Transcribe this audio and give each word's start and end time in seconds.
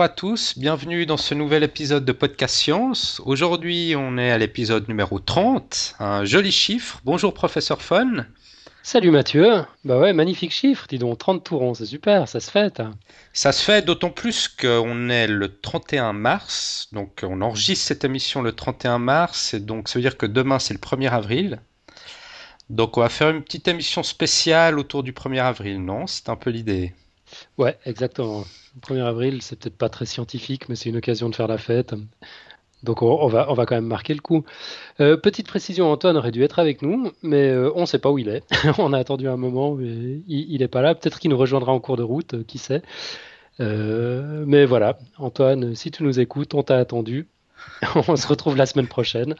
bonjour 0.00 0.12
à 0.12 0.16
tous, 0.16 0.56
bienvenue 0.56 1.04
dans 1.04 1.18
ce 1.18 1.34
nouvel 1.34 1.62
épisode 1.62 2.06
de 2.06 2.12
Podcast 2.12 2.54
Science. 2.54 3.20
Aujourd'hui, 3.26 3.94
on 3.98 4.16
est 4.16 4.30
à 4.30 4.38
l'épisode 4.38 4.88
numéro 4.88 5.18
30, 5.18 5.96
un 5.98 6.24
joli 6.24 6.52
chiffre. 6.52 7.02
Bonjour 7.04 7.34
professeur 7.34 7.82
Fun. 7.82 8.24
Salut 8.82 9.10
Mathieu. 9.10 9.62
Bah 9.84 9.98
ouais, 9.98 10.14
magnifique 10.14 10.52
chiffre, 10.52 10.86
dis 10.88 10.96
donc, 10.96 11.18
30 11.18 11.44
tourons, 11.44 11.74
c'est 11.74 11.84
super, 11.84 12.26
ça 12.28 12.40
se 12.40 12.50
fait. 12.50 12.80
Ça 13.34 13.52
se 13.52 13.62
fait 13.62 13.84
d'autant 13.84 14.08
plus 14.08 14.48
qu'on 14.48 15.10
est 15.10 15.26
le 15.26 15.54
31 15.60 16.14
mars, 16.14 16.88
donc 16.92 17.20
on 17.22 17.42
enregistre 17.42 17.86
cette 17.86 18.02
émission 18.02 18.40
le 18.40 18.52
31 18.52 18.98
mars, 18.98 19.52
et 19.52 19.60
donc 19.60 19.90
ça 19.90 19.98
veut 19.98 20.02
dire 20.02 20.16
que 20.16 20.24
demain 20.24 20.58
c'est 20.58 20.72
le 20.72 20.80
1er 20.80 21.10
avril. 21.10 21.60
Donc 22.70 22.96
on 22.96 23.02
va 23.02 23.10
faire 23.10 23.28
une 23.28 23.42
petite 23.42 23.68
émission 23.68 24.02
spéciale 24.02 24.78
autour 24.78 25.02
du 25.02 25.12
1er 25.12 25.42
avril, 25.42 25.84
non? 25.84 26.06
C'est 26.06 26.30
un 26.30 26.36
peu 26.36 26.48
l'idée. 26.48 26.94
Ouais, 27.58 27.76
exactement. 27.84 28.44
Le 28.74 28.80
1er 28.80 29.04
avril, 29.04 29.42
c'est 29.42 29.58
peut-être 29.58 29.76
pas 29.76 29.88
très 29.88 30.06
scientifique, 30.06 30.68
mais 30.68 30.76
c'est 30.76 30.88
une 30.88 30.96
occasion 30.96 31.28
de 31.28 31.34
faire 31.34 31.48
la 31.48 31.58
fête. 31.58 31.94
Donc 32.82 33.02
on, 33.02 33.26
va, 33.26 33.50
on 33.50 33.54
va 33.54 33.66
quand 33.66 33.74
même 33.74 33.86
marquer 33.86 34.14
le 34.14 34.20
coup. 34.20 34.44
Euh, 35.00 35.16
petite 35.16 35.46
précision, 35.46 35.90
Antoine 35.90 36.16
aurait 36.16 36.30
dû 36.30 36.42
être 36.42 36.58
avec 36.58 36.80
nous, 36.80 37.12
mais 37.22 37.48
euh, 37.48 37.70
on 37.74 37.82
ne 37.82 37.86
sait 37.86 37.98
pas 37.98 38.10
où 38.10 38.18
il 38.18 38.28
est. 38.28 38.42
on 38.78 38.92
a 38.92 38.98
attendu 38.98 39.28
un 39.28 39.36
moment, 39.36 39.74
mais 39.74 40.20
il 40.26 40.58
n'est 40.58 40.68
pas 40.68 40.80
là. 40.80 40.94
Peut-être 40.94 41.18
qu'il 41.18 41.30
nous 41.30 41.36
rejoindra 41.36 41.72
en 41.72 41.80
cours 41.80 41.96
de 41.96 42.02
route, 42.02 42.34
euh, 42.34 42.44
qui 42.46 42.58
sait. 42.58 42.82
mais 43.58 44.64
voilà, 44.64 44.98
Antoine, 45.18 45.74
si 45.74 45.90
tu 45.90 46.02
nous 46.02 46.20
écoutes, 46.20 46.54
on 46.54 46.62
t'a 46.62 46.78
attendu. 46.78 47.28
on 48.08 48.16
se 48.16 48.26
retrouve 48.26 48.56
la 48.56 48.64
semaine 48.64 48.88
prochaine. 48.88 49.34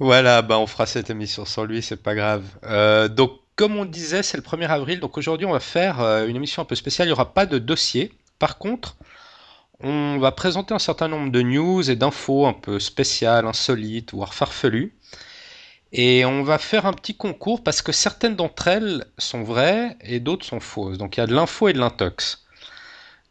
Voilà, 0.00 0.42
bah 0.42 0.58
on 0.58 0.66
fera 0.66 0.86
cette 0.86 1.08
émission 1.08 1.44
sans 1.44 1.64
lui, 1.64 1.80
c'est 1.80 2.02
pas 2.02 2.16
grave. 2.16 2.42
donc 3.14 3.30
comme 3.56 3.76
on 3.76 3.84
disait, 3.84 4.22
c'est 4.22 4.36
le 4.36 4.42
1er 4.42 4.68
avril, 4.68 5.00
donc 5.00 5.16
aujourd'hui 5.16 5.46
on 5.46 5.52
va 5.52 5.60
faire 5.60 6.00
une 6.26 6.36
émission 6.36 6.62
un 6.62 6.64
peu 6.64 6.74
spéciale. 6.74 7.06
Il 7.06 7.10
n'y 7.10 7.12
aura 7.12 7.34
pas 7.34 7.46
de 7.46 7.58
dossier. 7.58 8.12
Par 8.38 8.58
contre, 8.58 8.96
on 9.80 10.18
va 10.18 10.32
présenter 10.32 10.74
un 10.74 10.78
certain 10.78 11.08
nombre 11.08 11.30
de 11.30 11.42
news 11.42 11.90
et 11.90 11.96
d'infos 11.96 12.46
un 12.46 12.52
peu 12.52 12.78
spéciales, 12.78 13.46
insolites, 13.46 14.12
voire 14.12 14.34
farfelues. 14.34 14.94
Et 15.92 16.24
on 16.24 16.42
va 16.42 16.58
faire 16.58 16.86
un 16.86 16.92
petit 16.92 17.16
concours 17.16 17.62
parce 17.62 17.80
que 17.82 17.92
certaines 17.92 18.34
d'entre 18.34 18.66
elles 18.68 19.04
sont 19.18 19.42
vraies 19.44 19.96
et 20.00 20.20
d'autres 20.20 20.44
sont 20.44 20.60
fausses. 20.60 20.98
Donc 20.98 21.16
il 21.16 21.20
y 21.20 21.22
a 21.22 21.26
de 21.26 21.34
l'info 21.34 21.68
et 21.68 21.72
de 21.72 21.78
l'intox. 21.78 22.44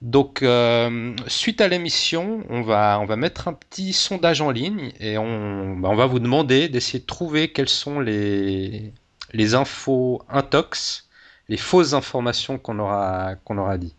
Donc 0.02 0.43
euh, 0.43 1.15
suite 1.27 1.59
à 1.61 1.67
l'émission, 1.67 2.43
on 2.49 2.61
va, 2.61 2.99
on 3.02 3.05
va 3.05 3.15
mettre 3.15 3.47
un 3.47 3.53
petit 3.53 3.93
sondage 3.93 4.41
en 4.41 4.52
ligne 4.52 4.91
et 4.99 5.17
on, 5.17 5.77
bah, 5.77 5.89
on 5.89 5.95
va 5.95 6.05
vous 6.05 6.19
demander 6.19 6.69
d'essayer 6.69 6.99
de 6.99 7.05
trouver 7.05 7.52
quelles 7.52 7.69
sont 7.69 7.99
les, 7.99 8.93
les 9.34 9.56
infos 9.56 10.22
intox, 10.30 11.09
les 11.50 11.58
fausses 11.58 11.94
informations 11.94 12.58
qu'on 12.58 12.80
aura, 12.80 13.36
qu'on 13.44 13.58
aura 13.58 13.78
dit. 13.78 13.95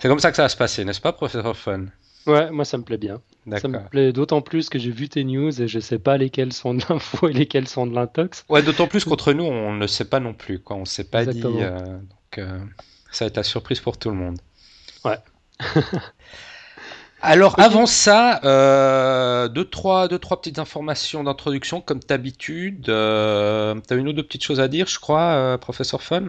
C'est 0.00 0.08
comme 0.08 0.20
ça 0.20 0.30
que 0.30 0.36
ça 0.36 0.42
va 0.42 0.48
se 0.48 0.56
passer, 0.56 0.84
n'est-ce 0.84 1.00
pas, 1.00 1.12
professeur 1.12 1.56
Fun 1.56 1.86
Ouais, 2.26 2.50
moi 2.50 2.64
ça 2.64 2.76
me 2.76 2.82
plaît 2.82 2.98
bien. 2.98 3.20
Ça 3.60 3.68
me 3.68 3.88
plaît 3.88 4.12
d'autant 4.12 4.42
plus 4.42 4.68
que 4.68 4.78
j'ai 4.78 4.90
vu 4.90 5.08
tes 5.08 5.24
news 5.24 5.62
et 5.62 5.66
je 5.66 5.78
sais 5.78 5.98
pas 5.98 6.18
lesquelles 6.18 6.52
sont 6.52 6.74
de 6.74 6.82
l'info 6.88 7.28
et 7.28 7.32
lesquelles 7.32 7.68
sont 7.68 7.86
de 7.86 7.94
l'intox. 7.94 8.44
Ouais, 8.48 8.62
d'autant 8.62 8.86
plus 8.86 9.04
qu'entre 9.04 9.32
nous, 9.32 9.44
on 9.44 9.72
ne 9.72 9.86
sait 9.86 10.04
pas 10.04 10.20
non 10.20 10.34
plus. 10.34 10.58
Quoi. 10.58 10.76
On 10.76 10.80
ne 10.80 10.84
s'est 10.84 11.04
pas 11.04 11.24
dit. 11.24 11.42
Euh, 11.44 11.78
donc, 11.78 12.38
euh, 12.38 12.58
ça 13.10 13.24
va 13.24 13.28
être 13.28 13.36
la 13.38 13.42
surprise 13.42 13.80
pour 13.80 13.96
tout 13.96 14.10
le 14.10 14.16
monde. 14.16 14.38
Ouais. 15.04 15.16
Alors, 17.20 17.58
avant 17.58 17.86
ça, 17.86 18.40
euh, 18.44 19.48
deux, 19.48 19.64
trois, 19.64 20.08
deux, 20.08 20.18
trois 20.18 20.40
petites 20.40 20.58
informations 20.58 21.24
d'introduction, 21.24 21.80
comme 21.80 22.00
d'habitude. 22.06 22.88
Euh, 22.88 23.74
tu 23.86 23.94
as 23.94 23.96
une 23.96 24.08
ou 24.08 24.12
deux 24.12 24.22
petites 24.22 24.44
choses 24.44 24.60
à 24.60 24.68
dire, 24.68 24.86
je 24.86 25.00
crois, 25.00 25.58
professeur 25.58 26.02
Fun? 26.02 26.28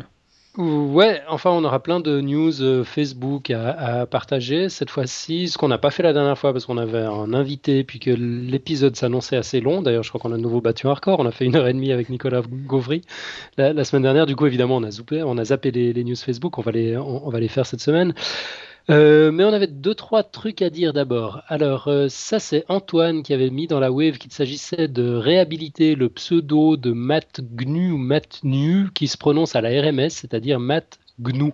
Ouais, 0.57 1.21
enfin, 1.29 1.51
on 1.51 1.63
aura 1.63 1.81
plein 1.81 1.99
de 1.99 2.19
news 2.19 2.61
euh, 2.61 2.83
Facebook 2.83 3.51
à, 3.51 4.05
partager 4.07 4.67
cette 4.67 4.89
fois-ci, 4.89 5.47
ce 5.47 5.57
qu'on 5.57 5.67
n'a 5.67 5.77
pas 5.77 5.91
fait 5.91 6.03
la 6.03 6.11
dernière 6.11 6.37
fois 6.37 6.51
parce 6.51 6.65
qu'on 6.65 6.77
avait 6.77 7.03
un 7.03 7.33
invité 7.33 7.83
puis 7.83 7.99
que 7.99 8.09
l'épisode 8.09 8.95
s'annonçait 8.95 9.37
assez 9.37 9.61
long. 9.61 9.81
D'ailleurs, 9.81 10.03
je 10.03 10.09
crois 10.09 10.19
qu'on 10.19 10.33
a 10.33 10.37
de 10.37 10.41
nouveau 10.41 10.59
battu 10.59 10.87
un 10.87 10.93
record. 10.93 11.19
On 11.19 11.25
a 11.27 11.31
fait 11.31 11.45
une 11.45 11.55
heure 11.55 11.67
et 11.67 11.73
demie 11.73 11.91
avec 11.91 12.09
Nicolas 12.09 12.41
Gauvry 12.41 13.03
la, 13.57 13.83
semaine 13.85 14.03
dernière. 14.03 14.25
Du 14.25 14.35
coup, 14.35 14.47
évidemment, 14.47 14.77
on 14.77 14.83
a, 14.83 14.91
zoupé, 14.91 15.23
on 15.23 15.37
a 15.37 15.45
zappé 15.45 15.71
les, 15.71 15.93
les 15.93 16.03
news 16.03 16.15
Facebook. 16.15 16.57
On 16.57 16.61
va 16.61 16.71
les, 16.71 16.97
on 16.97 17.29
va 17.29 17.39
les 17.39 17.47
faire 17.47 17.65
cette 17.65 17.81
semaine. 17.81 18.13
Euh, 18.89 19.31
mais 19.31 19.43
on 19.43 19.53
avait 19.53 19.67
deux, 19.67 19.93
trois 19.93 20.23
trucs 20.23 20.61
à 20.61 20.69
dire 20.69 20.93
d'abord. 20.93 21.41
Alors, 21.47 21.87
euh, 21.87 22.07
ça, 22.09 22.39
c'est 22.39 22.65
Antoine 22.69 23.21
qui 23.21 23.33
avait 23.33 23.51
mis 23.51 23.67
dans 23.67 23.79
la 23.79 23.91
wave 23.91 24.17
qu'il 24.17 24.31
s'agissait 24.31 24.87
de 24.87 25.13
réhabiliter 25.13 25.95
le 25.95 26.09
pseudo 26.09 26.75
de 26.75 26.91
Matt 26.91 27.41
Gnu 27.41 27.91
ou 27.91 27.97
Matt 27.97 28.39
Nu 28.43 28.89
qui 28.93 29.07
se 29.07 29.17
prononce 29.17 29.55
à 29.55 29.61
la 29.61 29.69
RMS, 29.69 30.09
c'est-à-dire 30.09 30.59
Matt 30.59 30.99
Gnu 31.21 31.53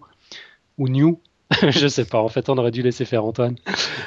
ou 0.77 0.87
New. 0.87 1.19
Je 1.69 1.87
sais 1.87 2.05
pas, 2.05 2.19
en 2.19 2.29
fait, 2.29 2.49
on 2.49 2.57
aurait 2.57 2.71
dû 2.71 2.81
laisser 2.81 3.05
faire 3.05 3.25
Antoine. 3.25 3.55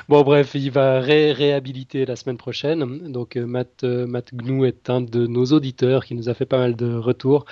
Bon, 0.09 0.23
bref, 0.23 0.53
il 0.55 0.71
va 0.71 1.01
réhabiliter 1.01 2.07
la 2.07 2.17
semaine 2.17 2.39
prochaine. 2.39 3.13
Donc, 3.13 3.37
euh, 3.37 3.47
Matt, 3.47 3.85
Matt 3.85 4.35
Gnu 4.35 4.67
est 4.67 4.89
un 4.89 5.03
de 5.03 5.27
nos 5.27 5.45
auditeurs 5.47 6.05
qui 6.05 6.15
nous 6.15 6.31
a 6.31 6.35
fait 6.35 6.47
pas 6.47 6.59
mal 6.59 6.77
de 6.77 6.95
retours, 6.95 7.45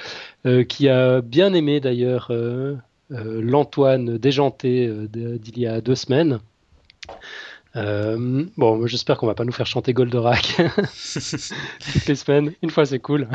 qui 0.69 0.88
a 0.88 1.21
bien 1.21 1.53
aimé 1.53 1.81
d'ailleurs 1.81 2.31
l'Antoine 3.11 4.19
déjanté 4.19 4.87
euh, 4.87 5.06
d'il 5.06 5.59
y 5.59 5.67
a 5.67 5.81
deux 5.81 5.94
semaines. 5.94 6.41
Euh, 7.77 8.44
bon, 8.56 8.87
j'espère 8.87 9.19
qu'on 9.19 9.27
va 9.27 9.34
pas 9.34 9.44
nous 9.44 9.53
faire 9.53 9.67
chanter 9.67 9.93
Goldorak 9.93 10.56
toutes 10.56 12.06
les 12.06 12.15
semaines. 12.15 12.53
Une 12.62 12.71
fois, 12.71 12.87
c'est 12.87 12.99
cool. 12.99 13.28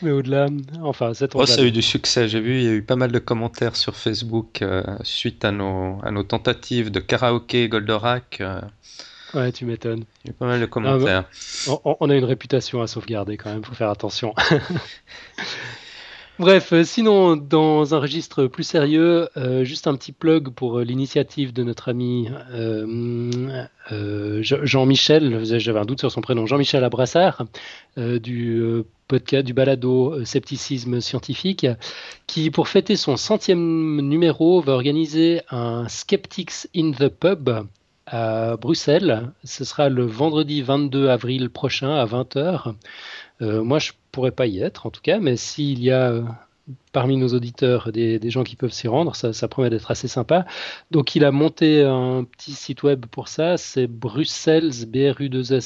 Mais 0.00 0.12
au-delà, 0.12 0.46
enfin, 0.82 1.12
cette 1.12 1.34
oh, 1.34 1.44
ça 1.44 1.60
a 1.60 1.64
eu 1.64 1.72
du 1.72 1.82
succès. 1.82 2.28
J'ai 2.28 2.40
vu, 2.40 2.58
il 2.58 2.64
y 2.64 2.68
a 2.68 2.72
eu 2.72 2.82
pas 2.82 2.96
mal 2.96 3.12
de 3.12 3.18
commentaires 3.18 3.76
sur 3.76 3.96
Facebook 3.96 4.64
suite 5.02 5.44
à 5.44 5.50
nos, 5.50 5.98
à 6.04 6.10
nos 6.10 6.22
tentatives 6.22 6.90
de 6.90 7.00
karaoké 7.00 7.68
Goldorak. 7.68 8.42
Ouais, 9.34 9.52
tu 9.52 9.66
m'étonnes. 9.66 10.04
Il 10.24 10.28
y 10.28 10.30
a 10.30 10.32
eu 10.32 10.34
pas 10.34 10.46
mal 10.46 10.60
de 10.60 10.66
commentaires. 10.66 11.24
on, 11.66 11.96
on, 12.00 12.10
a 12.10 12.14
une 12.14 12.24
réputation 12.24 12.80
à 12.80 12.86
sauvegarder 12.86 13.36
quand 13.36 13.52
même, 13.52 13.64
faut 13.64 13.74
faire 13.74 13.90
attention. 13.90 14.34
Bref, 16.38 16.72
euh, 16.72 16.84
sinon, 16.84 17.34
dans 17.34 17.96
un 17.96 17.98
registre 17.98 18.46
plus 18.46 18.62
sérieux, 18.62 19.28
euh, 19.36 19.64
juste 19.64 19.88
un 19.88 19.96
petit 19.96 20.12
plug 20.12 20.50
pour 20.50 20.78
euh, 20.78 20.84
l'initiative 20.84 21.52
de 21.52 21.64
notre 21.64 21.88
ami 21.88 22.28
Jean-Michel, 24.40 25.44
j'avais 25.58 25.80
un 25.80 25.84
doute 25.84 25.98
sur 25.98 26.12
son 26.12 26.20
prénom, 26.20 26.46
Jean-Michel 26.46 26.84
Abrassard, 26.84 27.46
du 27.96 28.62
podcast, 29.08 29.44
du 29.44 29.52
balado 29.52 30.24
Scepticisme 30.24 31.00
scientifique, 31.00 31.66
qui, 32.28 32.50
pour 32.52 32.68
fêter 32.68 32.94
son 32.94 33.16
centième 33.16 34.00
numéro, 34.00 34.60
va 34.60 34.74
organiser 34.74 35.40
un 35.50 35.88
Skeptics 35.88 36.68
in 36.76 36.92
the 36.92 37.08
Pub 37.08 37.66
à 38.06 38.56
Bruxelles. 38.56 39.32
Ce 39.42 39.64
sera 39.64 39.88
le 39.88 40.04
vendredi 40.04 40.62
22 40.62 41.08
avril 41.08 41.50
prochain 41.50 41.90
à 41.96 42.06
20h. 42.06 42.74
Euh, 43.40 43.62
moi, 43.62 43.78
je 43.78 43.92
pourrais 44.12 44.32
pas 44.32 44.46
y 44.46 44.60
être, 44.60 44.86
en 44.86 44.90
tout 44.90 45.00
cas, 45.00 45.18
mais 45.20 45.36
s'il 45.36 45.82
y 45.82 45.90
a 45.90 46.10
euh, 46.10 46.22
parmi 46.92 47.16
nos 47.16 47.28
auditeurs 47.28 47.90
des, 47.92 48.30
gens 48.30 48.44
qui 48.44 48.56
peuvent 48.56 48.72
s'y 48.72 48.88
rendre, 48.88 49.14
ça, 49.14 49.48
promet 49.48 49.70
d'être 49.70 49.90
assez 49.90 50.08
sympa. 50.08 50.44
Donc, 50.90 51.14
il 51.14 51.24
a 51.24 51.30
monté 51.30 51.82
un 51.84 52.24
petit 52.24 52.52
site 52.52 52.82
web 52.82 53.06
pour 53.06 53.28
ça, 53.28 53.56
c'est 53.56 53.86
bruxelles, 53.86 54.72
bru 54.86 55.28
2 55.28 55.60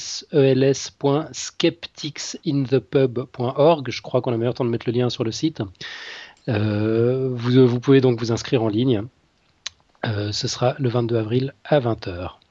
skepticsinthepub.org. 1.32 3.90
Je 3.90 4.02
crois 4.02 4.20
qu'on 4.20 4.32
a 4.32 4.36
meilleur 4.36 4.54
temps 4.54 4.64
de 4.64 4.70
mettre 4.70 4.88
le 4.88 4.92
lien 4.92 5.10
sur 5.10 5.24
le 5.24 5.32
site. 5.32 5.62
Euh, 6.48 7.28
vous, 7.32 7.66
vous, 7.66 7.80
pouvez 7.80 8.00
donc 8.00 8.18
vous 8.18 8.32
inscrire 8.32 8.62
en 8.62 8.68
ligne. 8.68 9.02
ce 10.04 10.48
sera 10.48 10.74
le 10.78 10.88
22 10.88 11.16
avril 11.16 11.54
à 11.64 11.80
20h. 11.80 12.41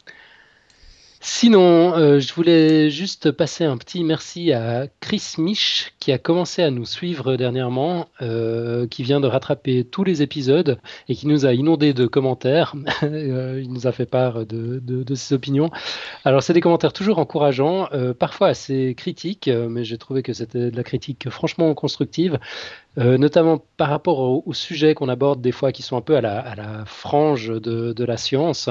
Sinon, 1.24 1.94
euh, 1.94 2.20
je 2.20 2.34
voulais 2.34 2.90
juste 2.90 3.30
passer 3.30 3.64
un 3.64 3.78
petit 3.78 4.04
merci 4.04 4.54
à 4.54 4.88
Chris 5.02 5.36
Mich 5.38 5.94
qui 6.00 6.12
a 6.12 6.18
commencé 6.18 6.64
à 6.64 6.72
nous 6.72 6.84
suivre 6.86 7.36
dernièrement, 7.36 8.08
euh, 8.24 8.88
qui 8.88 9.04
vient 9.04 9.20
de 9.20 9.28
rattraper 9.28 9.84
tous 9.84 10.04
les 10.04 10.24
épisodes 10.24 10.80
et 11.10 11.16
qui 11.16 11.28
nous 11.28 11.46
a 11.46 11.54
inondé 11.54 11.94
de 11.94 12.08
commentaires. 12.08 12.74
Euh, 13.04 13.60
il 13.62 13.72
nous 13.74 13.88
a 13.88 13.92
fait 13.92 14.06
part 14.06 14.46
de, 14.46 15.16
ses 15.16 15.36
opinions. 15.36 15.70
Alors, 16.24 16.44
c'est 16.44 16.54
des 16.54 16.62
commentaires 16.62 16.94
toujours 16.94 17.20
encourageants, 17.20 17.88
parfois 18.18 18.48
assez 18.48 18.96
critiques, 18.96 19.50
mais 19.50 19.84
j'ai 19.84 19.98
trouvé 19.98 20.24
que 20.24 20.34
c'était 20.34 20.72
de 20.72 20.76
la 20.76 20.84
critique 20.84 21.30
franchement 21.30 21.74
constructive. 21.74 22.40
notamment 22.98 23.64
par 23.78 23.90
rapport 23.90 24.20
aux, 24.20 24.54
sujets 24.54 24.94
qu'on 24.94 25.10
aborde 25.10 25.42
des 25.42 25.52
fois 25.52 25.72
qui 25.72 25.82
sont 25.82 25.98
un 25.98 26.02
peu 26.02 26.16
à 26.16 26.22
la, 26.22 26.86
frange 26.86 27.50
de 27.50 28.04
la 28.04 28.18
science. 28.18 28.70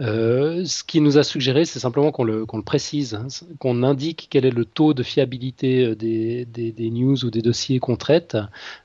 Euh, 0.00 0.64
ce 0.64 0.84
qui 0.84 1.00
nous 1.00 1.18
a 1.18 1.24
suggéré, 1.24 1.64
c'est 1.64 1.80
simplement 1.80 2.12
qu'on 2.12 2.22
le, 2.22 2.46
précise, 2.64 3.14
hein, 3.14 3.26
qu'on 3.58 3.82
indique 3.82 4.28
quel 4.30 4.44
est 4.44 4.52
le 4.52 4.64
taux 4.64 4.94
de 4.94 5.02
fiabilité 5.02 5.84
euh, 5.84 5.94
des, 5.96 6.90
news 6.90 7.24
ou 7.24 7.30
des 7.30 7.42
dossiers 7.42 7.80
qu'on 7.80 7.96
traite 7.96 8.36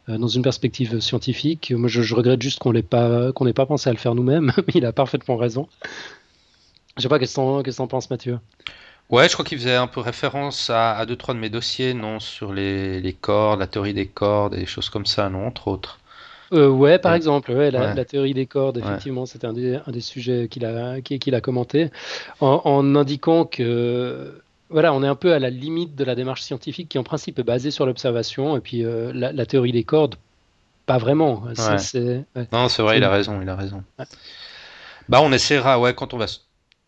euh, 0.10 0.18
dans 0.18 0.28
une 0.28 0.42
perspective 0.42 1.00
scientifique. 1.00 1.72
Moi, 1.72 1.88
je, 1.88 2.16
regrette 2.16 2.42
juste 2.42 2.60
qu'on 2.60 2.74
n'ait 2.74 2.82
pas, 2.82 3.32
qu'on 3.32 3.52
pas 3.54 3.68
pensé 3.68 3.90
à 3.90 3.94
le 3.94 4.00
faire 4.00 4.16
nous-mêmes, 4.16 4.54
mais 4.58 4.64
il 4.74 4.86
a 4.86 4.92
parfaitement 4.92 5.38
raison. 5.38 5.68
Je 6.98 7.04
sais 7.04 7.10
pas, 7.10 7.20
qu'est-ce 7.20 7.36
que 7.36 7.72
tu 7.72 7.82
en 7.82 7.88
penses, 7.88 8.10
Mathieu? 8.10 8.40
Ouais, 9.10 9.28
je 9.28 9.34
crois 9.34 9.46
qu'il 9.46 9.60
faisait 9.60 9.76
un 9.76 9.88
peu 9.88 10.00
référence 10.00 10.72
à, 10.72 11.06
deux, 11.06 11.16
trois 11.16 11.36
de 11.36 11.40
mes 11.40 11.50
dossiers, 11.50 11.94
non, 11.94 12.20
sur 12.20 12.54
les, 12.54 13.02
les 13.02 13.14
cordes, 13.14 13.60
la 13.60 13.68
théorie 13.68 13.94
des 13.94 14.08
cordes 14.08 14.56
des 14.56 14.66
choses 14.66 14.90
comme 14.90 15.06
ça, 15.06 15.30
non, 15.30 15.46
entre 15.46 15.68
autres. 15.68 16.00
Euh, 16.54 16.70
Ouais, 16.70 17.00
par 17.00 17.14
exemple, 17.14 17.52
ouais, 17.52 17.72
la, 17.72 18.06
théorie 18.06 18.34
des 18.34 18.46
cordes, 18.46 18.78
effectivement, 18.78 19.26
c'était 19.26 19.48
un 19.48 19.54
des, 19.54 19.80
un 19.86 19.92
des 19.92 20.02
sujets 20.02 20.48
qu'il 20.50 20.66
a, 20.66 21.02
qu'il 21.02 21.36
a 21.36 21.42
commenté, 21.42 21.90
en, 22.40 22.96
indiquant 22.96 23.46
que 23.46 24.42
voilà, 24.70 24.94
on 24.94 25.04
est 25.04 25.08
un 25.08 25.16
peu 25.16 25.34
à 25.34 25.40
la 25.40 25.50
limite 25.50 25.96
de 25.96 26.04
la 26.04 26.16
démarche 26.16 26.42
scientifique 26.42 26.90
qui 26.90 26.98
en 26.98 27.04
principe 27.04 27.38
est 27.38 27.44
basée 27.44 27.70
sur 27.72 27.86
l'observation, 27.86 28.58
et 28.58 28.60
puis 28.60 28.84
euh, 28.84 29.12
la, 29.14 29.46
théorie 29.46 29.72
des 29.72 29.84
cordes, 29.84 30.16
pas 30.86 30.98
vraiment. 30.98 31.44
non, 32.52 32.70
c'est 32.70 32.82
vrai, 32.82 32.98
il 32.98 33.04
a 33.04 33.10
raison, 33.10 33.42
il 33.42 33.50
a 33.50 33.56
raison. 33.56 33.84
Bah, 35.10 35.22
on 35.22 35.32
essaiera, 35.32 35.80
ouais, 35.80 35.94
quand 35.94 36.14
on 36.14 36.18
va 36.18 36.28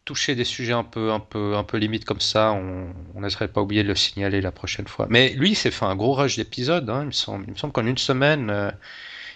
toucher 0.06 0.36
des 0.36 0.44
sujets 0.44 0.74
un 0.74 0.84
peu, 0.84 1.12
un 1.12 1.20
peu, 1.20 1.56
un 1.56 1.64
peu 1.64 1.78
limite 1.78 2.06
comme 2.06 2.22
ça, 2.22 2.54
on, 2.54 2.88
on 3.16 3.30
serait 3.30 3.48
pas 3.48 3.62
oublié 3.62 3.84
de 3.84 3.88
le 3.88 3.96
signaler 3.96 4.40
la 4.40 4.52
prochaine 4.52 4.88
fois. 4.88 5.08
Mais 5.10 5.30
lui, 5.30 5.52
il 5.52 5.56
s'est 5.56 5.72
fait 5.72 5.86
un 5.86 5.96
gros 5.96 6.14
rush 6.14 6.38
d'épisodes, 6.38 6.90
hein, 6.90 7.02
il 7.02 7.08
me 7.08 7.12
semble. 7.12 7.46
Il 7.48 7.54
me 7.54 7.58
semble 7.58 7.74
qu'en 7.74 7.86
une 7.86 7.98
semaine, 7.98 8.50
euh, 8.52 8.72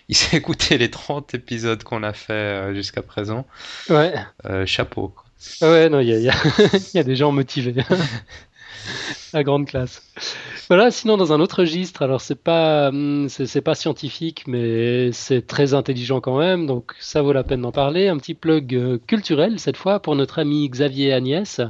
il 0.10 0.16
s'est 0.16 0.38
écouté 0.38 0.78
les 0.78 0.90
30 0.90 1.34
épisodes 1.36 1.82
qu'on 1.84 2.04
a 2.04 2.14
fait 2.14 2.34
euh, 2.34 2.74
jusqu'à 2.74 3.02
présent. 3.02 3.46
Ouais. 3.90 4.14
Euh, 4.46 4.66
chapeau. 4.66 5.14
Ouais, 5.62 5.88
non, 5.88 6.00
il 6.02 6.10
y 6.10 6.30
a, 6.30 6.34
y 6.94 7.00
a, 7.00 7.04
des 7.04 7.16
gens 7.16 7.32
motivés. 7.32 7.76
La 9.34 9.44
grande 9.44 9.68
classe. 9.68 10.02
Voilà, 10.68 10.92
sinon 10.92 11.16
dans 11.16 11.32
un 11.32 11.40
autre 11.40 11.60
registre, 11.60 12.02
alors 12.02 12.22
c'est 12.22 12.42
pas 12.42 12.90
hum, 12.90 13.28
c'est 13.30 13.62
pas 13.62 13.76
scientifique, 13.76 14.46
mais 14.48 15.12
c'est 15.12 15.46
très 15.46 15.74
intelligent 15.74 16.22
quand 16.22 16.38
même, 16.38 16.66
donc 16.66 16.94
ça 17.00 17.22
vaut 17.22 17.34
la 17.34 17.44
peine 17.44 17.62
d'en 17.62 17.72
parler. 17.72 18.08
Un 18.08 18.18
petit 18.18 18.34
plug 18.34 18.76
euh, 18.76 18.98
culturel 19.06 19.60
cette 19.60 19.78
fois 19.78 20.00
pour 20.00 20.16
notre 20.16 20.40
ami 20.40 20.68
Xavier 20.68 21.14
Agnès. 21.14 21.62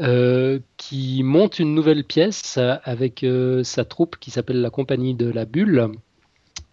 Euh, 0.00 0.58
qui 0.76 1.22
monte 1.22 1.60
une 1.60 1.72
nouvelle 1.72 2.02
pièce 2.02 2.58
avec 2.82 3.22
euh, 3.22 3.62
sa 3.62 3.84
troupe 3.84 4.16
qui 4.18 4.32
s'appelle 4.32 4.60
la 4.60 4.70
Compagnie 4.70 5.14
de 5.14 5.30
la 5.30 5.44
Bulle. 5.44 5.88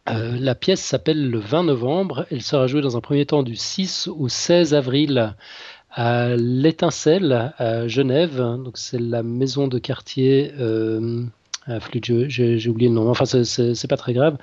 La 0.07 0.55
pièce 0.55 0.81
s'appelle 0.81 1.29
le 1.29 1.39
20 1.39 1.63
novembre. 1.63 2.25
Elle 2.31 2.41
sera 2.41 2.67
jouée 2.67 2.81
dans 2.81 2.97
un 2.97 3.01
premier 3.01 3.25
temps 3.25 3.43
du 3.43 3.55
6 3.55 4.07
au 4.07 4.29
16 4.29 4.73
avril 4.73 5.35
à 5.91 6.35
l'Étincelle 6.35 7.53
à 7.57 7.87
Genève. 7.87 8.37
Donc 8.37 8.77
c'est 8.77 8.99
la 8.99 9.23
maison 9.23 9.67
de 9.67 9.79
quartier. 9.79 10.53
Euh, 10.59 11.25
j'ai 11.67 12.69
oublié 12.69 12.89
le 12.89 12.95
nom. 12.95 13.09
Enfin, 13.09 13.25
c'est 13.25 13.87
pas 13.87 13.97
très 13.97 14.13
grave. 14.13 14.37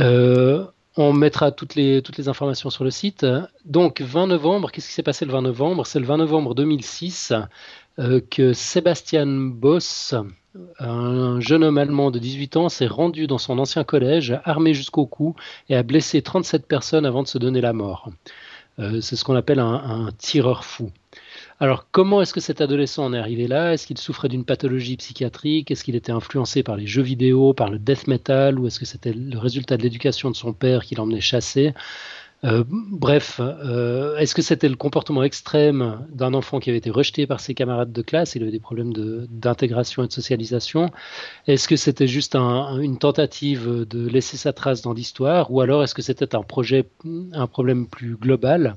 Euh, 0.00 0.64
on 0.96 1.12
mettra 1.12 1.52
toutes 1.52 1.74
les, 1.74 2.02
toutes 2.02 2.18
les 2.18 2.28
informations 2.28 2.70
sur 2.70 2.84
le 2.84 2.90
site. 2.90 3.24
Donc, 3.64 4.00
20 4.00 4.26
novembre, 4.26 4.70
qu'est-ce 4.70 4.88
qui 4.88 4.94
s'est 4.94 5.02
passé 5.02 5.24
le 5.24 5.32
20 5.32 5.42
novembre? 5.42 5.86
C'est 5.86 6.00
le 6.00 6.06
20 6.06 6.18
novembre 6.18 6.54
2006 6.54 7.32
euh, 7.98 8.20
que 8.30 8.52
Sébastien 8.52 9.26
Boss, 9.26 10.14
un 10.78 11.40
jeune 11.40 11.64
homme 11.64 11.78
allemand 11.78 12.10
de 12.10 12.18
18 12.18 12.56
ans, 12.56 12.68
s'est 12.68 12.86
rendu 12.86 13.26
dans 13.26 13.38
son 13.38 13.58
ancien 13.58 13.84
collège, 13.84 14.38
armé 14.44 14.74
jusqu'au 14.74 15.06
cou, 15.06 15.34
et 15.68 15.76
a 15.76 15.82
blessé 15.82 16.22
37 16.22 16.66
personnes 16.66 17.06
avant 17.06 17.22
de 17.22 17.28
se 17.28 17.38
donner 17.38 17.60
la 17.60 17.72
mort. 17.72 18.10
Euh, 18.78 19.00
c'est 19.00 19.16
ce 19.16 19.24
qu'on 19.24 19.34
appelle 19.34 19.58
un, 19.58 20.08
tireur 20.18 20.64
fou. 20.64 20.90
Alors, 21.60 21.86
comment 21.90 22.22
est-ce 22.22 22.32
que 22.32 22.40
cet 22.40 22.60
adolescent 22.60 23.04
en 23.04 23.12
est 23.12 23.18
arrivé 23.18 23.48
là? 23.48 23.72
Est-ce 23.72 23.86
qu'il 23.86 23.98
souffrait 23.98 24.28
d'une 24.28 24.44
pathologie 24.44 24.96
psychiatrique? 24.96 25.70
Est-ce 25.70 25.82
qu'il 25.82 25.96
était 25.96 26.12
influencé 26.12 26.62
par 26.62 26.76
les 26.76 26.86
jeux 26.86 27.02
vidéo, 27.02 27.52
par 27.52 27.70
le 27.70 27.80
death 27.80 28.06
metal? 28.06 28.58
Ou 28.60 28.68
est-ce 28.68 28.78
que 28.78 28.84
c'était 28.84 29.12
le 29.12 29.38
résultat 29.38 29.76
de 29.76 29.82
l'éducation 29.82 30.30
de 30.30 30.36
son 30.36 30.52
père 30.52 30.84
qui 30.84 30.94
l'emmenait 30.94 31.20
chasser? 31.20 31.74
Euh, 32.44 32.62
bref, 32.68 33.40
euh, 33.40 34.16
est-ce 34.16 34.34
que 34.34 34.42
c'était 34.42 34.68
le 34.68 34.76
comportement 34.76 35.24
extrême 35.24 36.06
d'un 36.10 36.34
enfant 36.34 36.60
qui 36.60 36.70
avait 36.70 36.78
été 36.78 36.90
rejeté 36.90 37.26
par 37.26 37.40
ses 37.40 37.54
camarades 37.54 37.92
de 37.92 38.02
classe 38.02 38.36
Il 38.36 38.42
avait 38.42 38.52
des 38.52 38.60
problèmes 38.60 38.92
d'intégration 39.28 40.04
et 40.04 40.06
de 40.06 40.12
socialisation? 40.12 40.90
Est-ce 41.48 41.66
que 41.66 41.76
c'était 41.76 42.06
juste 42.06 42.36
une 42.36 42.98
tentative 42.98 43.86
de 43.88 44.08
laisser 44.08 44.36
sa 44.36 44.52
trace 44.52 44.82
dans 44.82 44.92
l'histoire? 44.92 45.52
Ou 45.52 45.60
alors 45.60 45.82
est-ce 45.82 45.94
que 45.94 46.02
c'était 46.02 46.36
un 46.36 46.42
projet, 46.42 46.86
un 47.32 47.46
problème 47.48 47.86
plus 47.86 48.16
global? 48.16 48.76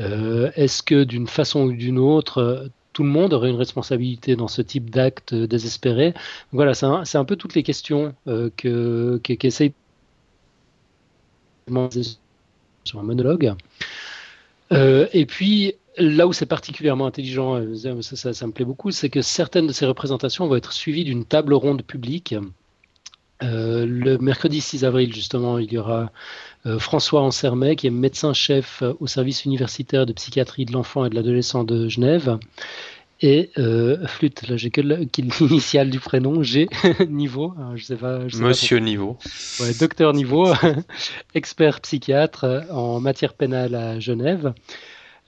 Euh, 0.00 0.50
Est-ce 0.56 0.82
que 0.82 1.04
d'une 1.04 1.28
façon 1.28 1.64
ou 1.66 1.72
d'une 1.72 1.98
autre, 1.98 2.68
tout 2.92 3.04
le 3.04 3.10
monde 3.10 3.32
aurait 3.32 3.50
une 3.50 3.56
responsabilité 3.56 4.34
dans 4.34 4.48
ce 4.48 4.62
type 4.62 4.90
d'acte 4.90 5.34
désespéré? 5.34 6.14
Voilà, 6.50 6.74
c'est 6.74 7.18
un, 7.18 7.24
peu 7.24 7.36
toutes 7.36 7.54
les 7.54 7.62
questions 7.62 8.14
que 8.26 9.20
qu'essaye 9.22 9.72
sur 12.84 12.98
un 12.98 13.02
monologue. 13.02 13.54
Euh, 14.72 15.06
et 15.12 15.26
puis, 15.26 15.74
là 15.98 16.26
où 16.26 16.32
c'est 16.32 16.46
particulièrement 16.46 17.06
intelligent, 17.06 17.56
euh, 17.56 17.74
ça, 18.02 18.46
me 18.46 18.52
plaît 18.52 18.64
beaucoup, 18.64 18.90
c'est 18.90 19.10
que 19.10 19.22
certaines 19.22 19.66
de 19.66 19.72
ces 19.72 19.86
représentations 19.86 20.46
vont 20.46 20.56
être 20.56 20.72
suivies 20.72 21.04
d'une 21.04 21.24
table 21.24 21.54
ronde 21.54 21.82
publique. 21.82 22.34
Euh, 23.42 23.86
le 23.86 24.18
mercredi 24.18 24.60
6 24.60 24.84
avril, 24.84 25.12
justement, 25.12 25.58
il 25.58 25.72
y 25.72 25.78
aura 25.78 26.10
François 26.78 27.22
Ansermet, 27.22 27.74
qui 27.74 27.88
est 27.88 27.90
médecin-chef 27.90 28.84
au 29.00 29.08
service 29.08 29.44
universitaire 29.44 30.06
de 30.06 30.12
psychiatrie 30.12 30.64
de 30.64 30.72
l'enfant 30.72 31.04
et 31.04 31.10
de 31.10 31.16
l'adolescent 31.16 31.64
de 31.64 31.88
Genève, 31.88 32.38
et 33.22 33.50
euh, 33.56 34.04
flûte, 34.08 34.48
là 34.48 34.56
j'ai 34.56 34.70
que 34.70 34.80
l'initiale 34.80 35.90
du 35.90 36.00
prénom, 36.00 36.42
G, 36.42 36.68
Niveau, 37.08 37.54
hein, 37.56 37.72
je 37.76 37.84
sais 37.84 37.96
pas. 37.96 38.18
Monsieur 38.34 38.78
Niveau. 38.78 39.16
Ouais, 39.60 39.72
docteur 39.78 40.12
Niveau, 40.12 40.52
expert 41.34 41.80
psychiatre 41.80 42.64
en 42.70 43.00
matière 43.00 43.34
pénale 43.34 43.76
à 43.76 44.00
Genève. 44.00 44.52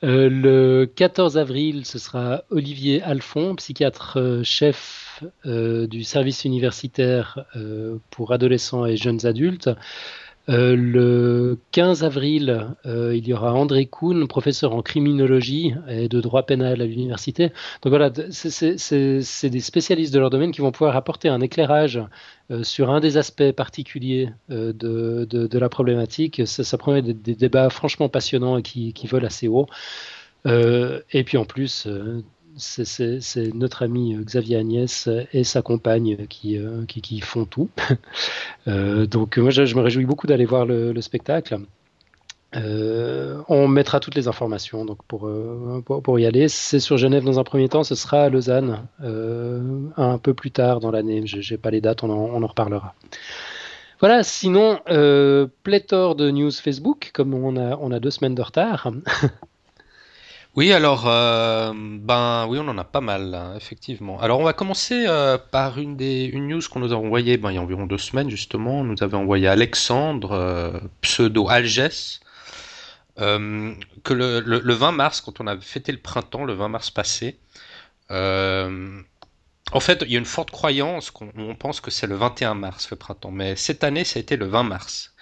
Euh, 0.02 0.28
le 0.28 0.86
14 0.86 1.38
avril, 1.38 1.86
ce 1.86 1.98
sera 1.98 2.42
Olivier 2.50 3.00
Alphon, 3.02 3.54
psychiatre 3.54 4.18
euh, 4.18 4.42
chef 4.42 5.22
du 5.44 6.02
service 6.02 6.44
universitaire 6.44 7.46
pour 8.10 8.32
adolescents 8.32 8.84
et 8.84 8.96
jeunes 8.96 9.24
adultes. 9.26 9.70
Euh, 10.50 10.76
le 10.76 11.58
15 11.72 12.04
avril, 12.04 12.68
euh, 12.84 13.16
il 13.16 13.26
y 13.26 13.32
aura 13.32 13.54
André 13.54 13.86
Kuhn, 13.86 14.26
professeur 14.28 14.74
en 14.74 14.82
criminologie 14.82 15.74
et 15.88 16.08
de 16.08 16.20
droit 16.20 16.42
pénal 16.44 16.82
à 16.82 16.84
l'université. 16.84 17.48
Donc 17.82 17.90
voilà, 17.90 18.10
c'est 18.30 19.50
des 19.50 19.60
spécialistes 19.60 20.12
de 20.12 20.18
leur 20.18 20.30
domaine 20.30 20.52
qui 20.52 20.60
vont 20.60 20.72
pouvoir 20.72 20.96
apporter 20.96 21.28
un 21.28 21.40
éclairage 21.40 22.00
euh, 22.50 22.62
sur 22.62 22.90
un 22.90 23.00
des 23.00 23.16
aspects 23.16 23.52
particuliers 23.52 24.30
de, 24.48 25.58
la 25.58 25.68
problématique. 25.68 26.42
Ça, 26.46 26.78
promet 26.78 27.00
des, 27.00 27.34
débats 27.34 27.70
franchement 27.70 28.08
passionnants 28.08 28.58
et 28.58 28.62
qui, 28.62 28.92
qui 28.92 29.06
volent 29.06 29.26
assez 29.26 29.48
haut. 29.48 29.66
et 30.46 31.24
puis 31.24 31.38
en 31.38 31.46
plus, 31.46 31.88
c'est 32.56 33.54
notre 33.54 33.82
ami 33.82 34.14
euh, 34.14 34.22
Xavier 34.22 34.56
Agnès 34.56 35.08
et 35.32 35.44
sa 35.44 35.62
compagne 35.62 36.26
qui, 36.28 36.58
euh, 36.58 36.84
font 37.22 37.44
tout. 37.44 37.70
Euh, 38.66 39.04
donc 39.04 39.36
moi 39.36 39.50
je, 39.50 39.74
me 39.74 39.82
réjouis 39.82 40.06
beaucoup 40.06 40.26
d'aller 40.26 40.46
voir 40.46 40.64
le, 40.64 40.98
spectacle. 41.02 41.58
on 42.54 43.68
mettra 43.68 44.00
toutes 44.00 44.14
les 44.14 44.26
informations 44.26 44.86
pour, 45.06 46.18
y 46.18 46.24
aller. 46.24 46.48
C'est 46.48 46.80
sur 46.80 46.96
Genève 46.96 47.24
dans 47.24 47.38
un 47.38 47.44
premier 47.44 47.68
temps, 47.68 47.84
ce 47.84 47.94
sera 47.94 48.22
à 48.22 48.28
Lausanne 48.30 48.86
un 49.02 50.18
peu 50.18 50.32
plus 50.32 50.50
tard 50.50 50.80
dans 50.80 50.90
l'année. 50.90 51.26
Je 51.26 51.52
n'ai 51.52 51.58
pas 51.58 51.70
les 51.70 51.82
dates, 51.82 52.02
on 52.04 52.10
en, 52.10 52.46
reparlera. 52.46 52.94
Voilà, 54.00 54.22
sinon, 54.22 54.80
pléthore 55.62 56.14
de 56.14 56.30
news 56.30 56.52
Facebook, 56.52 57.10
comme 57.12 57.34
on 57.34 57.92
a 57.92 58.00
deux 58.00 58.10
semaines 58.10 58.34
de 58.34 58.42
retard. 58.42 58.90
Oui, 60.56 60.72
alors, 60.72 61.08
euh, 61.08 61.72
ben 61.74 62.46
oui, 62.48 62.58
on 62.60 62.68
en 62.68 62.78
a 62.78 62.84
pas 62.84 63.00
mal, 63.00 63.54
effectivement. 63.56 64.20
Alors, 64.20 64.38
on 64.38 64.44
va 64.44 64.52
commencer 64.52 65.04
euh, 65.08 65.36
par 65.36 65.78
une 65.78 65.96
des 65.96 66.30
news 66.32 66.60
qu'on 66.70 66.78
nous 66.78 66.92
a 66.92 66.96
envoyée 66.96 67.36
ben, 67.38 67.50
il 67.50 67.56
y 67.56 67.58
a 67.58 67.60
environ 67.60 67.86
deux 67.86 67.98
semaines, 67.98 68.30
justement. 68.30 68.80
On 68.80 68.84
nous 68.84 69.02
avait 69.02 69.16
envoyé 69.16 69.48
Alexandre, 69.48 70.30
euh, 70.32 70.78
pseudo 71.00 71.48
Algès, 71.48 72.20
que 73.16 74.12
le, 74.12 74.40
le, 74.40 74.74
20 74.74 74.92
mars, 74.92 75.20
quand 75.20 75.40
on 75.40 75.46
a 75.48 75.58
fêté 75.58 75.90
le 75.90 75.98
printemps, 75.98 76.44
le 76.44 76.54
20 76.54 76.68
mars 76.68 76.90
passé, 76.90 77.38
en 78.10 79.80
fait, 79.80 80.04
il 80.06 80.12
y 80.12 80.16
a 80.16 80.18
une 80.18 80.24
forte 80.24 80.50
croyance 80.50 81.10
qu'on 81.10 81.56
pense 81.58 81.80
que 81.80 81.90
c'est 81.90 82.06
le 82.06 82.16
21 82.16 82.54
mars, 82.54 82.90
le 82.90 82.96
printemps. 82.96 83.30
Mais 83.32 83.56
cette 83.56 83.82
année, 83.82 84.04
ça 84.04 84.18
a 84.18 84.20
été 84.20 84.36
le 84.36 84.46
20 84.46 84.62
mars. 84.64 85.13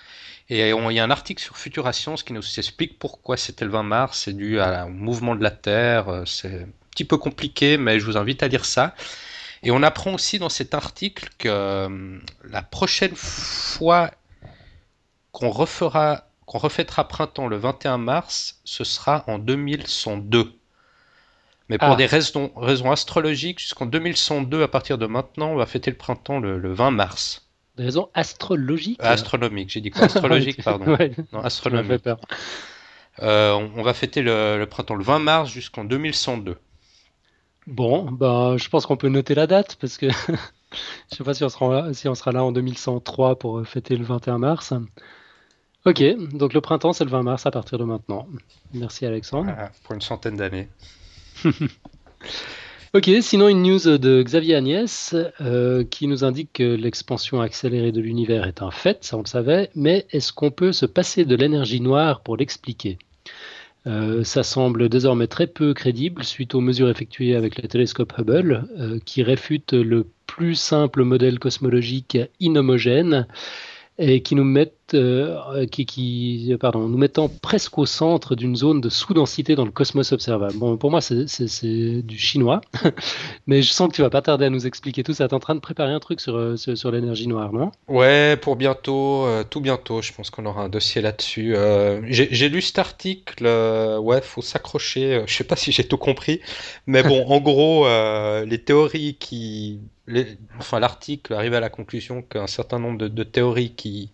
Et 0.49 0.71
il 0.71 0.93
y 0.93 0.99
a 1.01 1.05
un 1.05 1.11
article 1.11 1.43
sur 1.43 1.57
Futura 1.57 1.93
Science 1.93 2.23
qui 2.23 2.33
nous 2.33 2.43
explique 2.59 2.99
pourquoi 2.99 3.37
c'était 3.37 3.65
le 3.65 3.71
20 3.71 3.83
mars. 3.85 4.23
C'est 4.25 4.37
dû 4.37 4.61
au 4.61 4.89
mouvement 4.89 5.35
de 5.35 5.43
la 5.43 5.51
Terre. 5.51 6.09
Euh, 6.09 6.25
c'est 6.27 6.63
un 6.63 6.69
petit 6.91 7.05
peu 7.05 7.17
compliqué, 7.17 7.77
mais 7.77 8.01
je 8.01 8.05
vous 8.05 8.17
invite 8.17 8.43
à 8.43 8.49
lire 8.49 8.65
ça. 8.65 8.95
Et 9.63 9.71
on 9.71 9.83
apprend 9.83 10.15
aussi 10.15 10.39
dans 10.39 10.49
cet 10.49 10.75
article 10.75 11.29
que 11.39 11.49
euh, 11.49 12.19
la 12.45 12.63
prochaine 12.63 13.15
fois 13.15 14.11
qu'on 15.31 15.51
refera, 15.51 16.25
qu'on 16.47 16.59
refêtera 16.59 17.07
printemps 17.07 17.47
le 17.47 17.57
21 17.57 17.99
mars, 17.99 18.61
ce 18.65 18.83
sera 18.83 19.25
en 19.29 19.39
2102. 19.39 20.59
Mais 21.69 21.79
pour 21.79 21.91
ah. 21.91 21.97
des 21.97 22.07
raisons, 22.07 22.53
raisons 22.57 22.91
astrologiques, 22.91 23.61
jusqu'en 23.61 23.87
2102, 23.87 24.65
à 24.65 24.69
partir 24.69 24.99
de 24.99 25.07
maintenant, 25.07 25.53
on 25.53 25.57
va 25.57 25.67
fêter 25.67 25.91
le 25.91 25.97
printemps 25.97 26.41
le 26.41 26.75
20 26.75 26.91
mars. 26.91 27.47
Des 27.77 27.85
raisons 27.85 28.11
astrologiques 28.13 29.01
Astronomiques, 29.03 29.71
j'ai 29.71 29.81
dit 29.81 29.91
quoi 29.91 30.05
Astrologique, 30.05 30.63
pardon. 30.65 30.97
Non, 31.33 31.41
astronomique. 31.41 32.03
Peur. 32.03 32.21
Euh, 33.21 33.53
on, 33.77 33.83
va 33.83 33.95
fêter 33.95 34.23
le, 34.23 34.65
printemps 34.65 34.95
le 34.95 35.05
20 35.05 35.19
mars 35.19 35.51
jusqu'en 35.51 35.85
2102. 35.85 36.59
Bon, 37.67 38.11
bah, 38.11 38.57
je 38.59 38.69
pense 38.69 38.87
qu'on 38.87 38.97
peut 38.97 39.09
noter 39.09 39.35
la 39.35 39.47
date 39.47 39.77
parce 39.77 39.97
que 39.97 40.09
je 41.11 41.17
sais 41.17 41.25
pas 41.25 41.35
si 41.35 41.45
on, 41.45 41.49
sera 41.49 41.83
là, 41.83 41.95
si 41.95 42.09
on 42.09 42.15
sera 42.15 42.33
là 42.33 42.45
en 42.45 42.53
2103 42.53 43.39
pour 43.39 43.67
fêter 43.67 43.97
le 43.97 44.05
21 44.05 44.39
mars. 44.39 44.75
Ok, 45.85 46.03
donc 46.33 46.55
le 46.55 46.61
printemps, 46.61 46.93
c'est 46.93 47.05
le 47.05 47.11
20 47.11 47.23
mars 47.23 47.47
à 47.47 47.51
partir 47.51 47.79
de 47.79 47.85
maintenant. 47.85 48.27
Merci 48.73 49.07
Alexandre. 49.07 49.53
pour 49.85 49.95
une 49.95 50.01
centaine 50.01 50.37
d'années. 50.37 50.69
ok, 52.95 53.11
sinon 53.23 53.49
une 53.49 53.63
news 53.63 53.99
de 53.99 54.23
Xavier 54.23 54.55
Agnès 54.55 55.15
euh, 55.41 55.83
qui 55.85 56.07
nous 56.07 56.25
indique 56.25 56.53
que 56.53 56.75
l'expansion 56.75 57.41
accélérée 57.41 57.93
de 57.93 58.01
l'univers 58.01 58.47
est 58.47 58.61
un 58.61 58.71
fait, 58.71 59.03
ça 59.05 59.17
on 59.17 59.23
le 59.23 59.27
savait, 59.27 59.71
mais 59.75 60.07
est-ce 60.11 60.33
qu'on 60.33 60.51
peut 60.51 60.73
se 60.73 60.87
passer 60.87 61.25
de 61.25 61.35
l'énergie 61.35 61.81
noire 61.81 62.21
pour 62.21 62.37
l'expliquer? 62.37 62.99
Euh, 63.87 64.23
ça 64.25 64.43
semble 64.43 64.89
désormais 64.89 65.27
très 65.27 65.47
peu 65.47 65.75
crédible 65.75 66.23
suite 66.23 66.55
aux 66.55 66.61
mesures 66.61 66.89
effectuées 66.89 67.35
avec 67.35 67.61
le 67.61 67.67
télescope 67.67 68.13
Hubble, 68.19 68.65
euh, 68.79 68.99
qui 69.05 69.23
réfute 69.23 69.73
le 69.73 70.07
plus 70.27 70.55
simple 70.55 71.03
modèle 71.03 71.39
cosmologique 71.39 72.19
inhomogène 72.41 73.27
et 73.99 74.23
qui 74.23 74.35
nous 74.35 74.45
mettent, 74.45 74.95
euh, 74.95 75.67
qui, 75.67 75.85
qui, 75.85 76.55
pardon, 76.59 76.89
nous 76.89 76.97
mettant 76.97 77.29
presque 77.29 77.77
au 77.79 77.85
centre 77.85 78.35
d'une 78.35 78.57
zone 78.57 78.81
de 78.81 78.89
sous-densité 78.89 79.55
dans 79.55 79.67
le 79.67 79.71
cosmos 79.71 80.13
observable. 80.13 80.55
Bon, 80.57 80.77
pour 80.79 80.91
moi, 80.91 81.01
c'est 81.01 82.03
du 82.03 82.19
chinois, 82.19 82.63
mais 83.47 83.61
je 83.61 83.71
sens 83.71 83.89
que 83.89 83.95
tu 83.95 84.03
vas 84.03 84.11
pas 84.11 84.23
tarder 84.23 84.47
à 84.47 84.51
nous 84.51 84.67
expliquer 84.67 85.03
tout 85.03 85.13
ça. 85.13 85.29
Tu 85.29 85.33
es 85.33 85.37
en 85.37 85.41
train 85.41 85.55
de 85.55 85.61
préparer 85.61 85.93
un 85.93 86.01
truc 86.01 86.21
sur, 86.21 86.37
euh, 86.37 86.57
sur, 86.57 86.91
l'énergie 86.91 87.29
noire, 87.29 87.53
non? 87.53 87.71
Ouais, 87.87 88.37
pour 88.37 88.57
bientôt, 88.57 89.27
euh, 89.27 89.45
tout 89.45 89.61
bientôt. 89.61 90.01
Je 90.01 90.13
pense 90.13 90.31
qu'on 90.31 90.47
aura 90.47 90.63
un 90.63 90.69
dossier 90.69 91.03
là-dessus. 91.03 91.55
j'ai 92.09 92.49
lu 92.49 92.63
cet 92.63 92.79
article. 92.79 93.47
ouais, 94.01 94.23
faut 94.23 94.43
s'accrocher. 94.43 95.23
je 95.27 95.35
sais 95.35 95.45
pas 95.45 95.57
si 95.57 95.71
j'ai 95.71 95.85
tout 95.85 95.99
compris, 95.99 96.41
mais 96.87 97.03
bon, 97.03 97.27
en 97.29 97.41
gros, 97.41 97.87
les 98.45 98.59
théories 98.59 99.17
qui 99.19 99.81
enfin, 100.59 100.81
l'article 100.81 101.35
arrive 101.35 101.55
à 101.55 101.61
la 101.61 101.69
conclusion 101.69 102.23
qu'un 102.23 102.47
certain 102.47 102.79
nombre 102.79 103.07
de, 103.09 103.23
théories 103.23 103.75
qui, 103.75 104.11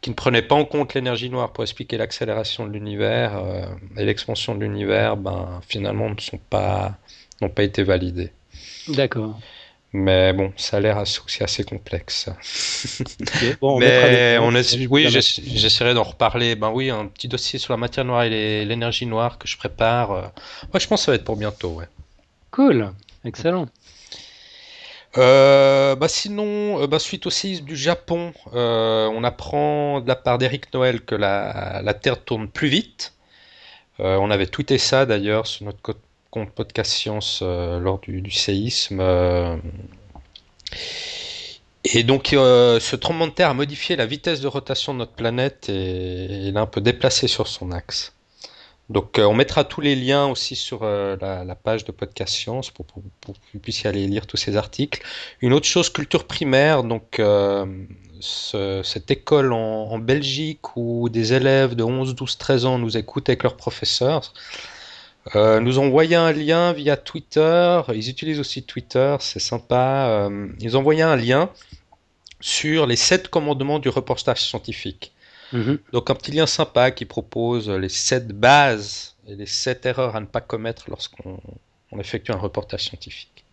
qui 0.00 0.10
ne 0.10 0.14
prenaient 0.14 0.42
pas 0.42 0.54
en 0.54 0.64
compte 0.64 0.94
l'énergie 0.94 1.30
noire 1.30 1.52
pour 1.52 1.64
expliquer 1.64 1.96
l'accélération 1.96 2.66
de 2.66 2.72
l'univers 2.72 3.36
euh, 3.36 3.66
et 3.96 4.04
l'expansion 4.04 4.54
de 4.54 4.60
l'univers, 4.60 5.16
ben, 5.16 5.60
finalement, 5.66 6.10
ne 6.10 6.20
sont 6.20 6.40
pas, 6.50 6.98
n'ont 7.40 7.48
pas 7.48 7.62
été 7.62 7.82
validées. 7.82 8.32
D'accord. 8.88 9.38
Mais 9.92 10.32
bon, 10.34 10.52
ça 10.56 10.76
a 10.76 10.80
l'air 10.80 10.98
assez 10.98 11.64
complexe. 11.64 12.28
Bon, 13.60 13.76
on 13.76 13.78
Mais 13.78 14.36
on 14.40 14.52
oui, 14.90 15.08
j'essaierai 15.08 15.94
d'en 15.94 16.02
reparler. 16.02 16.54
Ben 16.54 16.70
oui, 16.70 16.90
un 16.90 17.06
petit 17.06 17.28
dossier 17.28 17.58
sur 17.58 17.72
la 17.72 17.78
matière 17.78 18.04
noire 18.04 18.24
et 18.24 18.64
l'énergie 18.64 19.06
noire 19.06 19.38
que 19.38 19.48
je 19.48 19.56
prépare. 19.56 20.10
Euh, 20.10 20.22
ouais, 20.74 20.80
je 20.80 20.86
pense 20.86 21.00
que 21.00 21.04
ça 21.06 21.12
va 21.12 21.16
être 21.16 21.24
pour 21.24 21.36
bientôt, 21.36 21.70
ouais. 21.70 21.86
Cool, 22.50 22.92
excellent. 23.24 23.68
Euh, 25.18 25.96
bah 25.96 26.08
sinon, 26.08 26.82
euh, 26.82 26.86
bah 26.86 26.98
suite 26.98 27.26
au 27.26 27.30
séisme 27.30 27.64
du 27.64 27.76
Japon, 27.76 28.32
euh, 28.54 29.08
on 29.12 29.24
apprend 29.24 30.00
de 30.00 30.08
la 30.08 30.16
part 30.16 30.38
d'Eric 30.38 30.72
Noël 30.74 31.00
que 31.04 31.14
la, 31.14 31.80
la, 31.82 31.94
Terre 31.94 32.22
tourne 32.22 32.48
plus 32.48 32.68
vite. 32.68 33.14
on 33.98 34.30
avait 34.30 34.46
tweeté 34.46 34.78
ça 34.78 35.06
d'ailleurs 35.06 35.46
sur 35.46 35.64
notre 35.66 35.80
compte 36.30 36.50
podcast 36.50 36.92
science 36.92 37.42
lors 37.42 37.98
du, 38.00 38.30
séisme. 38.30 39.00
et 41.84 42.02
donc, 42.02 42.28
ce 42.32 42.96
tremblement 42.96 43.28
de 43.28 43.32
terre 43.32 43.50
a 43.50 43.54
modifié 43.54 43.96
la 43.96 44.06
vitesse 44.06 44.40
de 44.40 44.48
rotation 44.48 44.92
de 44.92 44.98
notre 44.98 45.12
planète 45.12 45.68
et 45.70 46.26
il 46.48 46.56
a 46.58 46.60
un 46.60 46.66
peu 46.66 46.80
déplacé 46.80 47.28
sur 47.28 47.48
son 47.48 47.72
axe. 47.72 48.15
Donc, 48.88 49.18
euh, 49.18 49.24
on 49.24 49.34
mettra 49.34 49.64
tous 49.64 49.80
les 49.80 49.96
liens 49.96 50.26
aussi 50.26 50.54
sur 50.54 50.80
euh, 50.82 51.16
la, 51.20 51.54
page 51.56 51.84
de 51.84 51.92
Podcast 51.92 52.34
Science 52.34 52.70
pour, 52.70 52.86
que 52.86 52.92
vous 53.52 53.58
puissiez 53.60 53.88
aller 53.88 54.06
lire 54.06 54.26
tous 54.26 54.36
ces 54.36 54.56
articles. 54.56 55.02
Une 55.40 55.52
autre 55.52 55.66
chose, 55.66 55.90
culture 55.90 56.24
primaire, 56.26 56.84
donc 56.84 57.18
euh, 57.18 57.66
cette 58.20 59.10
école 59.10 59.52
en, 59.52 59.98
Belgique 59.98 60.76
où 60.76 61.08
des 61.08 61.32
élèves 61.32 61.74
de 61.74 61.82
11, 61.82 62.14
12, 62.14 62.38
13 62.38 62.66
ans 62.66 62.78
nous 62.78 62.96
écoutent 62.96 63.28
avec 63.28 63.42
leurs 63.42 63.56
professeurs. 63.56 64.32
nous 65.34 65.78
ont 65.78 65.86
envoyé 65.86 66.14
un 66.14 66.32
lien 66.32 66.72
via 66.72 66.96
Twitter. 66.96 67.80
Ils 67.92 68.08
utilisent 68.08 68.40
aussi 68.40 68.62
Twitter, 68.62 69.16
c'est 69.20 69.40
sympa. 69.40 70.30
ils 70.60 70.76
ont 70.76 70.80
envoyé 70.80 71.02
un 71.02 71.16
lien 71.16 71.50
sur 72.40 72.86
les 72.86 72.96
sept 72.96 73.28
commandements 73.28 73.80
du 73.80 73.88
reportage 73.88 74.42
scientifique. 74.42 75.12
Mhm. 75.52 75.78
Donc 75.92 76.10
un 76.10 76.14
petit 76.14 76.32
lien 76.32 76.46
sympa 76.46 76.90
qui 76.90 77.04
propose 77.04 77.68
les 77.70 77.88
7 77.88 78.28
bases 78.28 79.16
et 79.28 79.34
les 79.34 79.46
7 79.46 79.86
erreurs 79.86 80.16
à 80.16 80.20
ne 80.20 80.26
pas 80.26 80.40
commettre 80.40 80.84
lorsqu'on 80.88 81.38
effectue 81.98 82.32
un 82.32 82.38
reportage 82.38 82.84
scientifique. 82.84 83.44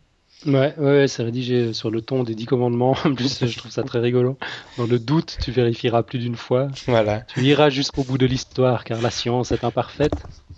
Ouais, 0.45 0.73
ouais, 0.77 1.07
c'est 1.07 1.23
rédigé 1.23 1.71
sur 1.71 1.89
le 1.89 2.01
ton 2.01 2.23
des 2.23 2.35
10 2.35 2.45
commandements. 2.45 2.97
En 3.05 3.15
plus, 3.15 3.45
je 3.45 3.57
trouve 3.57 3.71
ça 3.71 3.83
très 3.83 3.99
rigolo. 3.99 4.37
Dans 4.77 4.87
le 4.87 4.99
doute, 4.99 5.37
tu 5.41 5.51
vérifieras 5.51 6.03
plus 6.03 6.19
d'une 6.19 6.35
fois. 6.35 6.67
Voilà. 6.85 7.21
Tu 7.21 7.41
iras 7.43 7.69
jusqu'au 7.69 8.03
bout 8.03 8.17
de 8.17 8.25
l'histoire 8.25 8.83
car 8.83 9.01
la 9.01 9.09
science 9.09 9.53
est 9.53 9.63
imparfaite 9.63 10.13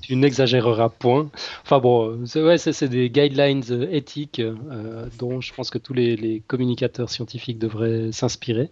tu 0.05 0.15
n'exagéreras 0.15 0.89
point. 0.89 1.29
Enfin 1.63 1.79
bon, 1.79 2.25
c'est 2.25 2.41
ouais, 2.41 2.57
c'est 2.57 2.87
des 2.87 3.09
guidelines 3.09 3.63
euh, 3.71 3.87
éthiques 3.91 4.39
euh, 4.39 5.07
dont 5.17 5.41
je 5.41 5.51
pense 5.51 5.71
que 5.71 5.79
tous 5.79 5.93
les, 5.93 6.43
communicateurs 6.47 7.09
scientifiques 7.09 7.57
devraient 7.57 8.11
s'inspirer. 8.11 8.69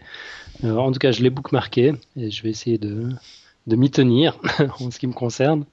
Euh, 0.63 0.75
en 0.75 0.91
tout 0.91 0.99
cas, 0.99 1.11
je 1.11 1.21
l'ai 1.21 1.29
bookmarqué 1.29 1.93
et 2.15 2.31
je 2.31 2.43
vais 2.43 2.49
essayer 2.49 2.77
de, 2.77 3.09
de 3.67 3.75
m'y 3.75 3.91
tenir 3.91 4.39
en 4.79 4.91
ce 4.91 4.99
qui 4.99 5.07
me 5.07 5.13
concerne. 5.13 5.65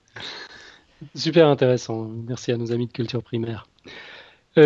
Super 1.15 1.49
intéressant. 1.49 2.11
Merci 2.29 2.53
à 2.53 2.57
nos 2.57 2.73
amis 2.73 2.87
de 2.87 2.93
culture 2.93 3.23
primaire. 3.23 3.67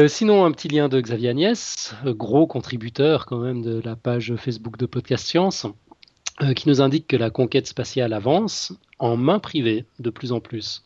sinon, 0.09 0.45
un 0.45 0.51
petit 0.51 0.69
lien 0.69 0.89
de 0.89 1.01
Xavier 1.01 1.29
Agnès, 1.29 1.95
gros 2.05 2.47
contributeur 2.47 3.27
quand 3.27 3.39
même 3.39 3.63
de 3.63 3.81
la 3.85 3.95
page 3.95 4.35
Facebook 4.37 4.77
de 4.77 4.87
Podcast 4.87 5.27
Science. 5.27 5.67
Euh, 6.43 6.53
qui 6.53 6.69
nous 6.69 6.81
indique 6.81 7.07
que 7.07 7.17
la 7.17 7.31
conquête 7.31 7.69
spatiale 7.69 8.13
avance 8.13 8.73
en 8.99 9.17
main 9.17 9.39
privée 9.39 9.85
de 10.01 10.11
plus 10.11 10.33
en 10.33 10.41
plus. 10.41 10.83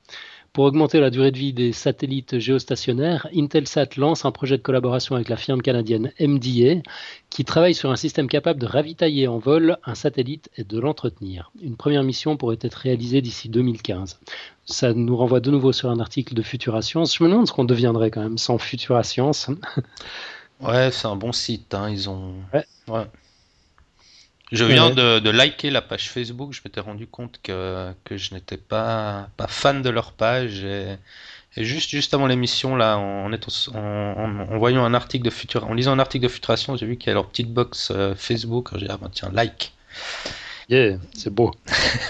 Pour 0.58 0.66
augmenter 0.66 0.98
la 0.98 1.10
durée 1.10 1.30
de 1.30 1.38
vie 1.38 1.52
des 1.52 1.72
satellites 1.72 2.40
géostationnaires, 2.40 3.28
Intelsat 3.32 3.90
lance 3.96 4.24
un 4.24 4.32
projet 4.32 4.58
de 4.58 4.62
collaboration 4.62 5.14
avec 5.14 5.28
la 5.28 5.36
firme 5.36 5.62
canadienne 5.62 6.10
MDA 6.18 6.82
qui 7.30 7.44
travaille 7.44 7.76
sur 7.76 7.92
un 7.92 7.94
système 7.94 8.26
capable 8.26 8.58
de 8.58 8.66
ravitailler 8.66 9.28
en 9.28 9.38
vol 9.38 9.78
un 9.84 9.94
satellite 9.94 10.50
et 10.56 10.64
de 10.64 10.80
l'entretenir. 10.80 11.52
Une 11.62 11.76
première 11.76 12.02
mission 12.02 12.36
pourrait 12.36 12.58
être 12.60 12.74
réalisée 12.74 13.22
d'ici 13.22 13.48
2015. 13.48 14.18
Ça 14.64 14.94
nous 14.94 15.16
renvoie 15.16 15.38
de 15.38 15.52
nouveau 15.52 15.70
sur 15.70 15.90
un 15.90 16.00
article 16.00 16.34
de 16.34 16.42
Futura 16.42 16.82
Science. 16.82 17.16
Je 17.16 17.22
me 17.22 17.28
demande 17.28 17.46
ce 17.46 17.52
qu'on 17.52 17.64
deviendrait 17.64 18.10
quand 18.10 18.22
même 18.22 18.36
sans 18.36 18.58
Futura 18.58 19.04
Science. 19.04 19.52
ouais, 20.60 20.90
c'est 20.90 21.06
un 21.06 21.14
bon 21.14 21.30
site. 21.30 21.72
Hein. 21.72 21.88
Ils 21.88 22.10
ont. 22.10 22.34
Ouais. 22.88 23.06
Je 24.50 24.64
viens 24.64 24.90
de, 24.90 25.30
liker 25.30 25.70
la 25.70 25.82
page 25.82 26.10
Facebook, 26.10 26.52
je 26.52 26.60
m'étais 26.64 26.80
rendu 26.80 27.06
compte 27.06 27.40
que, 27.42 27.92
que 28.04 28.16
je 28.16 28.34
n'étais 28.34 28.56
pas, 28.56 29.28
pas 29.36 29.46
fan 29.46 29.82
de 29.82 29.90
leur 29.90 30.12
page. 30.12 30.64
Et, 30.64 30.96
juste, 31.56 31.90
juste 31.90 32.14
avant 32.14 32.26
l'émission, 32.26 32.76
là, 32.76 32.96
en, 32.98 33.30
en, 33.32 34.58
voyant 34.58 34.84
un 34.84 34.94
article 34.94 35.24
de 35.24 35.30
Futur, 35.30 35.66
en 35.66 35.74
lisant 35.74 35.92
un 35.92 35.98
article 35.98 36.24
de 36.24 36.28
Futuration, 36.28 36.76
j'ai 36.76 36.86
vu 36.86 36.96
qu'il 36.96 37.08
y 37.08 37.10
a 37.10 37.14
leur 37.14 37.28
petite 37.28 37.52
box 37.52 37.90
euh, 37.90 38.14
Facebook. 38.14 38.70
J'ai 38.74 38.86
dit, 38.86 38.92
ah 38.92 38.98
ben, 39.00 39.10
tiens, 39.12 39.30
like. 39.32 39.72
Yeah, 40.70 40.98
c'est 41.14 41.32
beau. 41.32 41.50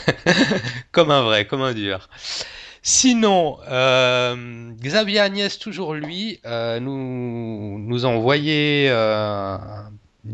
comme 0.93 1.11
un 1.11 1.23
vrai, 1.23 1.47
comme 1.47 1.63
un 1.63 1.73
dur. 1.73 2.09
Sinon, 2.83 3.59
euh, 3.69 4.71
Xavier 4.81 5.21
Agnès, 5.21 5.59
toujours 5.59 5.95
lui, 5.95 6.41
euh, 6.47 6.79
nous, 6.81 7.79
nous 7.79 8.07
a 8.07 8.09
envoyé 8.09 8.89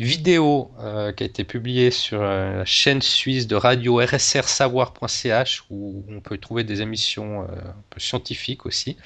vidéo 0.02 0.70
euh, 0.80 1.12
qui 1.12 1.22
a 1.22 1.26
été 1.26 1.44
publiée 1.44 1.90
sur 1.90 2.20
euh, 2.20 2.58
la 2.58 2.64
chaîne 2.64 3.02
suisse 3.02 3.46
de 3.46 3.54
radio 3.54 3.96
rsrsavoir.ch 3.96 5.64
où 5.70 6.04
on 6.08 6.20
peut 6.20 6.38
trouver 6.38 6.64
des 6.64 6.82
émissions 6.82 7.42
euh, 7.42 7.44
un 7.46 7.82
peu 7.90 8.00
scientifiques 8.00 8.66
aussi. 8.66 8.96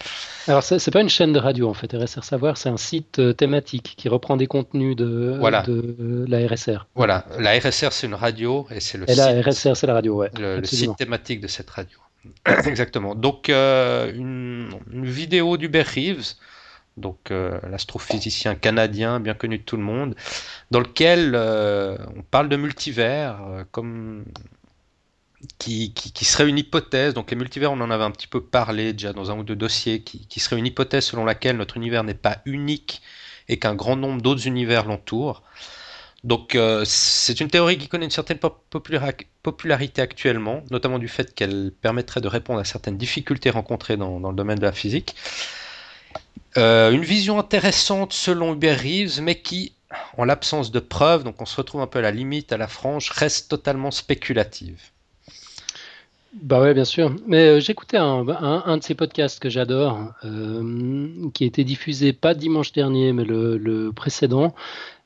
Alors 0.46 0.62
c'est 0.62 0.90
pas 0.90 1.00
une 1.00 1.08
chaîne 1.08 1.32
de 1.32 1.38
radio 1.38 1.68
en 1.68 1.74
fait, 1.74 1.92
RSR 1.92 2.24
Savoir 2.24 2.56
c'est 2.56 2.68
un 2.68 2.76
site 2.76 3.36
thématique 3.36 3.94
qui 3.96 4.08
reprend 4.08 4.36
des 4.36 4.46
contenus 4.46 4.96
de, 4.96 5.38
de 5.66 6.24
la 6.28 6.46
RSR. 6.46 6.86
Voilà, 6.94 7.26
la 7.38 7.58
RSR 7.58 7.92
c'est 7.92 8.06
une 8.06 8.14
radio 8.14 8.66
et 8.70 8.80
c'est 8.80 8.98
le 8.98 9.08
et 9.10 9.14
la 9.14 9.42
RSR 9.42 9.76
c'est 9.76 9.86
la 9.86 9.94
radio, 9.94 10.16
ouais. 10.16 10.30
Le, 10.38 10.64
site 10.64 10.96
thématique 10.96 11.40
de 11.40 11.48
cette 11.48 11.70
radio. 11.70 11.98
Exactement. 12.66 13.14
Donc 13.14 13.48
une, 13.48 14.70
une 14.92 15.06
vidéo 15.06 15.56
d'Hubert 15.56 15.86
Reeves 15.86 16.34
donc 16.98 17.30
euh, 17.30 17.58
l'astrophysicien 17.70 18.54
canadien 18.54 19.20
bien 19.20 19.34
connu 19.34 19.58
de 19.58 19.62
tout 19.62 19.76
le 19.76 19.82
monde, 19.82 20.14
dans 20.70 20.80
lequel 20.80 21.32
euh, 21.34 21.96
on 22.16 22.22
parle 22.22 22.48
de 22.48 22.56
multivers 22.56 23.40
euh, 23.76 24.22
qui, 25.58 25.92
serait 26.22 26.48
une 26.48 26.58
hypothèse. 26.58 27.14
Donc 27.14 27.30
les 27.30 27.36
multivers, 27.36 27.72
on 27.72 27.80
en 27.80 27.90
avait 27.90 28.04
un 28.04 28.10
petit 28.10 28.26
peu 28.26 28.42
parlé 28.42 28.92
déjà 28.92 29.12
dans 29.12 29.30
un 29.30 29.38
ou 29.38 29.44
deux 29.44 29.56
dossiers, 29.56 30.02
qui, 30.02 30.40
serait 30.40 30.58
une 30.58 30.66
hypothèse 30.66 31.04
selon 31.06 31.24
laquelle 31.24 31.56
notre 31.56 31.76
univers 31.76 32.04
n'est 32.04 32.14
pas 32.14 32.38
unique 32.44 33.02
et 33.48 33.58
qu'un 33.58 33.74
grand 33.74 33.96
nombre 33.96 34.20
d'autres 34.20 34.46
univers 34.46 34.84
l'entourent. 34.84 35.42
Donc 36.24 36.58
c'est 36.84 37.40
une 37.40 37.48
théorie 37.48 37.78
qui 37.78 37.86
connaît 37.86 38.04
une 38.04 38.10
certaine 38.10 38.40
popularité 39.40 40.02
actuellement, 40.02 40.64
notamment 40.70 40.98
du 40.98 41.06
fait 41.06 41.32
qu'elle 41.32 41.70
permettrait 41.80 42.20
de 42.20 42.26
répondre 42.26 42.58
à 42.58 42.64
certaines 42.64 42.98
difficultés 42.98 43.50
rencontrées 43.50 43.96
dans 43.96 44.18
le 44.18 44.34
domaine 44.36 44.58
de 44.58 44.64
la 44.64 44.72
physique. 44.72 45.14
Euh, 46.56 46.90
une 46.90 47.04
vision 47.04 47.38
intéressante 47.38 48.12
selon 48.12 48.54
Hubert 48.54 48.80
Reeves, 48.80 49.20
mais 49.20 49.40
qui, 49.40 49.72
en 50.16 50.24
l'absence 50.24 50.70
de 50.70 50.80
preuves, 50.80 51.24
donc 51.24 51.40
on 51.40 51.46
se 51.46 51.56
retrouve 51.56 51.80
un 51.80 51.86
peu 51.86 51.98
à 51.98 52.02
la 52.02 52.10
limite, 52.10 52.52
à 52.52 52.56
la 52.56 52.68
frange, 52.68 53.10
reste 53.10 53.50
totalement 53.50 53.90
spéculative. 53.90 54.80
Bah 56.32 56.60
ouais, 56.60 56.74
bien 56.74 56.84
sûr. 56.84 57.14
Mais 57.26 57.60
j'écoutais 57.60 57.96
un, 57.96 58.24
de 58.24 58.82
ces 58.82 58.94
podcasts 58.94 59.40
que 59.40 59.48
j'adore, 59.48 60.12
qui 61.32 61.44
a 61.44 61.46
été 61.46 61.64
diffusé 61.64 62.12
pas 62.12 62.34
dimanche 62.34 62.72
dernier, 62.72 63.12
mais 63.12 63.24
le 63.24 63.90
précédent. 63.90 64.54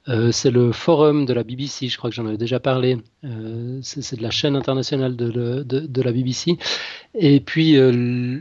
Euh, 0.09 0.33
c'est 0.33 0.51
le 0.51 0.73
forum 0.73 1.27
de 1.27 1.33
la 1.33 1.45
BBC, 1.45 1.89
je 1.89 1.97
crois 1.97 2.11
que 2.11 2.17
j'en 2.17 2.27
avais 2.27 2.37
déjà 2.37 2.59
parlé. 2.59 2.99
Euh, 3.25 3.79
c'est 3.83 4.17
de 4.17 4.23
la 4.23 4.31
chaîne 4.31 4.57
internationale 4.57 5.15
de, 5.17 6.03
la 6.03 6.13
BBC. 6.13 6.59
Et 7.15 7.41
puis 7.41 7.77
euh, 7.77 7.93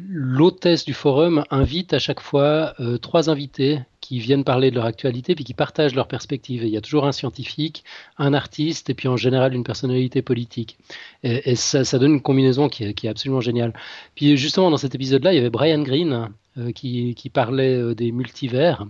l'hôtesse 0.09 0.85
du 0.85 0.93
forum 0.93 1.43
invite 1.51 1.93
à 1.93 1.99
chaque 1.99 2.19
fois 2.19 2.73
trois 3.01 3.29
invités 3.29 3.79
qui 3.99 4.19
viennent 4.19 4.43
parler 4.43 4.71
de 4.71 4.75
leur 4.75 4.85
actualité 4.85 5.35
puis 5.35 5.43
qui 5.43 5.53
partagent 5.53 5.93
leur 5.93 6.07
perspective. 6.07 6.63
il 6.63 6.69
y 6.69 6.77
a 6.77 6.81
toujours 6.81 7.05
un 7.05 7.11
scientifique, 7.11 7.83
un 8.17 8.33
artiste 8.33 8.89
et 8.89 8.95
puis 8.95 9.07
en 9.07 9.17
général 9.17 9.53
une 9.53 9.63
personnalité 9.63 10.23
politique. 10.23 10.77
Et, 11.23 11.55
ça, 11.55 11.99
donne 11.99 12.13
une 12.13 12.21
combinaison 12.21 12.69
qui 12.69 12.85
est, 12.85 12.93
qui 12.95 13.05
est, 13.05 13.09
absolument 13.09 13.41
géniale. 13.41 13.73
Puis 14.15 14.35
justement 14.37 14.71
dans 14.71 14.77
cet 14.77 14.95
épisode-là, 14.95 15.33
il 15.33 15.35
y 15.35 15.39
avait 15.39 15.51
Brian 15.51 15.83
Greene 15.83 16.29
qui, 16.73 17.13
qui, 17.15 17.29
parlait 17.29 17.93
des 17.95 18.11
multivers 18.11 18.85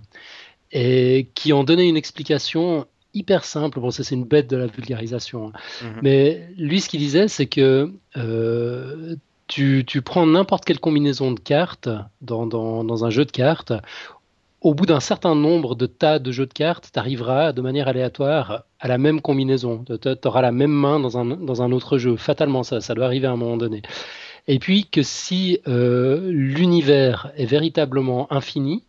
et 0.71 1.29
qui 1.35 1.53
ont 1.53 1.63
donné 1.63 1.87
une 1.87 1.97
explication 1.97 2.85
hyper 3.13 3.43
simple. 3.43 3.79
Bon, 3.79 3.91
ça 3.91 4.03
c'est 4.03 4.15
une 4.15 4.25
bête 4.25 4.49
de 4.49 4.57
la 4.57 4.67
vulgarisation. 4.67 5.47
Hein. 5.47 5.51
Mhm. 5.81 5.99
Mais 6.01 6.47
lui, 6.57 6.81
ce 6.81 6.89
qu'il 6.89 6.99
disait, 6.99 7.27
c'est 7.27 7.47
que 7.47 7.91
euh, 8.17 9.15
tu, 9.47 9.83
tu, 9.85 10.01
prends 10.01 10.25
n'importe 10.25 10.65
quelle 10.65 10.79
combinaison 10.79 11.31
de 11.31 11.39
cartes 11.39 11.89
dans, 12.21 12.45
dans, 12.47 12.83
dans, 12.83 13.05
un 13.05 13.09
jeu 13.09 13.25
de 13.25 13.31
cartes. 13.31 13.73
Au 14.61 14.73
bout 14.73 14.85
d'un 14.85 14.99
certain 14.99 15.35
nombre 15.35 15.75
de 15.75 15.87
tas 15.87 16.19
de 16.19 16.31
jeux 16.31 16.45
de 16.45 16.53
cartes, 16.53 16.91
tu 16.93 16.99
arriveras 16.99 17.51
de 17.51 17.61
manière 17.61 17.87
aléatoire 17.87 18.63
à 18.79 18.87
la 18.87 18.97
même 18.97 19.19
combinaison. 19.19 19.83
Tu 19.83 20.27
auras 20.27 20.41
la 20.41 20.51
même 20.51 20.71
main 20.71 20.99
dans 20.99 21.17
un, 21.17 21.25
dans 21.25 21.61
un 21.63 21.71
autre 21.71 21.97
jeu. 21.97 22.15
Fatalement, 22.15 22.63
ça, 22.63 22.79
ça 22.79 22.93
doit 22.93 23.05
arriver 23.05 23.27
à 23.27 23.31
un 23.31 23.37
moment 23.37 23.57
donné. 23.57 23.81
Et 24.47 24.59
puis 24.59 24.85
que 24.85 25.01
si 25.01 25.59
euh, 25.67 26.29
l'univers 26.31 27.31
est 27.35 27.45
véritablement 27.45 28.31
infini, 28.31 28.83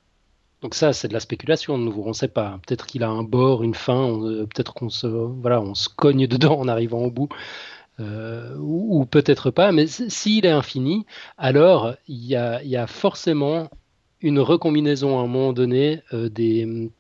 donc 0.63 0.77
ça, 0.77 0.93
c'est 0.93 1.09
de 1.09 1.13
la 1.13 1.21
spéculation 1.21 1.77
de 1.77 1.83
nouveau. 1.83 2.05
On 2.05 2.09
ne 2.09 2.13
sait 2.13 2.29
pas. 2.29 2.61
Peut-être 2.67 2.87
qu'il 2.87 3.03
a 3.03 3.09
un 3.09 3.25
bord, 3.25 3.65
une 3.65 3.75
fin. 3.75 4.09
Euh, 4.09 4.47
peut-être 4.47 4.75
qu'on 4.75 4.89
se, 4.89 5.09
voilà, 5.09 5.61
on 5.61 5.75
se 5.75 5.89
cogne 5.89 6.27
dedans 6.29 6.59
en 6.59 6.69
arrivant 6.69 7.01
au 7.01 7.11
bout. 7.11 7.29
Euh, 8.01 8.57
ou, 8.59 9.05
peut-être 9.05 9.51
pas. 9.51 9.73
Mais 9.73 9.87
s'il 9.89 10.47
est 10.47 10.51
infini, 10.51 11.05
alors 11.37 11.95
il 12.09 12.25
y 12.25 12.37
a, 12.37 12.87
forcément 12.87 13.69
une 14.21 14.39
recombinaison 14.39 15.19
à 15.19 15.23
un 15.23 15.27
moment 15.27 15.53
donné 15.53 16.03
euh, 16.15 16.29
des, 16.29 16.91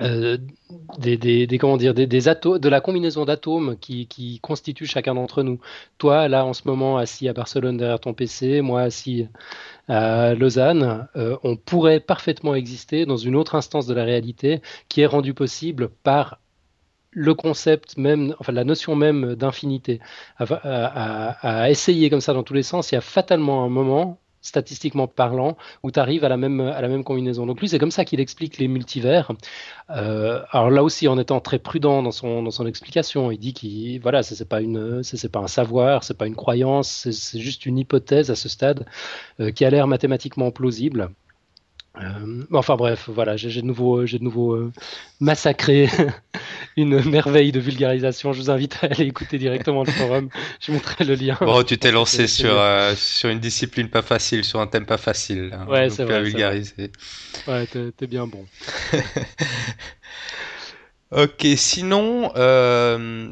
des, 0.00 1.16
des, 1.16 1.58
comment 1.58 1.76
dire, 1.76 1.94
des, 1.94 2.06
de 2.06 2.68
la 2.68 2.80
combinaison 2.80 3.24
d'atomes 3.24 3.76
qui, 3.78 4.06
qui 4.06 4.38
constituent 4.40 4.86
chacun 4.86 5.14
d'entre 5.14 5.42
nous. 5.42 5.60
Toi, 5.98 6.28
là, 6.28 6.44
en 6.44 6.52
ce 6.52 6.62
moment, 6.66 6.98
assis 6.98 7.28
à 7.28 7.32
Barcelone 7.32 7.76
derrière 7.76 8.00
ton 8.00 8.14
PC, 8.14 8.60
moi, 8.60 8.82
assis 8.82 9.28
à 9.88 10.34
Lausanne, 10.34 11.08
euh, 11.16 11.36
on 11.42 11.56
pourrait 11.56 12.00
parfaitement 12.00 12.54
exister 12.54 13.06
dans 13.06 13.16
une 13.16 13.36
autre 13.36 13.54
instance 13.54 13.86
de 13.86 13.94
la 13.94 14.04
réalité 14.04 14.60
qui 14.88 15.00
est 15.00 15.06
rendue 15.06 15.34
possible 15.34 15.88
par 15.88 16.38
le 17.10 17.34
concept 17.34 17.96
même, 17.96 18.34
enfin 18.38 18.52
la 18.52 18.64
notion 18.64 18.94
même 18.94 19.34
d'infinité. 19.34 20.00
À, 20.38 21.70
essayer 21.70 22.10
comme 22.10 22.20
ça 22.20 22.34
dans 22.34 22.42
tous 22.42 22.54
les 22.54 22.62
sens, 22.62 22.92
il 22.92 22.96
y 22.96 22.98
a 22.98 23.02
fatalement 23.02 23.64
un 23.64 23.68
moment 23.68 24.20
statistiquement 24.40 25.06
parlant, 25.06 25.56
où 25.82 25.90
tu 25.90 25.98
arrives 25.98 26.24
à 26.24 26.28
la 26.28 26.36
même, 26.36 26.60
à 26.60 26.80
la 26.80 26.88
même 26.88 27.04
combinaison. 27.04 27.46
Donc 27.46 27.60
lui, 27.60 27.68
c'est 27.68 27.78
comme 27.78 27.90
ça 27.90 28.04
qu'il 28.04 28.20
explique 28.20 28.58
les 28.58 28.68
multivers. 28.68 29.32
Euh, 29.90 30.42
alors 30.50 30.70
là 30.70 30.82
aussi, 30.82 31.08
en 31.08 31.18
étant 31.18 31.40
très 31.40 31.58
prudent 31.58 32.02
dans 32.02 32.12
son, 32.12 32.42
dans 32.42 32.50
son 32.50 32.66
explication, 32.66 33.30
il 33.30 33.38
dit 33.38 33.52
qu'il 33.52 34.00
voilà, 34.00 34.22
c'est 34.22 34.48
pas 34.48 34.60
une, 34.60 35.02
pas 35.32 35.40
un 35.40 35.48
savoir, 35.48 36.04
c'est 36.04 36.16
pas 36.16 36.26
une 36.26 36.36
croyance, 36.36 37.08
c'est 37.10 37.40
juste 37.40 37.66
une 37.66 37.78
hypothèse 37.78 38.30
à 38.30 38.36
ce 38.36 38.48
stade 38.48 38.86
euh, 39.40 39.50
qui 39.50 39.64
a 39.64 39.70
l'air 39.70 39.86
mathématiquement 39.86 40.50
plausible. 40.50 41.10
Euh, 41.96 42.44
enfin 42.52 42.76
bref, 42.76 43.08
voilà, 43.08 43.36
j'ai 43.36 43.60
de 43.60 43.66
nouveau, 43.66 44.06
j'ai 44.06 44.18
de 44.18 44.24
nouveau 44.24 44.54
euh, 44.54 44.72
massacré 45.20 45.88
une 46.76 47.02
merveille 47.08 47.50
de 47.50 47.60
vulgarisation. 47.60 48.32
Je 48.32 48.40
vous 48.40 48.50
invite 48.50 48.78
à 48.82 48.86
aller 48.86 49.06
écouter 49.06 49.38
directement 49.38 49.82
le 49.82 49.90
forum. 49.90 50.28
Je 50.60 50.72
montrerai 50.72 51.04
le 51.04 51.14
lien. 51.14 51.36
Bon, 51.40 51.62
tu 51.62 51.78
t'es 51.78 51.90
lancé 51.90 52.26
sur 52.26 52.52
euh, 52.52 52.94
sur 52.96 53.30
une 53.30 53.40
discipline 53.40 53.88
pas 53.88 54.02
facile, 54.02 54.44
sur 54.44 54.60
un 54.60 54.66
thème 54.66 54.86
pas 54.86 54.98
facile. 54.98 55.50
Hein, 55.52 55.66
ouais, 55.68 55.90
c'est 55.90 56.04
vrai. 56.04 56.22
vulgariser. 56.22 56.92
Ouais, 57.46 57.66
t'es 57.66 58.06
bien 58.06 58.26
bon. 58.26 58.46
ok, 61.10 61.46
sinon, 61.56 62.32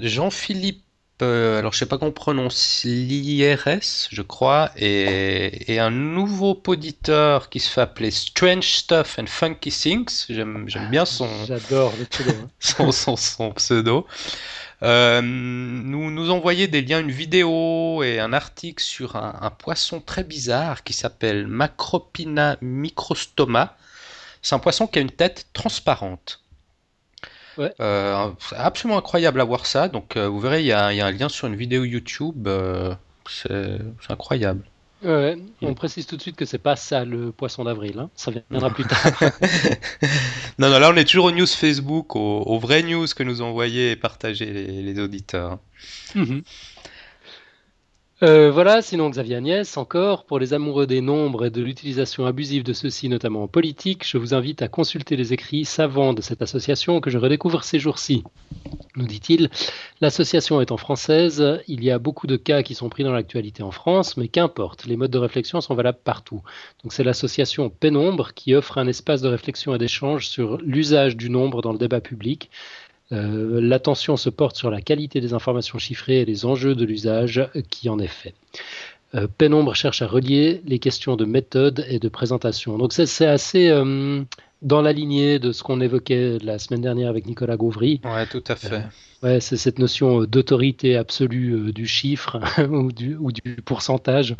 Jean-Philippe 0.01 0.86
euh, 1.22 1.59
alors 1.59 1.72
je 1.72 1.79
sais 1.79 1.87
pas 1.87 1.96
qu'on 1.96 2.12
prononce 2.12 2.83
l'IRS, 2.85 4.09
je 4.11 4.20
crois, 4.20 4.70
et, 4.76 5.79
un 5.79 5.90
nouveau 5.90 6.55
poditeur 6.55 7.48
qui 7.48 7.59
se 7.59 7.70
fait 7.70 7.81
appeler 7.81 8.11
Strange 8.11 8.68
Stuff 8.68 9.18
and 9.18 9.26
Funky 9.26 9.70
Things. 9.70 10.26
J'aime 10.29 10.66
bien 10.90 11.07
son. 11.07 11.29
J'adore 11.46 11.94
le 11.98 12.05
pseudo. 12.05 12.33
Hein. 12.33 12.50
son, 12.92 13.16
son, 13.16 13.52
pseudo. 13.52 14.07
Euh, 14.83 15.22
nous 15.22 16.11
nous 16.11 16.31
envoyait 16.31 16.68
des 16.68 16.83
liens, 16.83 17.00
une 17.00 17.11
vidéo 17.11 18.02
et 18.02 18.20
un 18.20 18.35
article 18.35 18.83
sur 18.83 19.16
un, 19.16 19.38
un 19.40 19.50
poisson 19.50 20.00
très 20.00 20.22
bizarre 20.22 20.85
qui 20.85 20.92
s'appelle 20.92 21.46
Macropina 21.46 22.59
microstoma. 22.61 23.79
C'est 24.42 24.55
un 24.55 24.59
poisson 24.59 24.87
qui 24.87 24.98
a 24.98 25.02
une 25.02 25.11
tête 25.11 25.46
transparente. 25.55 26.42
Euh, 27.59 28.31
absolument 28.57 28.99
incroyable 28.99 29.40
à 29.40 29.45
voir 29.45 29.66
ça. 29.66 29.88
Donc 29.88 30.16
euh, 30.16 30.29
vous 30.29 30.40
verrez, 30.40 30.61
il 30.61 30.66
y, 30.66 30.73
a, 30.73 30.87
un 30.87 31.11
lien 31.12 31.29
sur 31.29 31.47
une 31.47 31.57
vidéo 31.57 31.85
YouTube. 31.85 32.47
Euh, 32.49 32.95
c'est 33.29 33.79
incroyable. 34.09 34.64
on 35.03 35.75
précise 35.75 36.07
tout 36.07 36.16
de 36.16 36.23
suite 36.23 36.37
que 36.37 36.45
c'est 36.45 36.59
pas 36.59 36.77
ça 36.77 37.05
le 37.05 37.33
poisson 37.33 37.64
d'avril, 37.64 37.99
hein. 37.99 38.11
ça 38.14 38.31
viendra 38.51 38.71
plus 38.71 38.85
tard. 38.88 39.12
non, 40.59 40.71
non, 40.71 40.79
là 40.79 40.90
on 40.92 40.97
est 40.97 41.05
toujours 41.05 41.27
aux 41.27 41.33
news 41.33 41.47
Facebook, 41.47 42.16
aux, 42.16 42.59
vraies 42.59 42.83
news 42.83 43.07
que 43.14 43.23
nous 43.23 43.42
envoyaient 43.42 43.92
et 43.92 43.97
partageaient 43.97 44.47
les, 44.47 44.99
auditeurs. 45.01 45.59
Mhm. 46.14 46.42
Euh, 48.22 48.50
voilà, 48.50 48.81
sinon 48.81 49.11
Xavier 49.11 49.37
Agnès, 49.37 49.76
encore, 49.76 50.24
pour 50.24 50.38
les 50.38 50.55
amoureux 50.55 50.87
des 50.87 51.02
nombres 51.02 51.44
et 51.44 51.50
de 51.50 51.62
l'utilisation 51.62 52.24
abusive 52.24 52.62
de 52.62 52.72
ceux-ci, 52.72 53.11
notamment 53.11 53.42
en 53.42 53.46
politique, 53.46 54.07
je 54.07 54.16
vous 54.16 54.33
invite 54.33 54.62
à 54.62 54.68
consulter 54.68 55.16
les 55.16 55.35
écrits 55.35 55.66
savants 55.66 56.14
de 56.14 56.22
cette 56.22 56.40
association 56.40 57.02
que 57.02 57.11
je 57.11 57.18
redécouvre 57.18 57.62
ces 57.62 57.79
jours-ci. 57.79 58.24
Nous 58.96 59.07
dit-il, 59.07 59.50
l'association 60.00 60.62
étant 60.62 60.79
française, 60.79 61.61
il 61.68 61.85
y 61.85 61.90
a 61.90 61.98
beaucoup 61.98 62.26
de 62.26 62.37
cas 62.37 62.62
qui 62.62 62.74
sont 62.74 62.88
pris 62.88 63.05
dans 63.05 63.12
l'actualité 63.12 63.62
en 63.62 63.70
France, 63.70 64.16
mais 64.16 64.29
qu'importe, 64.29 64.87
les 64.87 64.96
modes 64.96 65.11
de 65.11 65.18
réflexion 65.18 65.61
sont 65.61 65.74
valables 65.74 66.00
partout. 66.02 66.40
Donc 66.83 66.94
c'est 66.94 67.05
l'association 67.05 67.68
Pénombre 67.68 68.33
qui 68.33 68.55
offre 68.55 68.79
un 68.79 68.87
espace 68.87 69.20
de 69.20 69.29
réflexion 69.29 69.74
et 69.74 69.79
d'échange 69.79 70.26
sur 70.26 70.57
l'usage 70.62 71.18
du 71.18 71.29
nombre 71.29 71.61
dans 71.61 71.72
le 71.72 71.79
débat 71.79 72.00
public 72.00 72.50
euh, 73.12 73.61
l'attention 73.61 74.16
se 74.16 74.31
porte 74.31 74.57
sur 74.57 74.71
la 74.71 74.81
qualité 74.81 75.21
des 75.21 75.33
informations 75.33 75.79
chiffrées 75.79 76.21
et 76.21 76.25
les 76.25 76.45
enjeux 76.45 76.75
de 76.75 76.85
l'usage 76.85 77.49
qui 77.71 77.88
en 77.88 77.99
est 77.99 78.07
fait. 78.07 78.35
Euh, 79.14 79.29
Pénombre 79.29 79.75
cherche 79.75 80.03
à 80.03 80.07
relier 80.07 80.62
les 80.66 80.79
questions 80.79 81.16
de 81.16 81.25
méthode 81.25 81.87
et 81.88 81.99
de 81.99 82.09
présentation. 82.09 82.77
Donc 82.79 82.92
c'est 82.92 83.27
assez 83.27 83.69
euh, 83.69 84.23
dans 84.62 84.83
la 84.83 84.92
lignée 84.92 85.38
de 85.38 85.53
ce 85.53 85.62
qu'on 85.62 85.81
évoquait 85.81 86.38
la 86.42 86.59
semaine 86.59 86.81
dernière 86.81 87.09
avec 87.09 87.27
Nicolas 87.27 87.57
Gauvry. 87.57 88.01
Ouais, 88.05 88.27
tout 88.27 88.45
à 88.49 88.57
fait. 88.57 88.85
Ouais, 89.23 89.40
c'est 89.40 89.57
cette 89.57 89.79
notion 89.79 90.23
euh, 90.23 90.27
d'autorité 90.27 90.97
absolue 90.97 91.53
euh, 91.53 91.73
du 91.73 91.87
chiffre 91.87 92.38
ou, 92.71 92.92
du, 92.92 93.16
ou, 93.16 93.33
du, 93.33 93.57
pourcentage, 93.64 94.37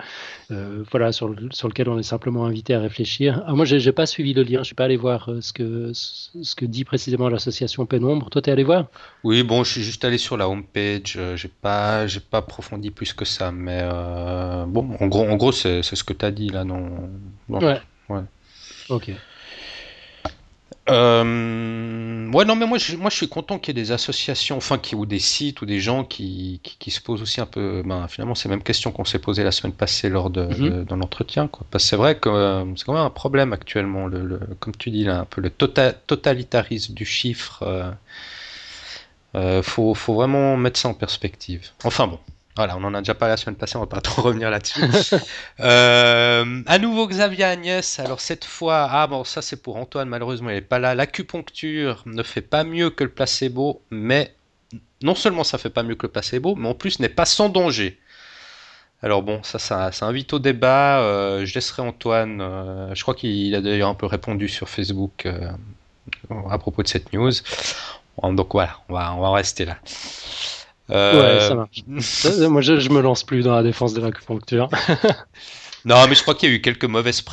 euh, 0.51 0.85
voilà, 0.91 1.13
sur, 1.13 1.29
le, 1.29 1.49
sur, 1.51 1.69
lequel 1.69 1.89
on 1.89 1.99
est 1.99 2.03
simplement 2.03 2.45
invité 2.45 2.75
à 2.75 2.81
réfléchir. 2.81 3.43
Moi, 3.49 3.65
j'ai, 3.65 3.79
n'ai 3.79 3.93
pas 3.93 4.05
suivi 4.05 4.35
le 4.35 4.43
lien, 4.43 4.59
je 4.59 4.65
suis 4.65 4.75
pas 4.75 4.85
allé 4.85 4.97
voir 4.97 5.31
ce 5.41 5.53
que 5.53 5.93
ce 5.95 6.55
que 6.55 6.67
dit 6.67 6.85
précisément 6.85 7.29
l'association 7.31 7.87
Pénombre. 7.87 8.29
Toi, 8.29 8.43
tu 8.43 8.51
es 8.51 8.53
allé 8.53 8.65
voir? 8.65 8.87
Oui, 9.25 9.43
bon, 9.43 9.65
je 9.65 9.73
suis 9.73 9.83
juste 9.83 10.05
allé 10.05 10.19
sur 10.19 10.37
la 10.37 10.49
homepage. 10.49 11.19
J'ai 11.37 11.49
pas, 11.49 12.07
j'ai 12.07 12.21
pas 12.21 12.39
approfondi 12.39 12.91
plus 12.91 13.15
que 13.15 13.25
ça, 13.25 13.51
mais 13.53 13.83
bon, 14.69 14.97
en 15.01 15.07
gros, 15.07 15.27
en 15.27 15.37
gros, 15.37 15.53
c'est, 15.53 15.83
ce 15.83 16.05
que 16.05 16.13
tu 16.13 16.25
as 16.25 16.31
dit 16.31 16.49
là, 16.49 16.65
non 16.65 17.09
Ouais. 17.49 17.81
Ouais. 18.09 18.23
Ok. 18.91 19.11
Euh, 20.89 22.31
ouais, 22.31 22.45
non, 22.45 22.55
mais 22.55 22.67
moi, 22.67 22.79
je, 22.79 22.97
moi, 22.97 23.11
je 23.11 23.17
suis 23.17 23.29
content 23.29 23.59
qu'il 23.59 23.77
y 23.77 23.81
ait 23.81 23.83
des 23.83 23.93
associations, 23.93 24.57
enfin, 24.57 24.79
qui, 24.79 24.95
ou 24.95 25.05
des 25.05 25.19
sites, 25.19 25.61
ou 25.63 25.67
des 25.67 25.81
gens 25.81 26.05
qui, 26.05 26.61
qui, 26.63 26.91
se 26.91 27.01
posent 27.01 27.23
aussi 27.23 27.41
un 27.41 27.47
peu, 27.47 27.83
ben, 27.85 28.07
finalement, 28.09 28.35
ces 28.35 28.49
mêmes 28.49 28.63
questions 28.63 28.93
qu'on 28.93 29.05
s'est 29.05 29.19
posées 29.19 29.43
la 29.43 29.53
semaine 29.53 29.73
passée 29.73 30.09
lors 30.09 30.31
de, 30.31 30.85
dans 30.85 30.97
l'entretien, 30.97 31.49
quoi. 31.49 31.67
Parce 31.71 31.85
que 31.85 31.91
c'est 31.91 31.97
vrai 31.97 32.19
que 32.19 32.29
euh, 32.29 32.65
c'est 32.77 32.85
quand 32.85 32.95
même 32.95 33.03
un 33.03 33.11
problème 33.11 33.53
actuellement, 33.53 34.07
le, 34.07 34.41
comme 34.61 34.77
tu 34.77 34.91
dis 34.91 35.05
là, 35.05 35.21
un 35.21 35.25
peu 35.25 35.41
le 35.41 35.51
tota-, 35.51 35.95
totalitarisme 36.07 36.95
du 36.95 37.05
chiffre. 37.05 37.63
Euh, 37.63 37.91
euh, 39.35 39.63
faut, 39.63 39.95
faut 39.95 40.15
vraiment 40.15 40.57
mettre 40.57 40.79
ça 40.79 40.89
en 40.89 40.95
perspective. 40.95 41.69
Enfin 41.85 42.07
bon. 42.07 42.19
Voilà, 42.57 42.77
on 42.79 42.85
en 42.85 42.95
a 42.95 43.01
déjà 43.01 43.15
parlé 43.15 43.33
la 43.33 43.37
semaine 43.37 43.57
passée, 43.57 43.77
on 43.77 43.81
va 43.81 43.87
pas 43.87 44.01
trop 44.03 44.23
revenir 44.23 44.51
là-dessus. 44.51 44.81
euh, 45.61 46.63
à 46.67 46.79
nouveau 46.79 47.07
Xavier 47.07 47.45
Agnès, 47.45 47.99
alors 48.01 48.21
cette 48.21 48.45
fois, 48.45 48.89
ah 48.91 49.07
bon, 49.07 49.25
ça 49.25 49.43
c'est 49.43 49.63
pour 49.63 49.77
Antoine, 49.77 50.09
malheureusement 50.09 50.51
il 50.51 50.55
n'est 50.55 50.61
pas 50.63 50.79
là. 50.79 50.95
L'acupuncture 50.95 52.03
ne 52.07 52.23
fait 52.23 52.41
pas 52.41 52.65
mieux 52.65 52.91
que 52.91 53.05
le 53.05 53.11
placebo, 53.11 53.83
mais 53.91 54.35
non 55.03 55.15
seulement 55.15 55.45
ça 55.45 55.59
fait 55.59 55.71
pas 55.71 55.83
mieux 55.83 55.97
que 55.97 56.07
le 56.07 56.13
placebo, 56.13 56.55
mais 56.57 56.69
en 56.69 56.75
plus 56.75 56.99
n'est 56.99 57.11
pas 57.11 57.27
sans 57.27 57.51
danger. 57.51 58.01
Alors 59.03 59.23
bon, 59.23 59.43
ça, 59.43 59.59
ça, 59.59 60.07
invite 60.07 60.33
au 60.33 60.39
débat. 60.39 60.99
je 61.45 61.55
laisserai 61.55 61.83
Antoine. 61.83 62.39
je 62.95 63.03
crois 63.03 63.15
qu'il 63.15 63.55
a 63.55 63.61
d'ailleurs 63.61 63.91
un 63.91 63.95
peu 63.95 64.07
répondu 64.07 64.49
sur 64.49 64.71
Facebook 64.71 65.29
à 66.51 66.59
propos 66.59 66.83
de 66.83 66.89
cette 66.89 67.13
news. 67.13 67.33
Donc 68.23 68.53
voilà, 68.53 68.79
on 68.89 68.95
va, 68.95 69.31
rester 69.33 69.65
là. 69.65 69.79
Ouais, 70.89 71.39
ça 71.41 71.55
marche. 71.55 71.85
moi, 72.49 72.61
je, 72.61 72.79
je 72.79 72.91
me 72.91 73.01
lance 73.01 73.25
plus 73.25 73.43
dans 73.43 73.55
la 73.55 73.63
défense 73.63 73.95
de 73.95 74.01
l'acupuncture. 74.01 74.69
Non, 75.87 76.07
mais 76.09 76.17
je 76.17 76.23
crois 76.23 76.35
qu'il 76.35 76.49
y 76.49 76.53
a 76.53 76.57
eu 76.57 76.61
quelques 76.61 76.85
mauvaises 76.85 77.25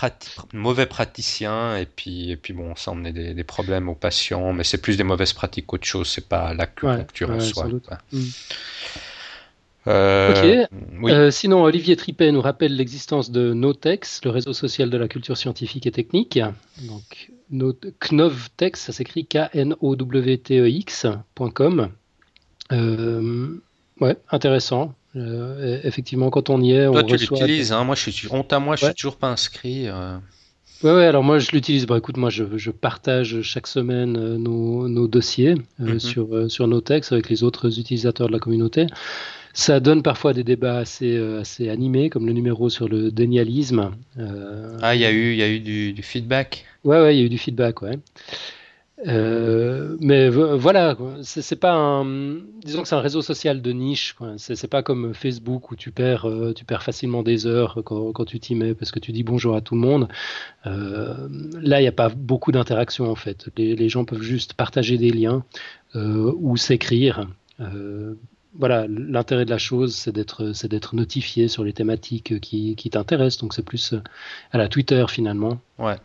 mauvais 0.53 0.85
praticiens, 0.85 1.75
et 1.75 1.87
puis, 1.87 2.29
et 2.29 2.37
puis 2.37 2.53
bon, 2.53 2.75
ça 2.75 2.91
a 2.91 2.93
emmené 2.93 3.11
des, 3.11 3.33
des 3.33 3.43
problèmes 3.43 3.89
aux 3.89 3.95
patients, 3.95 4.53
mais 4.53 4.63
c'est 4.63 4.77
plus 4.77 4.95
des 4.95 5.03
mauvaises 5.03 5.33
pratiques 5.33 5.65
qu'autre 5.65 5.87
chose, 5.87 6.07
c'est 6.07 6.29
pas 6.29 6.53
l'acupuncture 6.53 7.31
en 7.31 7.39
soi. 7.39 7.67
Mm. 8.11 8.19
Euh, 9.87 10.61
ok. 10.61 10.69
Euh, 11.09 11.31
sinon, 11.31 11.63
Olivier 11.63 11.95
Tripet 11.95 12.31
nous 12.31 12.41
rappelle 12.41 12.75
l'existence 12.75 13.31
de 13.31 13.53
Notex, 13.53 14.21
le 14.23 14.29
réseau 14.29 14.53
social 14.53 14.91
de 14.91 14.97
la 14.97 15.07
culture 15.07 15.35
scientifique 15.35 15.87
et 15.87 15.91
technique. 15.91 16.39
Donc, 16.83 17.31
Knovtex, 17.51 18.79
ça 18.79 18.93
s'écrit 18.93 19.25
K-N-O-W-T-E-X.com. 19.25 21.89
Euh, 22.73 23.61
ouais, 23.99 24.17
intéressant. 24.31 24.93
Euh, 25.15 25.79
effectivement, 25.83 26.29
quand 26.29 26.49
on 26.49 26.61
y 26.61 26.71
est, 26.71 26.87
on 26.87 26.93
Toi, 26.93 27.03
tu 27.03 27.17
l'utilises, 27.17 27.71
hein. 27.71 27.83
moi, 27.83 27.95
je 27.95 28.09
suis 28.09 28.27
honte 28.31 28.51
à 28.51 28.59
moi, 28.59 28.75
je 28.75 28.85
suis 28.85 28.95
toujours 28.95 29.17
pas 29.17 29.29
inscrit. 29.29 29.87
Euh. 29.87 30.17
Ouais, 30.83 30.91
ouais, 30.91 31.05
alors 31.05 31.23
moi 31.23 31.39
je 31.39 31.49
l'utilise. 31.51 31.85
Bah 31.85 31.97
écoute, 31.97 32.17
moi 32.17 32.29
je, 32.29 32.43
je 32.57 32.69
partage 32.69 33.41
chaque 33.41 33.67
semaine 33.67 34.17
euh, 34.17 34.37
nos, 34.37 34.89
nos 34.89 35.07
dossiers 35.07 35.55
mhm. 35.79 35.97
sur, 35.97 36.51
sur 36.51 36.67
nos 36.67 36.81
textes 36.81 37.13
avec 37.13 37.29
les 37.29 37.43
autres 37.43 37.79
utilisateurs 37.79 38.27
de 38.27 38.33
la 38.33 38.39
communauté. 38.39 38.87
Ça 39.53 39.79
donne 39.79 40.03
parfois 40.03 40.33
des 40.33 40.43
débats 40.43 40.79
assez, 40.79 41.15
assez 41.39 41.69
animés, 41.69 42.09
comme 42.09 42.25
le 42.25 42.33
numéro 42.33 42.69
sur 42.69 42.89
le 42.89 43.11
dénialisme. 43.11 43.91
ah, 44.81 44.95
il 44.95 45.01
y 45.01 45.05
a 45.05 45.11
eu, 45.11 45.35
y 45.35 45.43
a 45.43 45.47
eu 45.47 45.59
du, 45.59 45.93
du 45.93 46.01
feedback 46.01 46.65
Ouais, 46.83 46.99
ouais, 46.99 47.15
il 47.15 47.19
y 47.19 47.23
a 47.23 47.25
eu 47.25 47.29
du 47.29 47.37
feedback, 47.37 47.81
ouais. 47.81 47.97
Euh, 49.07 49.97
mais 49.99 50.29
voilà, 50.29 50.97
c'est 51.21 51.55
pas 51.55 51.73
un, 51.73 52.35
disons 52.63 52.83
que 52.83 52.87
c'est 52.87 52.95
un 52.95 53.01
réseau 53.01 53.21
social 53.21 53.61
de 53.61 53.71
niche. 53.71 54.15
C'est 54.37 54.67
pas 54.67 54.83
comme 54.83 55.13
Facebook 55.13 55.71
où 55.71 55.75
tu 55.75 55.91
perds, 55.91 56.27
euh, 56.27 56.53
tu 56.53 56.65
perds 56.65 56.83
facilement 56.83 57.23
des 57.23 57.45
heures 57.45 57.81
quand, 57.83 58.25
tu 58.25 58.39
t'y 58.39 58.55
mets 58.55 58.73
parce 58.73 58.91
que 58.91 58.99
tu 58.99 59.11
dis 59.11 59.23
bonjour 59.23 59.55
à 59.55 59.61
tout 59.61 59.75
le 59.75 59.81
monde. 59.81 60.07
Euh, 60.65 61.27
là, 61.59 61.79
il 61.79 61.83
n'y 61.83 61.87
a 61.87 61.93
pas 61.93 62.09
beaucoup 62.09 62.51
d'interaction 62.51 63.09
en 63.09 63.15
fait. 63.15 63.49
Les, 63.57 63.75
les, 63.75 63.89
gens 63.89 64.05
peuvent 64.05 64.21
juste 64.21 64.53
partager 64.53 64.97
des 64.97 65.11
liens 65.11 65.43
ou 65.95 66.57
s'écrire. 66.57 67.27
voilà, 68.55 68.87
l'intérêt 68.87 69.45
de 69.45 69.49
la 69.49 69.57
chose, 69.57 69.95
c'est 69.95 70.11
d'être, 70.11 70.53
c'est 70.53 70.67
d'être 70.67 70.95
notifié 70.95 71.47
sur 71.47 71.63
les 71.63 71.73
thématiques 71.73 72.39
qui, 72.39 72.75
qui 72.75 72.89
t'intéressent. 72.89 73.41
Donc 73.41 73.53
c'est 73.53 73.65
plus 73.65 73.93
à 74.51 74.57
la 74.57 74.67
Twitter 74.69 75.05
finalement. 75.09 75.59
Ouais. 75.77 75.97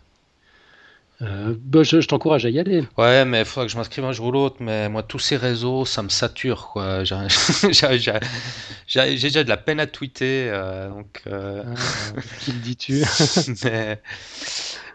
Euh, 1.20 1.56
bah, 1.58 1.82
je, 1.82 1.98
t'encourage 2.06 2.46
à 2.46 2.50
y 2.50 2.60
aller. 2.60 2.84
Ouais, 2.96 3.24
mais 3.24 3.40
il 3.40 3.44
faudra 3.44 3.66
que 3.66 3.72
je 3.72 3.76
m'inscrive 3.76 4.04
un 4.04 4.12
jour 4.12 4.26
ou 4.26 4.32
l'autre. 4.32 4.56
Mais 4.60 4.88
moi, 4.88 5.02
tous 5.02 5.18
ces 5.18 5.36
réseaux, 5.36 5.84
ça 5.84 6.02
me 6.02 6.08
sature. 6.08 6.68
quoi. 6.68 7.02
J'ai 7.04 7.16
déjà 9.16 9.44
de 9.44 9.48
la 9.48 9.56
peine 9.56 9.80
à 9.80 9.86
tweeter. 9.86 10.48
Euh, 10.48 10.90
donc, 10.90 11.22
euh... 11.26 11.64
Ah, 11.66 12.20
qui 12.40 12.52
le 12.52 12.58
dis-tu? 12.58 13.04
Mais, 13.64 14.00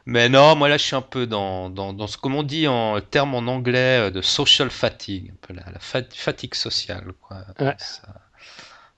mais, 0.05 0.27
non, 0.27 0.57
moi 0.57 0.67
là, 0.67 0.77
je 0.77 0.83
suis 0.83 0.97
un 0.97 1.01
peu 1.01 1.25
dans, 1.25 1.69
dans, 1.69 1.93
dans 1.93 2.07
ce 2.07 2.17
qu'on 2.17 2.43
dit 2.43 2.67
en 2.67 2.99
terme 2.99 3.35
en 3.35 3.47
anglais 3.47 4.07
euh, 4.07 4.11
de 4.11 4.21
social 4.21 4.69
fatigue. 4.69 5.31
Un 5.31 5.47
peu 5.47 5.53
la, 5.53 5.63
fatigue 5.79 6.55
sociale. 6.55 7.13
Quoi. 7.21 7.37
Ouais. 7.59 7.77
un 8.07 8.13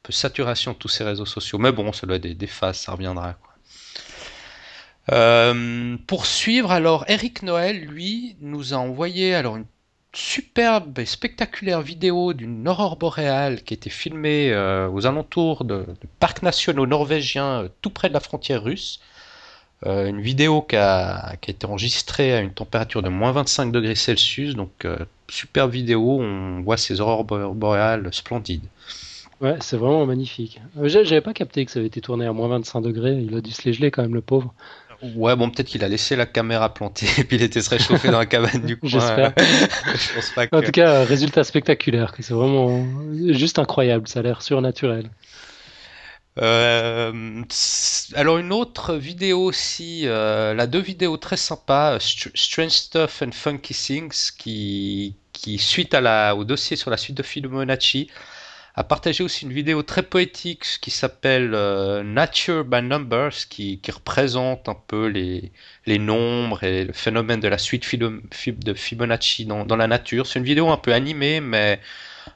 peu 0.01 0.11
saturation 0.11 0.71
de 0.71 0.77
tous 0.77 0.87
ces 0.87 1.03
réseaux 1.03 1.27
sociaux. 1.27 1.59
Mais 1.59 1.71
bon, 1.71 1.93
ça 1.93 2.07
doit 2.07 2.15
être 2.15 2.23
des, 2.23 2.33
des 2.33 2.47
phases, 2.47 2.77
ça 2.77 2.93
reviendra. 2.93 3.33
Quoi. 3.33 3.54
Euh, 5.11 5.97
pour 6.07 6.25
suivre, 6.25 6.71
alors 6.71 7.05
Eric 7.07 7.43
Noël, 7.43 7.85
lui, 7.85 8.35
nous 8.41 8.73
a 8.73 8.77
envoyé 8.77 9.35
alors 9.35 9.57
une 9.57 9.65
superbe 10.13 10.97
et 10.99 11.05
spectaculaire 11.05 11.81
vidéo 11.81 12.33
d'une 12.33 12.67
aurore 12.67 12.95
boréale 12.95 13.61
qui 13.63 13.73
été 13.73 13.89
filmée 13.89 14.51
euh, 14.51 14.89
aux 14.89 15.05
alentours 15.05 15.65
de, 15.65 15.85
parcs 16.19 16.41
nationaux 16.41 16.87
norvégiens 16.87 17.63
euh, 17.63 17.67
tout 17.81 17.89
près 17.89 18.07
de 18.07 18.13
la 18.13 18.21
frontière 18.21 18.63
russe. 18.63 18.99
une 19.85 20.21
vidéo 20.21 20.61
qui 20.61 20.77
a, 20.77 21.35
qui 21.41 21.51
a, 21.51 21.53
été 21.53 21.67
enregistrée 21.67 22.33
à 22.33 22.39
une 22.39 22.53
température 22.53 23.03
de 23.03 23.09
moins 23.09 23.33
25 23.33 23.71
degrés 23.71 23.95
Celsius, 23.95 24.55
donc 24.55 24.87
superbe 25.27 25.71
vidéo, 25.71 26.19
on 26.21 26.61
voit 26.61 26.77
ces 26.77 27.01
aurores 27.01 27.25
boréales 27.25 28.11
splendides. 28.11 28.65
Ouais, 29.41 29.57
c'est 29.59 29.77
vraiment 29.77 30.05
magnifique. 30.05 30.61
J'avais 30.81 31.21
pas 31.21 31.33
capté 31.33 31.65
que 31.65 31.71
ça 31.71 31.79
avait 31.79 31.87
été 31.87 31.99
tourné 31.99 32.25
à 32.25 32.33
moins 32.33 32.47
25 32.47 32.81
degrés, 32.81 33.21
il 33.21 33.35
a 33.35 33.41
dû 33.41 33.51
se 33.51 33.63
les 33.65 33.73
geler 33.73 33.91
quand 33.91 34.01
même 34.01 34.15
le 34.15 34.21
pauvre. 34.21 34.53
Ouais, 35.15 35.35
bon, 35.35 35.49
peut-être 35.49 35.67
qu'il 35.67 35.83
a 35.83 35.87
laissé 35.87 36.15
la 36.15 36.25
caméra 36.25 36.73
plantée 36.73 37.07
et 37.17 37.23
puis 37.23 37.37
il 37.37 37.43
était 37.43 37.61
se 37.61 37.69
réchauffé 37.69 38.09
dans 38.09 38.19
la 38.19 38.25
cabane 38.25 38.61
du 38.61 38.77
coin. 38.77 38.89
J'espère. 38.89 39.33
Je 39.37 40.13
pense 40.15 40.29
pas 40.31 40.47
que... 40.47 40.55
En 40.55 40.61
tout 40.61 40.71
cas, 40.71 41.03
résultat 41.03 41.43
spectaculaire. 41.43 42.13
C'est 42.19 42.33
vraiment 42.33 42.85
juste 43.29 43.59
incroyable. 43.59 44.07
Ça 44.07 44.19
a 44.19 44.23
l'air 44.23 44.41
surnaturel. 44.41 45.09
Euh, 46.37 47.43
alors 48.13 48.37
une 48.37 48.51
autre 48.51 48.95
vidéo 48.95 49.41
aussi, 49.41 50.01
euh, 50.05 50.53
la 50.53 50.67
deux 50.67 50.81
vidéos 50.81 51.15
très 51.15 51.37
sympas, 51.37 51.97
Strange 51.99 52.71
Stuff 52.71 53.21
and 53.21 53.31
Funky 53.31 53.73
Things, 53.73 54.31
qui, 54.37 55.15
qui 55.31 55.57
suite 55.57 55.93
à 55.93 56.01
la, 56.01 56.35
au 56.35 56.43
dossier 56.43 56.75
sur 56.75 56.91
la 56.91 56.97
suite 56.97 57.15
de 57.15 57.23
Fibonacci, 57.23 58.09
a 58.77 58.83
partagé 58.83 59.23
aussi 59.23 59.45
une 59.45 59.53
vidéo 59.53 59.83
très 59.83 60.03
poétique 60.03 60.65
qui 60.81 60.91
s'appelle 60.91 61.53
euh, 61.53 62.03
Nature 62.03 62.65
by 62.65 62.81
Numbers, 62.81 63.47
qui, 63.49 63.79
représente 63.93 64.67
un 64.67 64.75
peu 64.87 65.07
les, 65.07 65.51
les 65.85 65.99
nombres 65.99 66.63
et 66.63 66.83
le 66.83 66.93
phénomène 66.93 67.39
de 67.39 67.47
la 67.47 67.57
suite 67.57 67.85
de 67.97 68.73
Fibonacci 68.73 69.45
dans, 69.45 69.65
dans 69.65 69.77
la 69.77 69.87
nature. 69.87 70.27
C'est 70.27 70.39
une 70.39 70.45
vidéo 70.45 70.69
un 70.69 70.77
peu 70.77 70.93
animée, 70.93 71.39
mais 71.39 71.79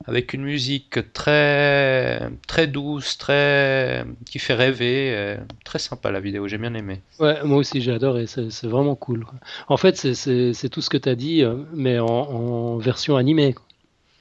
avec 0.08 0.34
une 0.34 0.44
musique 0.44 1.12
très 1.14 2.30
très 2.48 2.68
douce, 2.68 3.18
très 3.18 4.06
qui 4.26 4.40
fait 4.40 4.54
rêver, 4.54 5.14
euh, 5.14 5.38
très 5.66 5.80
sympa 5.80 6.10
la 6.12 6.22
vidéo, 6.22 6.48
j'ai 6.48 6.58
bien 6.58 6.74
aimé. 6.74 7.02
Ouais, 7.20 7.44
moi 7.44 7.58
aussi 7.58 7.82
j'ai 7.82 7.92
adoré, 7.92 8.28
c'est 8.28 8.68
vraiment 8.68 8.96
cool. 8.96 9.26
En 9.68 9.78
fait, 9.78 9.98
c'est 9.98 10.70
tout 10.70 10.82
ce 10.82 10.90
que 10.90 10.98
tu 10.98 11.10
as 11.10 11.16
dit, 11.16 11.44
euh, 11.44 11.56
mais 11.74 12.00
en 12.00 12.78
version 12.78 13.18
animée. 13.18 13.56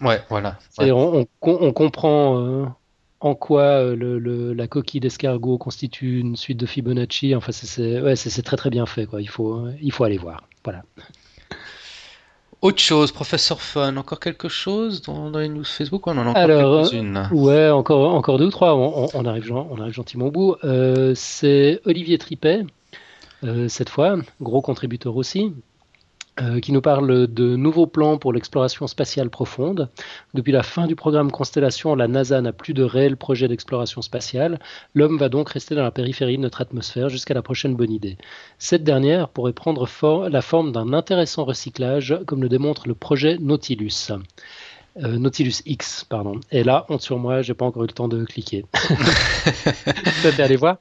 Ouais, 0.01 0.23
voilà. 0.29 0.59
On, 0.79 1.27
comprend 1.73 2.39
euh, 2.39 2.67
en 3.21 3.35
quoi 3.35 3.63
euh, 3.63 3.97
le, 3.97 4.53
la 4.53 4.69
coquille 4.69 5.01
d'escargot 5.01 5.59
constitue 5.59 6.21
une 6.21 6.37
suite 6.37 6.59
de 6.59 6.67
Fibonacci. 6.67 7.35
Enfin, 7.35 7.53
c'est 7.53 8.43
très 8.43 8.57
très 8.57 8.71
bien 8.71 8.87
fait. 8.87 9.07
Quoi. 9.07 9.21
Il, 9.21 9.29
faut, 9.29 9.67
il 9.81 9.93
faut 9.93 10.05
aller 10.05 10.19
voir. 10.19 10.43
Voilà. 10.65 10.83
Autre 12.61 12.81
chose, 12.81 13.13
professeur 13.13 13.61
Fun, 13.61 13.97
encore 13.97 14.19
quelque 14.19 14.49
chose 14.49 15.03
dans, 15.03 15.31
les 15.31 15.49
news 15.49 15.65
Facebook? 15.65 16.09
On 16.09 16.19
en 16.19 16.27
a 16.27 16.31
encore 16.31 16.37
Alors, 16.37 16.93
une 16.93 17.29
Ouais, 17.31 17.71
encore, 17.71 18.15
encore 18.15 18.39
deux 18.39 18.47
ou 18.47 18.51
trois. 18.51 18.75
On, 18.75 19.25
arrive, 19.25 19.53
on 19.53 19.81
arrive 19.81 19.95
gentiment 19.95 20.27
au 20.27 20.31
bout. 20.33 20.57
Euh, 20.65 21.13
c'est 21.15 21.81
Olivier 21.85 22.19
Tripet, 22.19 22.65
cette 23.69 23.89
fois, 23.89 24.17
gros 24.41 24.61
contributeur 24.61 25.17
aussi, 25.17 25.53
euh, 26.41 26.61
qui 26.61 26.73
nous 26.73 26.81
parle 26.81 27.27
de 27.27 27.57
nouveaux 27.57 27.87
plans 27.87 28.19
pour 28.19 28.33
l'exploration 28.33 28.87
spatiale 28.87 29.31
profonde. 29.31 29.89
Depuis 30.35 30.53
la 30.53 30.63
fin 30.63 30.87
du 30.87 30.95
programme 30.95 31.31
Constellation, 31.31 31.95
la 31.95 32.07
NASA 32.07 32.41
n'a 32.41 32.53
plus 32.53 32.75
de 32.75 32.83
réels 32.83 33.17
projets 33.17 33.49
d'exploration 33.49 34.03
spatiale. 34.03 34.59
L'homme 34.95 35.19
va 35.19 35.29
donc 35.29 35.51
rester 35.51 35.75
dans 35.75 35.83
la 35.83 35.91
périphérie 35.91 36.37
de 36.37 36.43
notre 36.43 36.61
atmosphère 36.61 37.09
jusqu'à 37.09 37.35
la 37.35 37.43
prochaine 37.43 37.75
bonne 37.75 37.91
idée. 37.91 38.19
Cette 38.59 38.85
dernière 38.85 39.29
pourrait 39.29 39.53
prendre 39.53 39.89
la 40.29 40.43
forme 40.43 40.73
d'un 40.73 40.93
intéressant 40.93 41.45
recyclage, 41.45 42.17
comme 42.27 42.43
le 42.43 42.49
démontre 42.49 42.89
le 42.89 42.95
projet 42.95 43.39
Nautilus. 43.39 44.13
Euh, 45.03 45.19
Nautilus 45.19 45.63
X, 45.65 46.05
pardon. 46.09 46.41
Et 46.51 46.65
là, 46.65 46.87
honte 46.89 47.03
sur 47.03 47.19
moi, 47.19 47.43
j'ai 47.43 47.55
pas 47.55 47.65
encore 47.65 47.85
eu 47.85 47.87
le 47.87 47.93
temps 47.93 48.09
de 48.09 48.25
cliquer. 48.25 48.65
Tu 50.23 50.29
es 50.29 50.41
allé 50.41 50.57
voir? 50.57 50.79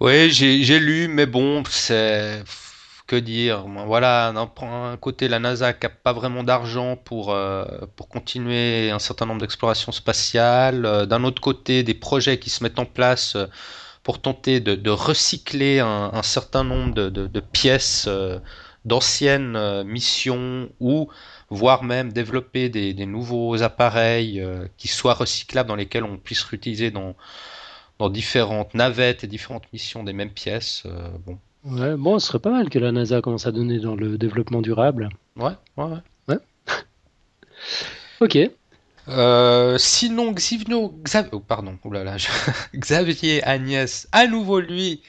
Oui, 0.00 0.30
j'ai 0.30 0.78
lu, 0.78 1.08
mais 1.08 1.26
bon, 1.26 1.62
c'est 1.68 2.42
que 3.08 3.16
dire 3.16 3.66
Voilà, 3.86 4.32
d'un 4.32 4.96
côté, 4.98 5.28
la 5.28 5.40
NASA 5.40 5.72
n'a 5.72 5.88
pas 5.88 6.12
vraiment 6.12 6.44
d'argent 6.44 6.96
pour, 6.96 7.32
euh, 7.32 7.64
pour 7.96 8.08
continuer 8.08 8.90
un 8.90 8.98
certain 9.00 9.26
nombre 9.26 9.40
d'explorations 9.40 9.92
spatiales. 9.92 10.84
Euh, 10.86 11.06
d'un 11.06 11.24
autre 11.24 11.40
côté, 11.42 11.82
des 11.82 11.94
projets 11.94 12.38
qui 12.38 12.50
se 12.50 12.62
mettent 12.62 12.78
en 12.78 12.84
place 12.84 13.34
euh, 13.34 13.46
pour 14.04 14.20
tenter 14.20 14.60
de, 14.60 14.90
recycler 14.90 15.80
un, 15.80 16.22
certain 16.22 16.64
nombre 16.64 16.94
de, 16.94 17.40
pièces 17.40 18.08
d'anciennes 18.86 19.82
missions 19.84 20.70
ou 20.80 21.10
voire 21.50 21.84
même 21.84 22.12
développer 22.12 22.70
des, 22.70 23.06
nouveaux 23.06 23.62
appareils 23.62 24.42
qui 24.78 24.88
soient 24.88 25.12
recyclables 25.12 25.68
dans 25.68 25.76
lesquels 25.76 26.04
on 26.04 26.16
puisse 26.16 26.42
réutiliser 26.42 26.90
dans, 26.90 27.16
dans 27.98 28.08
différentes 28.08 28.72
navettes 28.72 29.24
et 29.24 29.26
différentes 29.26 29.70
missions 29.74 30.04
des 30.04 30.14
mêmes 30.14 30.32
pièces. 30.32 30.84
bon, 31.26 31.38
Ouais, 31.64 31.96
bon, 31.96 32.18
ce 32.18 32.28
serait 32.28 32.38
pas 32.38 32.50
mal 32.50 32.70
que 32.70 32.78
la 32.78 32.92
NASA 32.92 33.20
commence 33.20 33.46
à 33.46 33.52
donner 33.52 33.78
dans 33.80 33.96
le 33.96 34.16
développement 34.16 34.62
durable. 34.62 35.08
Ouais, 35.36 35.52
ouais, 35.76 35.98
ouais. 36.28 36.36
ok. 38.20 38.38
Euh, 39.08 39.78
sinon, 39.78 40.32
Xivno, 40.32 40.94
Xav- 41.04 41.28
oh, 41.32 41.40
pardon, 41.40 41.78
oh 41.84 41.92
là 41.92 42.04
là, 42.04 42.16
je- 42.18 42.28
Xavier 42.76 43.42
Agnès, 43.44 44.06
à 44.12 44.26
nouveau 44.26 44.60
lui, 44.60 45.02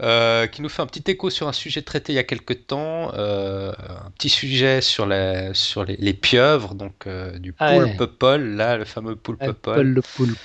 euh, 0.00 0.46
qui 0.46 0.62
nous 0.62 0.68
fait 0.68 0.82
un 0.82 0.86
petit 0.86 1.10
écho 1.10 1.28
sur 1.30 1.46
un 1.48 1.52
sujet 1.52 1.82
traité 1.82 2.12
il 2.12 2.16
y 2.16 2.20
a 2.20 2.24
quelque 2.24 2.54
temps, 2.54 3.12
euh, 3.14 3.72
un 4.06 4.10
petit 4.12 4.28
sujet 4.30 4.80
sur 4.80 5.06
les, 5.06 5.50
sur 5.54 5.84
les, 5.84 5.96
les 5.96 6.14
pieuvres, 6.14 6.74
donc 6.74 7.06
du 7.36 7.54
Ah 7.58 7.76
ouais. 7.76 7.94
poulpe 7.94 8.18
Paul, 8.18 8.56
là, 8.56 8.76
le 8.78 8.84
fameux 8.84 9.16
poulpe 9.16 9.52
Paul. 9.52 9.86
le 9.86 10.02
poulpe. 10.02 10.38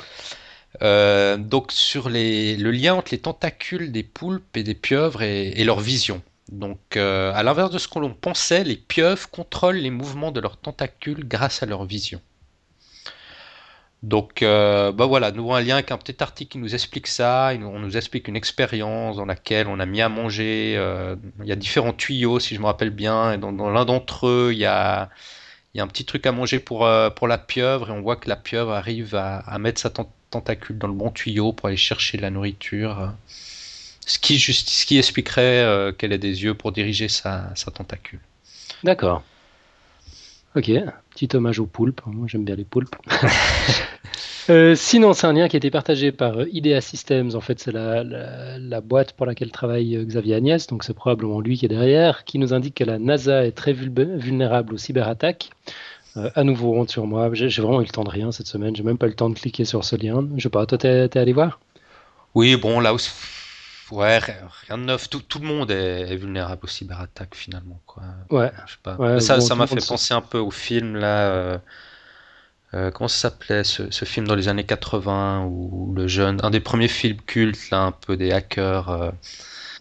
Euh, 0.81 1.37
donc 1.37 1.71
sur 1.71 2.09
le 2.09 2.71
lien 2.71 2.95
entre 2.95 3.11
les 3.11 3.19
tentacules 3.19 3.91
des 3.91 4.03
poulpes 4.03 4.57
et 4.57 4.63
des 4.63 4.73
pieuvres 4.73 5.21
et, 5.21 5.63
leur 5.63 5.79
vision. 5.79 6.21
Donc 6.51 6.97
euh, 6.97 7.31
à 7.33 7.43
l'inverse 7.43 7.71
de 7.71 7.77
ce 7.77 7.87
que 7.87 7.99
l'on 7.99 8.13
pensait, 8.13 8.63
les 8.63 8.75
pieuvres 8.75 9.29
contrôlent 9.29 9.77
les 9.77 9.91
mouvements 9.91 10.31
de 10.31 10.39
leurs 10.39 10.57
tentacules 10.57 11.27
grâce 11.27 11.63
à 11.63 11.65
leur 11.65 11.85
vision. 11.85 12.21
Donc 14.01 14.41
euh, 14.41 14.91
bah 14.91 15.05
voilà, 15.05 15.31
nous 15.31 15.43
avons 15.43 15.55
un 15.55 15.61
lien 15.61 15.75
avec 15.75 15.91
un 15.91 15.97
petit 15.97 16.21
article 16.21 16.53
qui 16.53 16.57
nous 16.57 16.73
explique 16.73 17.07
ça, 17.07 17.53
on 17.61 17.79
nous 17.79 17.95
explique 17.95 18.27
une 18.27 18.35
expérience 18.35 19.15
dans 19.15 19.25
laquelle 19.25 19.67
on 19.67 19.79
a 19.79 19.85
mis 19.85 20.01
à 20.01 20.09
manger, 20.09 20.73
il 21.39 21.47
y 21.47 21.51
a 21.51 21.55
différents 21.55 21.93
tuyaux 21.93 22.39
si 22.39 22.55
je 22.55 22.59
me 22.59 22.65
rappelle 22.65 22.89
bien, 22.89 23.31
et 23.33 23.37
dans, 23.37 23.51
l'un 23.51 23.85
d'entre 23.85 24.27
eux 24.27 24.49
il 24.51 24.57
y 24.59 24.65
a, 24.65 25.09
un 25.77 25.87
petit 25.87 26.03
truc 26.03 26.25
à 26.25 26.33
manger 26.33 26.59
pour, 26.59 26.85
pour 27.15 27.27
la 27.29 27.37
pieuvre, 27.37 27.89
et 27.89 27.91
on 27.93 28.01
voit 28.01 28.17
que 28.17 28.27
la 28.27 28.35
pieuvre 28.35 28.73
arrive 28.73 29.15
à, 29.15 29.37
à 29.37 29.57
mettre 29.57 29.79
sa 29.79 29.89
ten- 30.41 30.55
tentacule 30.55 30.77
dans 30.77 30.87
le 30.87 30.93
bon 30.93 31.09
tuyau 31.11 31.53
pour 31.53 31.67
aller 31.67 31.77
chercher 31.77 32.17
de 32.17 32.21
la 32.23 32.29
nourriture. 32.29 33.13
Ce 34.05 34.19
qui, 34.19 34.37
juste, 34.37 34.69
ce 34.69 34.85
qui 34.85 34.97
expliquerait 34.97 35.63
euh, 35.63 35.91
qu'elle 35.91 36.11
ait 36.11 36.17
des 36.17 36.43
yeux 36.43 36.53
pour 36.53 36.71
diriger 36.71 37.07
sa, 37.07 37.49
sa 37.55 37.71
tentacule. 37.71 38.19
D'accord. 38.83 39.23
Ok, 40.55 40.69
petit 41.15 41.29
hommage 41.35 41.59
aux 41.59 41.65
poulpes. 41.65 42.01
Moi, 42.05 42.27
j'aime 42.27 42.45
bien 42.45 42.55
les 42.55 42.65
poulpes. 42.65 42.95
Euh, 44.49 44.75
sinon, 44.75 45.13
c'est 45.13 45.25
un 45.25 45.31
lien 45.31 45.47
qui 45.47 45.55
a 45.55 45.59
été 45.59 45.71
partagé 45.71 46.11
par 46.11 46.37
euh, 46.41 46.45
IDEA 46.51 46.81
Systems. 46.81 47.33
En 47.33 47.39
fait, 47.39 47.61
c'est 47.61 47.71
la, 47.71 48.03
la- 48.03 48.59
la 48.59 48.81
boîte 48.81 49.13
pour 49.13 49.25
laquelle 49.25 49.51
travaille 49.51 49.95
Xavier 50.05 50.35
Agnès, 50.35 50.67
donc 50.67 50.83
c'est 50.83 50.93
probablement 50.93 51.39
lui 51.39 51.57
qui 51.57 51.63
est 51.63 51.69
derrière, 51.69 52.25
qui 52.25 52.39
nous 52.39 52.53
indique 52.53 52.75
que 52.75 52.83
la 52.83 52.99
NASA 52.99 53.45
est 53.45 53.53
très 53.53 53.71
vulnérable 53.71 54.73
aux 54.73 54.77
cyberattaques. 54.77 55.49
Euh, 56.17 56.31
à 56.35 56.43
nouveau, 56.43 56.73
honte 56.75 56.89
sur 56.89 57.05
moi. 57.05 57.29
J'ai 57.33 57.61
vraiment 57.61 57.79
eu 57.81 57.85
le 57.85 57.89
temps 57.91 58.03
de 58.03 58.09
rien 58.09 58.31
cette 58.31 58.47
semaine. 58.47 58.75
J'ai 58.75 58.81
même 58.83 58.97
pas 58.97 59.05
eu 59.05 59.09
le 59.09 59.15
temps 59.15 59.29
de 59.29 59.37
cliquer 59.37 59.63
sur 59.65 59.83
ce 59.85 59.95
lien. 59.95 60.27
Je 60.37 60.41
sais 60.43 60.49
pas, 60.49 60.65
toi, 60.65 60.77
t'es 60.79 61.17
allé 61.19 61.33
voir? 61.33 61.59
Oui, 62.35 62.55
bon, 62.55 62.79
là 62.79 62.93
aussi, 62.93 63.11
ouais, 63.91 64.17
rien 64.19 64.77
de 64.77 64.83
neuf. 64.83 65.09
Tout, 65.09 65.21
tout 65.21 65.39
le 65.39 65.45
monde 65.47 65.69
est, 65.71 66.01
est 66.11 66.15
vulnérable 66.15 66.61
aux 66.65 66.67
cyberattaques 66.67 67.35
finalement, 67.35 67.79
quoi. 67.85 68.03
Ouais. 68.29 68.51
Je 68.65 68.73
sais 68.73 68.79
pas. 68.81 69.01
Ouais, 69.03 69.19
ça, 69.19 69.39
bon, 69.39 69.41
ça 69.41 69.55
tout 69.55 69.55
m'a 69.55 69.67
fait 69.67 69.81
se- 69.81 69.87
penser 69.87 70.13
un 70.13 70.21
peu 70.21 70.39
au 70.39 70.51
film 70.51 70.95
là. 70.97 71.31
euh, 71.31 71.57
euh, 72.73 72.89
comment 72.91 73.07
ça 73.07 73.29
s'appelait 73.29 73.63
ce, 73.63 73.91
ce 73.91 74.05
film 74.05 74.27
dans 74.27 74.35
les 74.35 74.47
années 74.47 74.63
80 74.65 75.45
où 75.45 75.93
le 75.95 76.07
jeune, 76.07 76.39
un 76.43 76.49
des 76.49 76.59
premiers 76.59 76.87
films 76.87 77.21
cultes 77.21 77.69
là, 77.69 77.81
un 77.83 77.91
peu 77.91 78.17
des 78.17 78.31
hackers. 78.31 79.13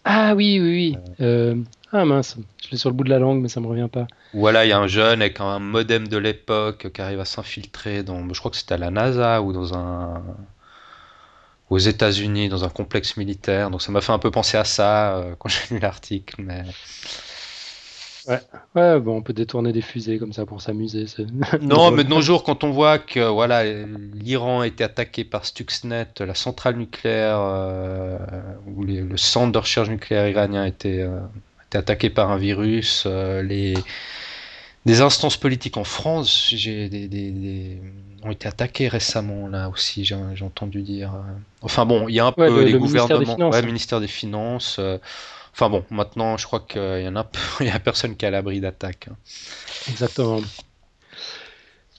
Ah 0.05 0.33
oui, 0.35 0.59
oui, 0.59 0.97
oui. 0.97 0.97
Euh, 1.21 1.55
ah 1.91 2.05
mince, 2.05 2.37
je 2.63 2.71
l'ai 2.71 2.77
sur 2.77 2.89
le 2.89 2.95
bout 2.95 3.03
de 3.03 3.09
la 3.09 3.19
langue, 3.19 3.41
mais 3.41 3.47
ça 3.47 3.61
me 3.61 3.67
revient 3.67 3.89
pas. 3.91 4.07
Voilà, 4.33 4.65
il 4.65 4.69
y 4.69 4.71
a 4.71 4.79
un 4.79 4.87
jeune 4.87 5.21
avec 5.21 5.39
un 5.39 5.59
modem 5.59 6.07
de 6.07 6.17
l'époque 6.17 6.91
qui 6.91 7.01
arrive 7.01 7.19
à 7.19 7.25
s'infiltrer 7.25 8.03
dans, 8.03 8.33
je 8.33 8.39
crois 8.39 8.51
que 8.51 8.57
c'était 8.57 8.73
à 8.73 8.77
la 8.77 8.89
NASA 8.89 9.41
ou 9.41 9.53
dans 9.53 9.75
un, 9.75 10.23
aux 11.69 11.77
États-Unis, 11.77 12.49
dans 12.49 12.63
un 12.63 12.69
complexe 12.69 13.17
militaire. 13.17 13.69
Donc 13.69 13.81
ça 13.81 13.91
m'a 13.91 14.01
fait 14.01 14.11
un 14.11 14.19
peu 14.19 14.31
penser 14.31 14.57
à 14.57 14.65
ça 14.65 15.17
euh, 15.17 15.35
quand 15.37 15.49
j'ai 15.49 15.75
lu 15.75 15.79
l'article. 15.79 16.35
Mais 16.39 16.63
Ouais, 18.75 18.99
bon, 18.99 19.17
on 19.17 19.21
peut 19.21 19.33
détourner 19.33 19.73
des 19.73 19.81
fusées 19.81 20.17
comme 20.17 20.33
ça 20.33 20.45
pour 20.45 20.61
s'amuser. 20.61 21.05
non, 21.61 21.91
mais 21.91 22.03
de 22.03 22.09
nos 22.09 22.21
jours, 22.21 22.43
quand 22.43 22.63
on 22.63 22.71
voit 22.71 22.97
que 22.99 23.19
voilà, 23.19 23.63
l'Iran 23.63 24.61
a 24.61 24.67
été 24.67 24.83
attaqué 24.83 25.23
par 25.23 25.45
Stuxnet, 25.45 26.07
la 26.19 26.35
centrale 26.35 26.77
nucléaire 26.77 27.37
euh, 27.39 28.17
ou 28.67 28.83
les- 28.83 29.01
le 29.01 29.17
centre 29.17 29.51
de 29.51 29.57
recherche 29.57 29.89
nucléaire 29.89 30.27
iranien 30.27 30.63
a 30.63 30.67
été, 30.67 31.01
euh, 31.01 31.19
a 31.19 31.63
été 31.65 31.77
attaqué 31.77 32.09
par 32.09 32.31
un 32.31 32.37
virus, 32.37 33.03
euh, 33.05 33.41
les 33.43 33.75
des 34.85 35.01
instances 35.01 35.37
politiques 35.37 35.77
en 35.77 35.83
France, 35.85 36.49
j'ai 36.53 36.89
des, 36.89 37.07
des- 37.07 37.31
des- 37.31 37.81
ont 38.23 38.31
été 38.31 38.47
attaquées 38.47 38.87
récemment 38.87 39.47
là 39.47 39.69
aussi, 39.69 40.03
j'ai 40.05 40.15
entendu 40.41 40.81
dire. 40.81 41.13
Enfin 41.61 41.85
bon, 41.85 42.07
il 42.09 42.15
y 42.15 42.19
a 42.19 42.25
un 42.25 42.33
Ouais, 42.37 42.47
peu 42.47 42.59
le- 42.59 42.63
les 42.65 42.71
le 42.73 42.79
ministère 42.79 43.19
des 43.19 43.25
gouvernements, 43.25 43.35
Finances. 43.35 43.55
ouais, 43.55 43.61
ministère 43.61 43.99
des 44.01 44.07
Finances. 44.07 44.79
Euh. 45.53 45.65
Enfin 45.65 45.69
bon, 45.69 45.83
maintenant 45.89 46.37
je 46.37 46.45
crois 46.45 46.59
qu'il 46.61 47.01
y 47.01 47.07
en 47.07 47.15
a, 47.15 47.29
il 47.59 47.69
a 47.69 47.79
personne 47.79 48.15
qui 48.15 48.25
à 48.25 48.31
l'abri 48.31 48.59
d'attaques. 48.59 49.07
hein. 49.11 49.15
Exactement. 49.89 50.41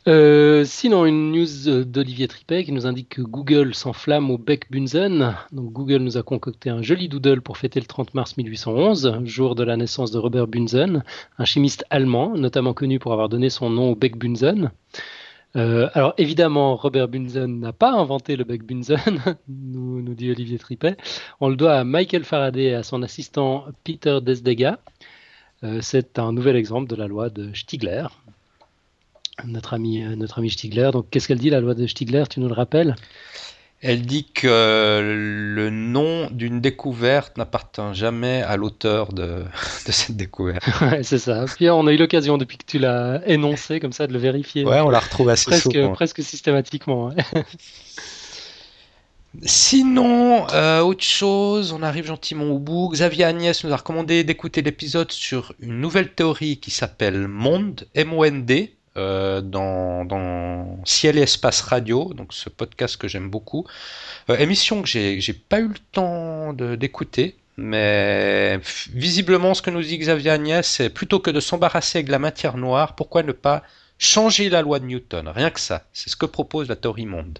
Euh, 0.06 0.64
sinon, 0.66 1.06
une 1.06 1.32
news 1.32 1.68
euh, 1.68 1.82
d'Olivier 1.82 2.28
Tripet 2.28 2.64
qui 2.64 2.72
nous 2.72 2.86
indique 2.86 3.08
que 3.08 3.22
Google 3.22 3.74
s'enflamme 3.74 4.30
au 4.30 4.36
Beck 4.36 4.70
Bunsen. 4.70 5.34
Donc, 5.50 5.72
Google 5.72 6.02
nous 6.02 6.18
a 6.18 6.22
concocté 6.22 6.68
un 6.68 6.82
joli 6.82 7.08
doodle 7.08 7.40
pour 7.40 7.56
fêter 7.56 7.80
le 7.80 7.86
30 7.86 8.12
mars 8.12 8.36
1811, 8.36 9.20
jour 9.24 9.54
de 9.54 9.64
la 9.64 9.78
naissance 9.78 10.10
de 10.10 10.18
Robert 10.18 10.46
Bunsen, 10.46 11.02
un 11.38 11.44
chimiste 11.46 11.86
allemand, 11.88 12.36
notamment 12.36 12.74
connu 12.74 12.98
pour 12.98 13.14
avoir 13.14 13.30
donné 13.30 13.48
son 13.48 13.70
nom 13.70 13.92
au 13.92 13.96
Beck 13.96 14.18
Bunsen. 14.18 14.70
Euh, 15.56 15.88
alors, 15.94 16.14
évidemment, 16.18 16.74
Robert 16.76 17.08
Bunsen 17.08 17.60
n'a 17.60 17.72
pas 17.72 17.92
inventé 17.92 18.36
le 18.36 18.44
Beck 18.44 18.64
Bunsen, 18.64 18.98
nous, 19.48 20.02
nous 20.02 20.14
dit 20.14 20.30
Olivier 20.30 20.58
Tripet. 20.58 20.96
On 21.40 21.48
le 21.48 21.56
doit 21.56 21.74
à 21.76 21.84
Michael 21.84 22.24
Faraday 22.24 22.64
et 22.64 22.74
à 22.74 22.82
son 22.82 23.02
assistant 23.02 23.66
Peter 23.84 24.18
Desdega. 24.20 24.80
Euh, 25.62 25.78
C'est 25.80 26.18
un 26.18 26.32
nouvel 26.32 26.56
exemple 26.56 26.88
de 26.88 26.96
la 26.96 27.06
loi 27.06 27.30
de 27.30 27.52
Stigler. 27.54 28.06
Notre 29.44 29.74
ami, 29.74 30.02
euh, 30.04 30.16
notre 30.16 30.38
ami 30.38 30.50
Stigler. 30.50 30.90
Donc, 30.92 31.08
qu'est-ce 31.10 31.28
qu'elle 31.28 31.38
dit, 31.38 31.50
la 31.50 31.60
loi 31.60 31.74
de 31.74 31.86
Stigler? 31.86 32.24
Tu 32.28 32.40
nous 32.40 32.48
le 32.48 32.54
rappelles? 32.54 32.96
Elle 33.86 34.00
dit 34.00 34.24
que 34.24 35.02
le 35.02 35.68
nom 35.68 36.30
d'une 36.30 36.62
découverte 36.62 37.36
n'appartient 37.36 37.82
jamais 37.92 38.40
à 38.40 38.56
l'auteur 38.56 39.12
de, 39.12 39.44
de 39.86 39.92
cette 39.92 40.16
découverte. 40.16 40.64
Ouais, 40.80 41.02
c'est 41.02 41.18
ça. 41.18 41.44
Puis, 41.54 41.68
on 41.68 41.86
a 41.86 41.92
eu 41.92 41.98
l'occasion, 41.98 42.38
depuis 42.38 42.56
que 42.56 42.64
tu 42.64 42.78
l'as 42.78 43.20
énoncé, 43.26 43.80
comme 43.80 43.92
ça, 43.92 44.06
de 44.06 44.14
le 44.14 44.18
vérifier. 44.18 44.64
Ouais, 44.64 44.80
on 44.80 44.88
la 44.88 45.00
retrouve 45.00 45.28
assez 45.28 45.50
presque, 45.50 45.70
souvent. 45.70 45.92
presque 45.92 46.22
systématiquement. 46.22 47.08
ouais. 47.08 47.16
Sinon, 49.42 50.46
euh, 50.52 50.80
autre 50.80 51.02
chose, 51.02 51.72
on 51.72 51.82
arrive 51.82 52.06
gentiment 52.06 52.44
au 52.44 52.58
bout. 52.58 52.88
Xavier 52.90 53.24
Agnès 53.24 53.64
nous 53.64 53.72
a 53.72 53.76
recommandé 53.76 54.24
d'écouter 54.24 54.62
l'épisode 54.62 55.10
sur 55.10 55.52
une 55.60 55.80
nouvelle 55.80 56.14
théorie 56.14 56.58
qui 56.58 56.70
s'appelle 56.70 57.28
Monde, 57.28 57.86
M-O-N-D, 57.94 58.76
euh, 58.96 59.40
dans, 59.40 60.04
dans 60.04 60.78
Ciel 60.84 61.18
et 61.18 61.22
Espace 61.22 61.60
Radio, 61.62 62.12
donc 62.14 62.32
ce 62.32 62.48
podcast 62.48 62.96
que 62.96 63.08
j'aime 63.08 63.28
beaucoup. 63.30 63.66
Euh, 64.30 64.36
émission 64.38 64.82
que 64.82 64.88
j'ai 64.88 65.32
pas 65.48 65.60
eu 65.60 65.68
le 65.68 65.78
temps 65.92 66.52
d'écouter, 66.52 67.36
mais 67.56 68.60
visiblement 68.92 69.54
ce 69.54 69.62
que 69.62 69.70
nous 69.70 69.82
dit 69.82 69.98
Xavier 69.98 70.30
Agnès, 70.30 70.66
c'est 70.66 70.90
plutôt 70.90 71.20
que 71.20 71.30
de 71.30 71.40
s'embarrasser 71.40 71.98
avec 71.98 72.08
la 72.10 72.18
matière 72.18 72.56
noire, 72.56 72.94
pourquoi 72.94 73.22
ne 73.22 73.32
pas 73.32 73.62
changer 73.98 74.48
la 74.50 74.62
loi 74.62 74.78
de 74.80 74.86
Newton? 74.86 75.28
Rien 75.28 75.50
que 75.50 75.60
ça, 75.60 75.84
c'est 75.92 76.10
ce 76.10 76.16
que 76.16 76.26
propose 76.26 76.68
la 76.68 76.76
théorie 76.76 77.06
Monde. 77.06 77.38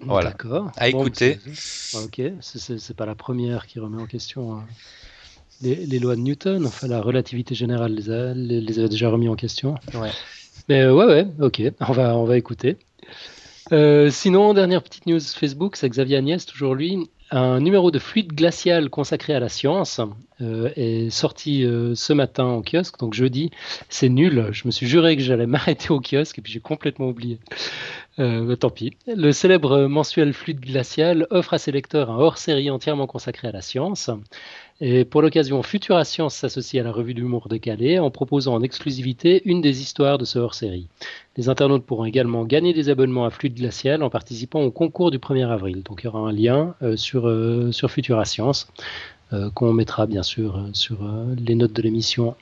Voilà. 0.00 0.30
D'accord. 0.30 0.72
À 0.76 0.90
Bon, 0.90 1.00
écouter. 1.02 1.38
Ok, 1.94 2.20
c'est- 2.40 2.94
pas 2.94 3.06
la 3.06 3.14
première 3.14 3.66
qui 3.68 3.78
remet 3.78 4.02
en 4.02 4.06
question 4.06 4.54
hein, 4.54 4.64
les, 5.60 5.76
les 5.76 5.98
lois 6.00 6.16
de 6.16 6.20
Newton. 6.22 6.66
Enfin, 6.66 6.88
la 6.88 7.00
relativité 7.00 7.54
générale 7.54 7.92
les 7.94 8.10
a, 8.10 8.34
les, 8.34 8.60
les 8.60 8.78
a 8.80 8.88
déjà 8.88 9.08
remis 9.10 9.28
en 9.28 9.36
question. 9.36 9.76
Ouais. 9.94 10.10
Mais 10.68 10.82
euh, 10.82 10.94
ouais, 10.94 11.06
ouais, 11.06 11.26
ok, 11.40 11.62
on 11.80 11.92
va, 11.92 12.16
on 12.16 12.32
écouter. 12.32 12.76
Euh, 13.72 14.10
sinon, 14.10 14.54
dernière 14.54 14.82
petite 14.82 15.06
news 15.06 15.20
Facebook, 15.20 15.76
c'est 15.76 15.88
Xavier 15.88 16.16
Agnès, 16.16 16.44
toujours 16.44 16.74
lui. 16.74 17.10
Un 17.30 17.60
numéro 17.60 17.90
de 17.90 17.98
fluide 17.98 18.34
glacial 18.34 18.90
consacré 18.90 19.32
à 19.32 19.40
la 19.40 19.48
science 19.48 20.02
euh, 20.42 20.68
est 20.76 21.08
sorti 21.08 21.66
ce 21.94 22.12
matin 22.12 22.44
en 22.44 22.62
kiosque, 22.62 22.98
donc 22.98 23.14
jeudi. 23.14 23.50
C'est 23.88 24.10
nul, 24.10 24.48
je 24.52 24.66
me 24.66 24.70
suis 24.70 24.86
juré 24.86 25.16
que 25.16 25.22
j'allais 25.22 25.46
m'arrêter 25.48 25.90
au 25.90 26.00
kiosque 26.00 26.38
et 26.38 26.42
puis 26.42 26.52
j'ai 26.52 26.60
complètement 26.60 27.08
oublié. 27.08 27.38
Bah, 28.18 28.56
tant 28.60 28.68
pis. 28.68 28.94
Le 29.06 29.32
célèbre 29.32 29.86
mensuel 29.86 30.34
Fluide 30.34 30.60
glacial 30.60 31.26
offre 31.30 31.54
à 31.54 31.58
ses 31.58 31.72
lecteurs 31.72 32.10
un 32.10 32.18
hors-série 32.18 32.70
entièrement 32.70 33.06
consacré 33.06 33.48
à 33.48 33.52
la 33.52 33.62
science. 33.62 34.10
Et 34.84 35.04
pour 35.04 35.22
l'occasion, 35.22 35.62
Futura 35.62 36.04
Science 36.04 36.34
s'associe 36.34 36.80
à 36.80 36.84
la 36.84 36.90
revue 36.90 37.14
d'humour 37.14 37.46
décalé 37.48 38.00
en 38.00 38.10
proposant 38.10 38.54
en 38.54 38.62
exclusivité 38.62 39.40
une 39.44 39.60
des 39.60 39.80
histoires 39.80 40.18
de 40.18 40.24
ce 40.24 40.40
hors-série. 40.40 40.88
Les 41.36 41.48
internautes 41.48 41.86
pourront 41.86 42.04
également 42.04 42.44
gagner 42.44 42.72
des 42.72 42.88
abonnements 42.88 43.24
à 43.24 43.30
Fluide 43.30 43.54
glacial 43.54 44.02
en 44.02 44.10
participant 44.10 44.60
au 44.60 44.72
concours 44.72 45.12
du 45.12 45.18
1er 45.18 45.48
avril. 45.48 45.84
Donc 45.84 46.00
il 46.02 46.06
y 46.06 46.08
aura 46.08 46.28
un 46.28 46.32
lien 46.32 46.74
euh, 46.82 46.96
sur, 46.96 47.28
euh, 47.28 47.70
sur 47.70 47.92
Futura 47.92 48.24
Science 48.24 48.72
euh, 49.32 49.50
qu'on 49.50 49.72
mettra 49.72 50.06
bien 50.06 50.24
sûr 50.24 50.60
sur 50.72 50.98
les 51.38 51.54
notes 51.54 51.74
de 51.74 51.82
l'émission 51.82 52.34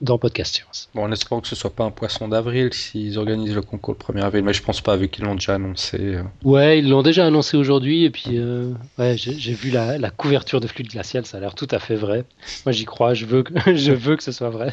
dans 0.00 0.18
Podcast 0.18 0.54
Science. 0.56 0.88
Bon, 0.94 1.04
on 1.08 1.12
espère 1.12 1.40
que 1.40 1.48
ce 1.48 1.54
soit 1.54 1.70
pas 1.74 1.84
un 1.84 1.90
poisson 1.90 2.28
d'avril 2.28 2.72
s'ils 2.74 3.18
organisent 3.18 3.54
le 3.54 3.62
concours 3.62 3.96
le 3.98 4.14
1er 4.14 4.22
avril, 4.22 4.44
mais 4.44 4.52
je 4.52 4.62
pense 4.62 4.80
pas 4.80 4.96
vu 4.96 5.08
qu'ils 5.08 5.24
l'ont 5.24 5.34
déjà 5.34 5.54
annoncé. 5.54 5.98
euh. 5.98 6.22
Ouais, 6.42 6.78
ils 6.80 6.88
l'ont 6.88 7.02
déjà 7.02 7.26
annoncé 7.26 7.56
aujourd'hui 7.56 8.04
et 8.04 8.10
puis 8.10 8.38
euh, 8.38 8.72
ouais, 8.98 9.16
j'ai 9.16 9.34
j'ai 9.38 9.52
vu 9.54 9.70
la, 9.70 9.96
la 9.98 10.10
couverture 10.10 10.60
de 10.60 10.66
fluide 10.66 10.88
glacial, 10.88 11.24
ça 11.26 11.36
a 11.36 11.40
l'air 11.40 11.54
tout 11.54 11.68
à 11.70 11.78
fait 11.78 11.96
vrai. 11.96 12.24
Moi 12.66 12.72
j'y 12.72 12.84
crois, 12.84 13.14
je 13.14 13.24
veux 13.24 13.42
que, 13.42 13.52
je 13.76 13.92
veux 13.92 14.16
que 14.16 14.22
ce 14.22 14.32
soit 14.32 14.50
vrai. 14.50 14.72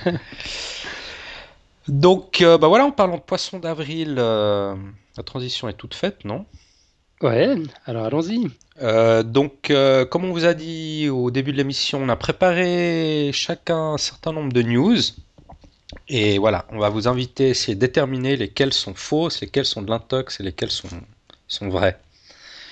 Donc, 1.88 2.41
euh, 2.41 2.57
bah 2.57 2.67
voilà, 2.67 2.86
en 2.86 2.91
parlant 2.91 3.17
de 3.17 3.21
poisson 3.21 3.60
d'avril, 3.60 4.15
euh, 4.19 4.75
la 5.17 5.23
transition 5.23 5.67
est 5.67 5.73
toute 5.73 5.93
faite, 5.95 6.25
non? 6.25 6.45
Ouais, 7.21 7.55
alors 7.86 8.05
allons-y. 8.05 8.47
Euh, 8.81 9.21
donc, 9.21 9.69
euh, 9.69 10.05
comme 10.05 10.25
on 10.25 10.31
vous 10.31 10.45
a 10.45 10.53
dit 10.53 11.07
au 11.10 11.29
début 11.29 11.51
de 11.51 11.57
l'émission, 11.57 12.01
on 12.01 12.10
a 12.10 12.15
préparé 12.15 13.29
chacun 13.34 13.93
un 13.93 13.97
certain 13.97 14.31
nombre 14.31 14.51
de 14.51 14.63
news. 14.63 14.97
Et 16.07 16.39
voilà, 16.39 16.65
on 16.71 16.79
va 16.79 16.89
vous 16.89 17.07
inviter 17.07 17.47
à 17.47 17.49
essayer 17.49 17.75
de 17.75 17.79
déterminer 17.79 18.38
lesquelles 18.38 18.73
sont 18.73 18.95
fausses, 18.95 19.41
lesquelles 19.41 19.65
sont 19.65 19.81
de 19.81 19.89
l'intox 19.89 20.39
et 20.39 20.43
lesquelles 20.43 20.71
sont, 20.71 20.88
sont 21.47 21.69
vraies. 21.69 21.97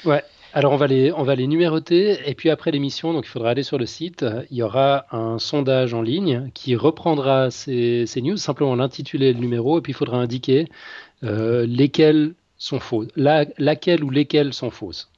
Ouais. 0.05 0.23
Alors 0.51 0.73
on 0.73 0.77
va 0.77 0.87
les 0.87 1.11
on 1.11 1.21
va 1.21 1.35
les 1.35 1.45
numéroter 1.45 2.27
et 2.27 2.33
puis 2.33 2.49
après 2.49 2.71
l'émission, 2.71 3.13
donc 3.13 3.25
il 3.25 3.29
faudra 3.29 3.51
aller 3.51 3.61
sur 3.61 3.77
le 3.77 3.85
site. 3.85 4.25
Il 4.49 4.57
y 4.57 4.63
aura 4.63 5.05
un 5.11 5.37
sondage 5.37 5.93
en 5.93 6.01
ligne 6.01 6.49
qui 6.55 6.75
reprendra 6.75 7.51
ces, 7.51 8.07
ces 8.07 8.21
news, 8.23 8.37
simplement 8.37 8.73
l'intitulé 8.75 9.27
et 9.27 9.33
le 9.33 9.39
numéro, 9.39 9.77
et 9.77 9.81
puis 9.81 9.91
il 9.91 9.95
faudra 9.95 10.17
indiquer 10.17 10.67
euh, 11.23 11.67
lesquelles 11.67 12.33
sont 12.59 12.79
fausses, 12.79 13.07
la, 13.15 13.45
laquelle 13.57 14.03
ou 14.03 14.11
lesquelles 14.11 14.53
sont 14.53 14.69
fausses. 14.69 15.09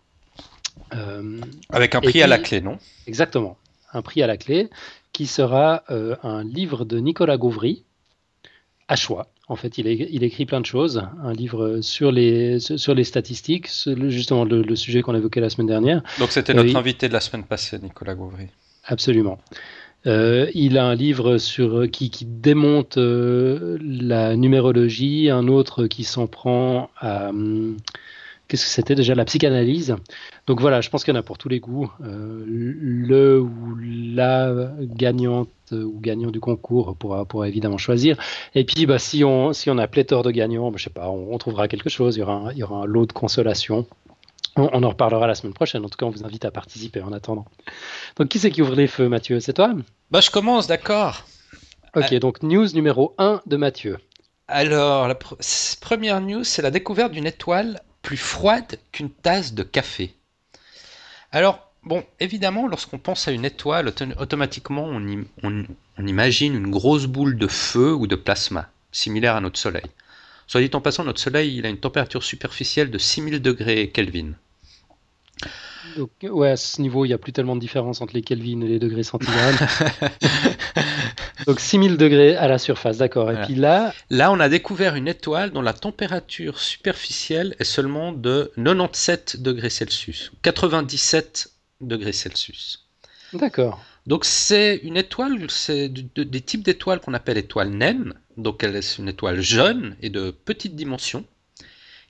Euh, 0.93 1.41
Avec 1.69 1.95
un 1.95 2.01
prix 2.01 2.21
à 2.21 2.27
la 2.27 2.37
clé, 2.37 2.61
non? 2.61 2.77
Exactement. 3.07 3.57
Un 3.91 4.01
prix 4.01 4.21
à 4.23 4.27
la 4.27 4.37
clé 4.37 4.69
qui 5.11 5.27
sera 5.27 5.83
euh, 5.89 6.15
un 6.23 6.43
livre 6.45 6.85
de 6.85 6.97
Nicolas 6.99 7.35
Gauvry 7.37 7.83
à 8.87 8.95
choix. 8.95 9.27
En 9.47 9.57
fait, 9.57 9.77
il, 9.77 9.87
écrit 10.23 10.45
plein 10.45 10.61
de 10.61 10.65
choses. 10.65 11.03
Un 11.23 11.33
livre 11.33 11.81
sur 11.81 12.09
les, 12.13 12.59
sur 12.59 12.93
les 12.95 13.03
statistiques, 13.03 13.67
justement 14.07 14.45
le, 14.45 14.61
le 14.61 14.75
sujet 14.77 15.01
qu'on 15.01 15.13
évoquait 15.15 15.41
la 15.41 15.49
semaine 15.49 15.67
dernière. 15.67 16.01
Donc 16.19 16.31
c'était 16.31 16.53
notre 16.53 16.69
Oui. 16.69 16.77
invité 16.77 17.09
de 17.09 17.13
la 17.13 17.19
semaine 17.19 17.43
passée, 17.43 17.77
Nicolas 17.79 18.15
Gauvry. 18.15 18.47
Absolument. 18.85 19.39
Euh, 20.07 20.49
il 20.55 20.77
a 20.77 20.85
un 20.85 20.95
livre 20.95 21.37
sur, 21.37 21.89
qui, 21.91 22.09
qui 22.09 22.25
démonte 22.25 22.97
euh, 22.97 23.77
la 23.81 24.35
numérologie, 24.35 25.29
un 25.29 25.47
autre 25.47 25.87
qui 25.87 26.03
s'en 26.03 26.27
prend 26.27 26.89
à... 26.97 27.29
hum, 27.29 27.77
Qu'est-ce 28.47 28.65
que 28.65 28.71
c'était 28.71 28.95
déjà? 28.95 29.15
La 29.15 29.23
psychanalyse. 29.23 29.95
Donc 30.45 30.59
voilà, 30.59 30.81
je 30.81 30.89
pense 30.89 31.05
qu'il 31.05 31.13
y 31.13 31.15
en 31.15 31.19
a 31.21 31.23
pour 31.23 31.37
tous 31.37 31.47
les 31.47 31.61
goûts. 31.61 31.89
Euh, 32.03 32.43
le 32.45 33.39
ou 33.39 33.77
la 33.79 34.71
gagnante 34.81 35.47
euh, 35.71 35.83
ou 35.85 35.97
gagnant 36.01 36.31
du 36.31 36.41
concours 36.41 36.97
pourra, 36.97 37.23
pourra 37.23 37.47
évidemment 37.47 37.77
choisir. 37.77 38.17
Et 38.53 38.65
puis, 38.65 38.85
bah, 38.85 38.99
si, 38.99 39.23
on, 39.23 39.53
si 39.53 39.69
on 39.69 39.77
a 39.77 39.87
pléthore 39.87 40.23
de 40.23 40.31
gagnants, 40.31 40.69
bah, 40.69 40.75
je 40.77 40.83
sais 40.83 40.89
pas, 40.89 41.09
on, 41.09 41.33
on 41.33 41.37
trouvera 41.37 41.69
quelque 41.69 41.89
chose. 41.89 42.17
Il 42.17 42.19
y 42.19 42.23
aura 42.23 42.33
un, 42.33 42.51
il 42.51 42.57
y 42.57 42.63
aura 42.63 42.81
un 42.81 42.85
lot 42.85 43.05
de 43.05 43.13
consolation. 43.13 43.85
On, 44.57 44.69
on 44.73 44.83
en 44.83 44.89
reparlera 44.89 45.27
la 45.27 45.35
semaine 45.35 45.53
prochaine. 45.53 45.83
En 45.85 45.89
tout 45.89 45.97
cas, 45.97 46.05
on 46.05 46.09
vous 46.09 46.25
invite 46.25 46.45
à 46.45 46.51
participer 46.51 47.01
en 47.01 47.13
attendant. 47.13 47.45
Donc, 48.17 48.27
qui 48.29 48.39
c'est 48.39 48.51
qui 48.51 48.61
ouvre 48.61 48.75
les 48.75 48.87
feux, 48.87 49.07
Mathieu? 49.07 49.39
C'est 49.39 49.53
toi? 49.53 49.73
Bah 50.11 50.19
je 50.21 50.29
commence, 50.29 50.67
d'accord. 50.67 51.25
Ok, 51.95 52.13
donc 52.15 52.43
news 52.43 52.67
numéro 52.73 53.13
1 53.17 53.41
de 53.45 53.57
Mathieu. 53.57 53.97
Alors, 54.47 55.07
la 55.07 55.13
pr- 55.13 55.79
première 55.79 56.19
news, 56.21 56.43
c'est 56.43 56.61
la 56.61 56.71
découverte 56.71 57.11
d'une 57.13 57.25
étoile 57.27 57.81
plus 58.01 58.17
froide 58.17 58.77
qu'une 58.91 59.09
tasse 59.09 59.53
de 59.53 59.63
café. 59.63 60.13
Alors, 61.31 61.71
bon, 61.83 62.03
évidemment, 62.19 62.67
lorsqu'on 62.67 62.97
pense 62.97 63.27
à 63.27 63.31
une 63.31 63.45
étoile, 63.45 63.87
auto- 63.89 64.05
automatiquement, 64.19 64.83
on, 64.83 64.99
im- 65.07 65.25
on- 65.43 65.63
on 65.97 66.07
imagine 66.07 66.53
une 66.55 66.69
grosse 66.71 67.05
boule 67.05 67.37
de 67.37 67.47
feu 67.47 67.93
ou 67.93 68.07
de 68.07 68.15
plasma, 68.15 68.69
similaire 68.91 69.35
à 69.35 69.41
notre 69.41 69.59
Soleil. 69.59 69.85
Soit 70.51 70.59
dit 70.59 70.69
en 70.73 70.81
passant, 70.81 71.05
notre 71.05 71.21
Soleil, 71.21 71.55
il 71.55 71.65
a 71.65 71.69
une 71.69 71.77
température 71.79 72.23
superficielle 72.23 72.91
de 72.91 72.97
6000 72.97 73.41
degrés 73.41 73.89
Kelvin. 73.89 74.33
Donc, 75.95 76.09
ouais, 76.23 76.49
à 76.49 76.57
ce 76.57 76.81
niveau, 76.81 77.05
il 77.05 77.07
n'y 77.07 77.13
a 77.13 77.17
plus 77.17 77.31
tellement 77.31 77.55
de 77.55 77.61
différence 77.61 78.01
entre 78.01 78.13
les 78.13 78.21
Kelvin 78.21 78.59
et 78.59 78.67
les 78.67 78.77
degrés 78.77 79.03
centigrades. 79.03 79.55
donc, 81.47 81.61
6000 81.61 81.95
degrés 81.95 82.35
à 82.35 82.49
la 82.49 82.57
surface, 82.57 82.97
d'accord. 82.97 83.29
Et 83.31 83.35
Voilà. 83.35 83.45
puis 83.45 83.55
là, 83.55 83.93
Là, 84.09 84.29
on 84.33 84.41
a 84.41 84.49
découvert 84.49 84.95
une 84.95 85.07
étoile 85.07 85.51
dont 85.51 85.61
la 85.61 85.71
température 85.71 86.59
superficielle 86.59 87.55
est 87.59 87.63
seulement 87.63 88.11
de 88.11 88.51
97 88.57 89.41
degrés 89.41 89.69
Celsius, 89.69 90.33
97 90.43 91.49
degrés 91.79 92.11
Celsius. 92.11 92.89
d'accord. 93.31 93.79
Donc 94.07 94.25
c'est 94.25 94.77
une 94.77 94.97
étoile, 94.97 95.49
c'est 95.49 95.89
des 95.89 96.41
types 96.41 96.63
d'étoiles 96.63 96.99
qu'on 96.99 97.13
appelle 97.13 97.37
étoiles 97.37 97.69
naines. 97.69 98.13
Donc 98.37 98.63
elle 98.63 98.75
est 98.75 98.97
une 98.97 99.09
étoile 99.09 99.41
jeune 99.41 99.95
et 100.01 100.09
de 100.09 100.31
petite 100.31 100.75
dimension, 100.75 101.25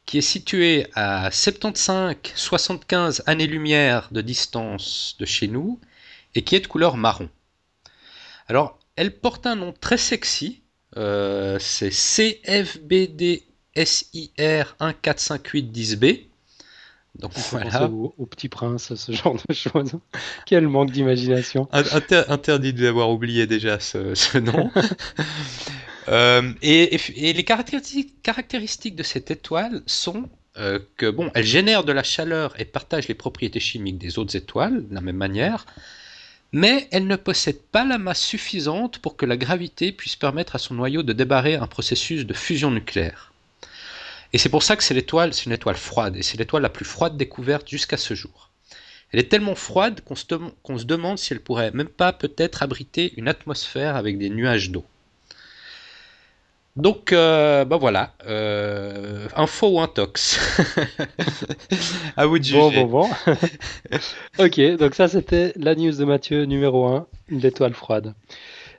qui 0.05 0.17
est 0.17 0.21
située 0.21 0.87
à 0.95 1.29
75-75 1.29 3.23
années-lumière 3.25 4.07
de 4.11 4.21
distance 4.21 5.15
de 5.19 5.25
chez 5.25 5.47
nous 5.47 5.79
et 6.35 6.43
qui 6.43 6.55
est 6.55 6.61
de 6.61 6.67
couleur 6.67 6.95
marron. 6.95 7.29
Alors 8.47 8.79
elle 8.95 9.17
porte 9.17 9.45
un 9.45 9.55
nom 9.55 9.73
très 9.73 9.97
sexy, 9.97 10.61
euh, 10.97 11.57
c'est 11.59 11.89
CFBDSIR 11.89 13.45
145810B. 14.79 16.30
Donc 17.19 17.31
voilà. 17.51 17.85
au, 17.89 18.13
au 18.17 18.25
petit 18.25 18.47
prince, 18.49 18.95
ce 18.95 19.11
genre 19.11 19.35
de 19.47 19.53
choses. 19.53 19.93
Quel 20.45 20.67
manque 20.67 20.91
d'imagination. 20.91 21.67
In- 21.71 21.83
inter- 21.91 22.23
interdit 22.29 22.73
de 22.73 22.79
lui 22.79 22.87
avoir 22.87 23.09
oublié 23.09 23.47
déjà 23.47 23.79
ce, 23.79 24.15
ce 24.15 24.37
nom. 24.37 24.71
Euh, 26.07 26.51
et, 26.63 26.95
et- 26.95 27.29
et 27.29 27.33
les 27.33 27.43
caractéristiques, 27.43 28.21
caractéristiques 28.23 28.95
de 28.95 29.03
cette 29.03 29.29
étoile 29.29 29.83
sont 29.85 30.29
euh, 30.57 30.79
que 30.97 31.09
bon, 31.09 31.29
elle 31.35 31.45
génère 31.45 31.83
de 31.83 31.91
la 31.91 32.01
chaleur 32.03 32.59
et 32.59 32.65
partage 32.65 33.07
les 33.07 33.13
propriétés 33.13 33.59
chimiques 33.59 33.99
des 33.99 34.17
autres 34.17 34.35
étoiles 34.35 34.87
de 34.89 34.95
la 34.95 35.01
même 35.01 35.15
manière, 35.15 35.65
mais 36.51 36.87
elle 36.91 37.05
ne 37.07 37.15
possède 37.15 37.61
pas 37.71 37.85
la 37.85 37.99
masse 37.99 38.21
suffisante 38.21 38.97
pour 38.97 39.15
que 39.15 39.25
la 39.27 39.37
gravité 39.37 39.91
puisse 39.91 40.15
permettre 40.15 40.55
à 40.55 40.59
son 40.59 40.73
noyau 40.73 41.03
de 41.03 41.13
débarrer 41.13 41.55
un 41.55 41.67
processus 41.67 42.25
de 42.25 42.33
fusion 42.33 42.71
nucléaire. 42.71 43.30
Et 44.33 44.37
c'est 44.37 44.49
pour 44.49 44.63
ça 44.63 44.75
que 44.75 44.83
c'est 44.83 44.93
l'étoile, 44.93 45.33
c'est 45.33 45.45
une 45.45 45.51
étoile 45.51 45.75
froide, 45.75 46.15
et 46.17 46.23
c'est 46.23 46.37
l'étoile 46.37 46.61
la 46.63 46.69
plus 46.69 46.85
froide 46.85 47.17
découverte 47.17 47.67
jusqu'à 47.69 47.97
ce 47.97 48.13
jour. 48.13 48.49
Elle 49.11 49.19
est 49.19 49.29
tellement 49.29 49.55
froide 49.55 50.01
qu'on 50.01 50.15
se, 50.15 50.25
dem- 50.25 50.51
qu'on 50.63 50.77
se 50.77 50.85
demande 50.85 51.17
si 51.17 51.33
elle 51.33 51.41
pourrait 51.41 51.71
même 51.71 51.89
pas 51.89 52.13
peut-être 52.13 52.63
abriter 52.63 53.13
une 53.17 53.27
atmosphère 53.27 53.95
avec 53.97 54.17
des 54.17 54.29
nuages 54.29 54.69
d'eau. 54.71 54.85
Donc, 56.77 57.11
euh, 57.11 57.65
bah 57.65 57.75
voilà, 57.75 58.13
euh, 58.25 59.27
info 59.35 59.67
ou 59.71 59.81
intox 59.81 60.39
À 62.15 62.25
vous 62.25 62.39
de 62.39 62.43
juger. 62.45 62.57
Bon, 62.57 62.85
bon, 62.87 63.07
bon. 63.27 63.35
ok, 64.39 64.77
donc 64.77 64.95
ça, 64.95 65.09
c'était 65.09 65.51
la 65.57 65.75
news 65.75 65.91
de 65.91 66.05
Mathieu, 66.05 66.45
numéro 66.45 66.85
1, 66.85 67.07
l'étoile 67.29 67.73
froide. 67.73 68.13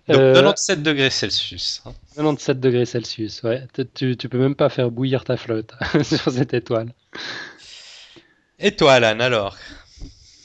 Donc, 0.08 0.18
Euh, 0.18 0.34
97 0.34 0.82
degrés 0.82 1.10
Celsius. 1.10 1.82
hein. 1.86 1.92
97 2.16 2.60
degrés 2.60 2.84
Celsius, 2.86 3.42
ouais. 3.44 3.62
Tu, 3.94 4.16
tu- 4.16 4.28
peux 4.28 4.38
même 4.38 4.54
pas 4.56 4.68
faire 4.68 4.90
bouillir 4.90 5.24
ta 5.24 5.36
flotte 5.36 5.72
sur 6.02 6.30
cette 6.32 6.54
étoile. 6.54 6.92
Et 8.58 8.74
toi, 8.76 8.94
Alan, 8.94 9.20
alors 9.20 9.56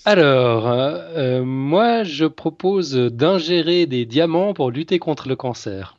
Alors, 0.06 0.68
euh, 0.68 0.98
euh, 1.40 1.44
moi, 1.44 2.04
je 2.04 2.26
propose 2.26 2.94
d'ingérer 2.94 3.86
des 3.88 4.06
diamants 4.06 4.54
pour 4.54 4.72
lutter 4.72 5.00
contre 5.00 5.28
le 5.28 5.36
cancer. 5.36 5.98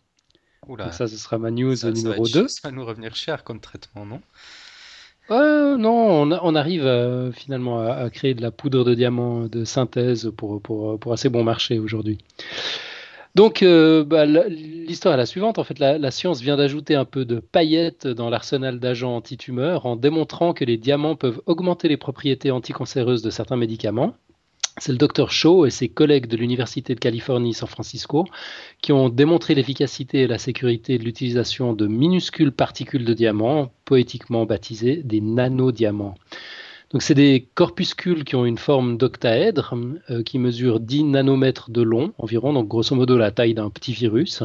Oula, 0.66 0.84
Donc 0.84 0.94
ça, 0.94 1.08
ce 1.08 1.16
sera 1.16 1.38
ma 1.38 1.50
news 1.50 1.76
ça- 1.76 1.80
ça 1.82 1.88
va 1.88 1.92
numéro 1.96 2.26
être 2.26 2.32
2. 2.32 2.48
ch- 2.48 2.60
Ça 2.62 2.68
va 2.68 2.72
nous 2.72 2.84
revenir 2.84 3.14
cher 3.16 3.42
comme 3.44 3.60
traitement, 3.60 4.06
non? 4.06 4.20
Euh, 5.30 5.76
non, 5.76 5.90
on, 6.22 6.30
a- 6.32 6.40
on 6.42 6.54
arrive 6.54 6.86
euh, 6.86 7.32
finalement 7.32 7.80
à, 7.80 7.92
à 7.92 8.10
créer 8.10 8.34
de 8.34 8.40
la 8.40 8.50
poudre 8.50 8.82
de 8.84 8.94
diamant 8.94 9.42
de 9.46 9.64
synthèse 9.64 10.30
pour, 10.36 10.60
pour, 10.62 10.98
pour 10.98 11.12
assez 11.12 11.28
bon 11.28 11.44
marché 11.44 11.78
aujourd'hui. 11.78 12.18
Donc, 13.38 13.62
euh, 13.62 14.02
bah, 14.02 14.26
l'histoire 14.26 15.14
est 15.14 15.16
la 15.16 15.24
suivante. 15.24 15.60
En 15.60 15.62
fait, 15.62 15.78
la, 15.78 15.96
la 15.96 16.10
science 16.10 16.40
vient 16.40 16.56
d'ajouter 16.56 16.96
un 16.96 17.04
peu 17.04 17.24
de 17.24 17.38
paillettes 17.38 18.08
dans 18.08 18.30
l'arsenal 18.30 18.80
d'agents 18.80 19.14
antitumeurs 19.14 19.86
en 19.86 19.94
démontrant 19.94 20.52
que 20.52 20.64
les 20.64 20.76
diamants 20.76 21.14
peuvent 21.14 21.40
augmenter 21.46 21.86
les 21.86 21.96
propriétés 21.96 22.50
anticancéreuses 22.50 23.22
de 23.22 23.30
certains 23.30 23.54
médicaments. 23.54 24.14
C'est 24.78 24.90
le 24.90 24.98
docteur 24.98 25.30
Shaw 25.30 25.66
et 25.66 25.70
ses 25.70 25.88
collègues 25.88 26.26
de 26.26 26.36
l'Université 26.36 26.96
de 26.96 26.98
Californie, 26.98 27.54
San 27.54 27.68
Francisco, 27.68 28.26
qui 28.82 28.90
ont 28.90 29.08
démontré 29.08 29.54
l'efficacité 29.54 30.22
et 30.22 30.26
la 30.26 30.38
sécurité 30.38 30.98
de 30.98 31.04
l'utilisation 31.04 31.74
de 31.74 31.86
minuscules 31.86 32.50
particules 32.50 33.04
de 33.04 33.14
diamants, 33.14 33.70
poétiquement 33.84 34.46
baptisées 34.46 34.96
des 35.04 35.20
nanodiamants. 35.20 36.16
Donc, 36.92 37.02
c'est 37.02 37.14
des 37.14 37.46
corpuscules 37.54 38.24
qui 38.24 38.34
ont 38.34 38.46
une 38.46 38.56
forme 38.56 38.96
d'octaèdre, 38.96 39.74
euh, 40.10 40.22
qui 40.22 40.38
mesurent 40.38 40.80
10 40.80 41.04
nanomètres 41.04 41.70
de 41.70 41.82
long 41.82 42.12
environ, 42.18 42.54
donc 42.54 42.66
grosso 42.66 42.94
modo 42.96 43.18
la 43.18 43.30
taille 43.30 43.54
d'un 43.54 43.68
petit 43.68 43.92
virus. 43.92 44.42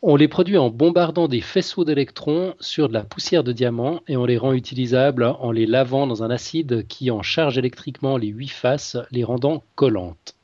On 0.00 0.14
les 0.14 0.28
produit 0.28 0.56
en 0.56 0.70
bombardant 0.70 1.26
des 1.26 1.40
faisceaux 1.40 1.84
d'électrons 1.84 2.54
sur 2.60 2.88
de 2.88 2.94
la 2.94 3.02
poussière 3.02 3.42
de 3.42 3.50
diamant 3.50 4.00
et 4.06 4.16
on 4.16 4.24
les 4.24 4.38
rend 4.38 4.52
utilisables 4.52 5.24
en 5.24 5.50
les 5.50 5.66
lavant 5.66 6.06
dans 6.06 6.22
un 6.22 6.30
acide 6.30 6.86
qui 6.86 7.10
en 7.10 7.22
charge 7.22 7.58
électriquement 7.58 8.16
les 8.16 8.28
huit 8.28 8.50
faces, 8.52 8.96
les 9.10 9.24
rendant 9.24 9.64
collantes. 9.74 10.36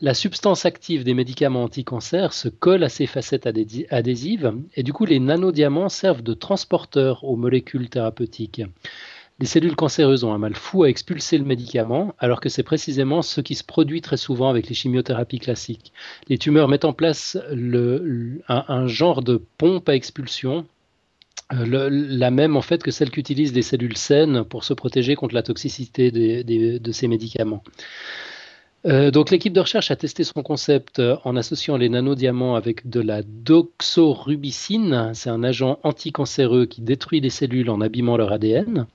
La 0.00 0.14
substance 0.14 0.64
active 0.64 1.04
des 1.04 1.12
médicaments 1.12 1.64
anti-cancer 1.64 2.32
se 2.32 2.48
colle 2.48 2.82
à 2.82 2.88
ces 2.88 3.06
facettes 3.06 3.46
adhési- 3.46 3.86
adhésives 3.90 4.54
et 4.74 4.82
du 4.82 4.94
coup 4.94 5.04
les 5.04 5.20
nanodiamants 5.20 5.90
servent 5.90 6.22
de 6.22 6.34
transporteurs 6.34 7.22
aux 7.24 7.36
molécules 7.36 7.90
thérapeutiques. 7.90 8.62
Les 9.40 9.46
cellules 9.46 9.76
cancéreuses 9.76 10.24
ont 10.24 10.32
un 10.32 10.38
mal 10.38 10.56
fou 10.56 10.82
à 10.82 10.88
expulser 10.88 11.38
le 11.38 11.44
médicament, 11.44 12.14
alors 12.18 12.40
que 12.40 12.48
c'est 12.48 12.64
précisément 12.64 13.22
ce 13.22 13.40
qui 13.40 13.54
se 13.54 13.62
produit 13.62 14.00
très 14.00 14.16
souvent 14.16 14.48
avec 14.48 14.68
les 14.68 14.74
chimiothérapies 14.74 15.38
classiques. 15.38 15.92
Les 16.28 16.38
tumeurs 16.38 16.66
mettent 16.66 16.84
en 16.84 16.92
place 16.92 17.38
un, 18.48 18.86
genre 18.88 19.22
de 19.22 19.40
pompe 19.58 19.88
à 19.88 19.94
expulsion, 19.94 20.66
euh, 21.52 21.88
la 21.90 22.30
même 22.32 22.56
en 22.56 22.62
fait 22.62 22.82
que 22.82 22.90
celle 22.90 23.10
qu'utilisent 23.10 23.54
les 23.54 23.62
cellules 23.62 23.96
saines 23.96 24.44
pour 24.44 24.64
se 24.64 24.74
protéger 24.74 25.14
contre 25.14 25.36
la 25.36 25.44
toxicité 25.44 26.10
de 26.10 26.92
ces 26.92 27.06
médicaments. 27.06 27.62
Euh, 28.88 29.10
donc 29.10 29.30
l'équipe 29.30 29.52
de 29.52 29.60
recherche 29.60 29.90
a 29.90 29.96
testé 29.96 30.24
son 30.24 30.42
concept 30.42 30.98
euh, 30.98 31.16
en 31.24 31.36
associant 31.36 31.76
les 31.76 31.90
nanodiamants 31.90 32.54
avec 32.54 32.88
de 32.88 33.00
la 33.00 33.22
doxorubicine. 33.22 35.10
C'est 35.14 35.28
un 35.30 35.44
agent 35.44 35.78
anticancéreux 35.82 36.64
qui 36.64 36.80
détruit 36.80 37.20
les 37.20 37.30
cellules 37.30 37.68
en 37.68 37.82
abîmant 37.82 38.16
leur 38.16 38.32
ADN. 38.32 38.86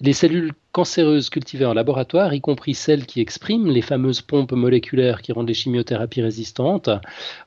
Les 0.00 0.14
cellules 0.14 0.52
cancéreuses 0.72 1.30
cultivées 1.30 1.66
en 1.66 1.74
laboratoire, 1.74 2.34
y 2.34 2.40
compris 2.40 2.74
celles 2.74 3.06
qui 3.06 3.20
expriment 3.20 3.70
les 3.70 3.82
fameuses 3.82 4.22
pompes 4.22 4.52
moléculaires 4.52 5.22
qui 5.22 5.32
rendent 5.32 5.48
les 5.48 5.54
chimiothérapies 5.54 6.22
résistantes, 6.22 6.90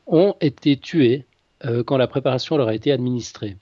ont 0.07 0.35
été 0.39 0.77
tuées 0.77 1.25
euh, 1.65 1.83
quand 1.83 1.97
la 1.97 2.07
préparation 2.07 2.55
leur 2.55 2.67
a 2.67 2.75
été 2.75 2.91
administrée. 2.91 3.57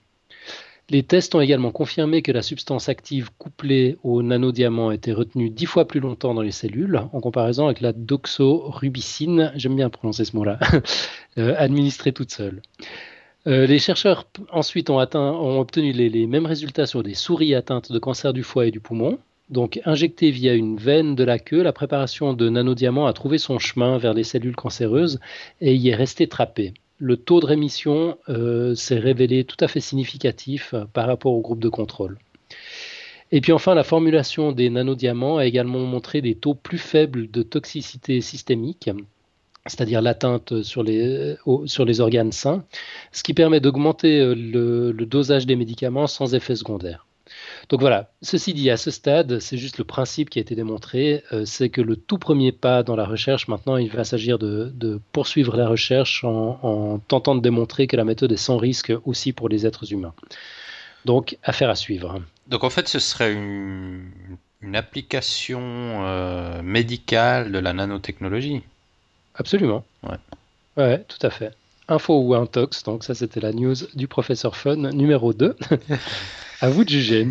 Les 0.90 1.02
tests 1.02 1.34
ont 1.34 1.40
également 1.40 1.70
confirmé 1.70 2.22
que 2.22 2.32
la 2.32 2.42
substance 2.42 2.88
active 2.88 3.30
couplée 3.38 3.96
au 4.02 4.22
nanodiamant 4.22 4.90
était 4.90 5.12
retenue 5.12 5.48
dix 5.48 5.66
fois 5.66 5.86
plus 5.86 6.00
longtemps 6.00 6.34
dans 6.34 6.42
les 6.42 6.50
cellules 6.50 7.00
en 7.12 7.20
comparaison 7.20 7.66
avec 7.66 7.80
la 7.80 7.92
doxorubicine, 7.92 9.52
j'aime 9.54 9.76
bien 9.76 9.88
prononcer 9.90 10.24
ce 10.24 10.36
mot-là, 10.36 10.58
euh, 11.38 11.54
administrée 11.56 12.12
toute 12.12 12.32
seule. 12.32 12.60
Euh, 13.46 13.66
les 13.66 13.78
chercheurs 13.78 14.26
ensuite 14.50 14.90
ont, 14.90 15.00
obtenu 15.60 15.92
les, 15.92 16.26
mêmes 16.26 16.46
résultats 16.46 16.86
sur 16.86 17.02
des 17.02 17.14
souris 17.14 17.54
atteintes 17.54 17.90
de 17.90 17.98
cancer 17.98 18.32
du 18.32 18.42
foie 18.42 18.66
et 18.66 18.70
du 18.70 18.80
poumon. 18.80 19.18
Donc, 19.50 19.80
injectée 19.84 20.30
via 20.30 20.54
une 20.54 20.76
veine 20.76 21.14
de 21.14 21.24
la 21.24 21.38
queue, 21.38 21.62
la 21.62 21.72
préparation 21.72 22.32
de 22.34 22.48
nanodiamants 22.48 23.06
a 23.06 23.12
trouvé 23.12 23.38
son 23.38 23.58
chemin 23.58 23.98
vers 23.98 24.14
les 24.14 24.24
cellules 24.24 24.56
cancéreuses 24.56 25.20
et 25.60 25.74
y 25.74 25.88
est 25.90 25.94
restée 25.94 26.26
trappée 26.26 26.74
le 26.98 27.16
taux 27.16 27.40
de 27.40 27.46
rémission 27.46 28.18
euh, 28.28 28.74
s'est 28.74 28.98
révélé 28.98 29.44
tout 29.44 29.56
à 29.60 29.68
fait 29.68 29.80
significatif 29.80 30.74
euh, 30.74 30.84
par 30.92 31.06
rapport 31.06 31.32
au 31.32 31.40
groupe 31.40 31.60
de 31.60 31.68
contrôle. 31.68 32.18
Et 33.30 33.40
puis 33.40 33.52
enfin, 33.52 33.74
la 33.74 33.84
formulation 33.84 34.52
des 34.52 34.70
nanodiamants 34.70 35.38
a 35.38 35.46
également 35.46 35.80
montré 35.80 36.20
des 36.20 36.34
taux 36.34 36.54
plus 36.54 36.78
faibles 36.78 37.30
de 37.30 37.42
toxicité 37.42 38.20
systémique, 38.20 38.90
c'est-à-dire 39.66 40.02
l'atteinte 40.02 40.62
sur 40.62 40.82
les, 40.82 41.36
euh, 41.46 41.66
sur 41.66 41.84
les 41.84 42.00
organes 42.00 42.32
sains, 42.32 42.64
ce 43.10 43.22
qui 43.22 43.34
permet 43.34 43.60
d'augmenter 43.60 44.34
le, 44.34 44.92
dosage 44.92 45.46
des 45.46 45.56
médicaments 45.56 46.06
sans 46.06 46.34
effet 46.34 46.54
secondaire. 46.56 47.06
Donc 47.72 47.80
voilà, 47.80 48.10
ceci 48.20 48.52
dit, 48.52 48.68
à 48.68 48.76
ce 48.76 48.90
stade, 48.90 49.38
c'est 49.38 49.56
juste 49.56 49.78
le 49.78 49.84
principe 49.84 50.28
qui 50.28 50.38
a 50.38 50.42
été 50.42 50.54
démontré, 50.54 51.24
euh, 51.32 51.46
c'est 51.46 51.70
que 51.70 51.80
le 51.80 51.96
tout 51.96 52.18
premier 52.18 52.52
pas 52.52 52.82
dans 52.82 52.96
la 52.96 53.06
recherche, 53.06 53.48
maintenant, 53.48 53.78
il 53.78 53.88
va 53.88 54.04
s'agir 54.04 54.38
de, 54.38 55.00
poursuivre 55.12 55.56
la 55.56 55.66
recherche 55.66 56.22
en, 56.22 57.00
tentant 57.08 57.34
de 57.34 57.40
démontrer 57.40 57.86
que 57.86 57.96
la 57.96 58.04
méthode 58.04 58.30
est 58.30 58.36
sans 58.36 58.58
risque 58.58 58.92
aussi 59.06 59.32
pour 59.32 59.48
les 59.48 59.64
êtres 59.64 59.90
humains. 59.90 60.12
Donc, 61.06 61.38
affaire 61.42 61.70
à 61.70 61.74
suivre. 61.74 62.20
Donc 62.46 62.62
en 62.62 62.68
fait, 62.68 62.88
ce 62.88 62.98
serait 62.98 63.32
une, 63.32 64.04
application 64.74 65.62
euh, 66.04 66.60
médicale 66.60 67.52
de 67.52 67.58
la 67.58 67.72
nanotechnologie. 67.72 68.60
Absolument. 69.34 69.82
Ouais. 70.02 70.18
ouais, 70.76 71.04
tout 71.08 71.26
à 71.26 71.30
fait. 71.30 71.52
Info 71.88 72.20
ou 72.20 72.34
intox, 72.34 72.82
donc 72.82 73.02
ça 73.02 73.14
c'était 73.14 73.40
la 73.40 73.52
news 73.52 73.76
du 73.94 74.08
professeur 74.08 74.56
Fun 74.56 74.76
numéro 74.92 75.32
2. 75.32 75.56
À 76.60 76.68
vous 76.68 76.84
de 76.84 76.90
juger. 76.90 77.26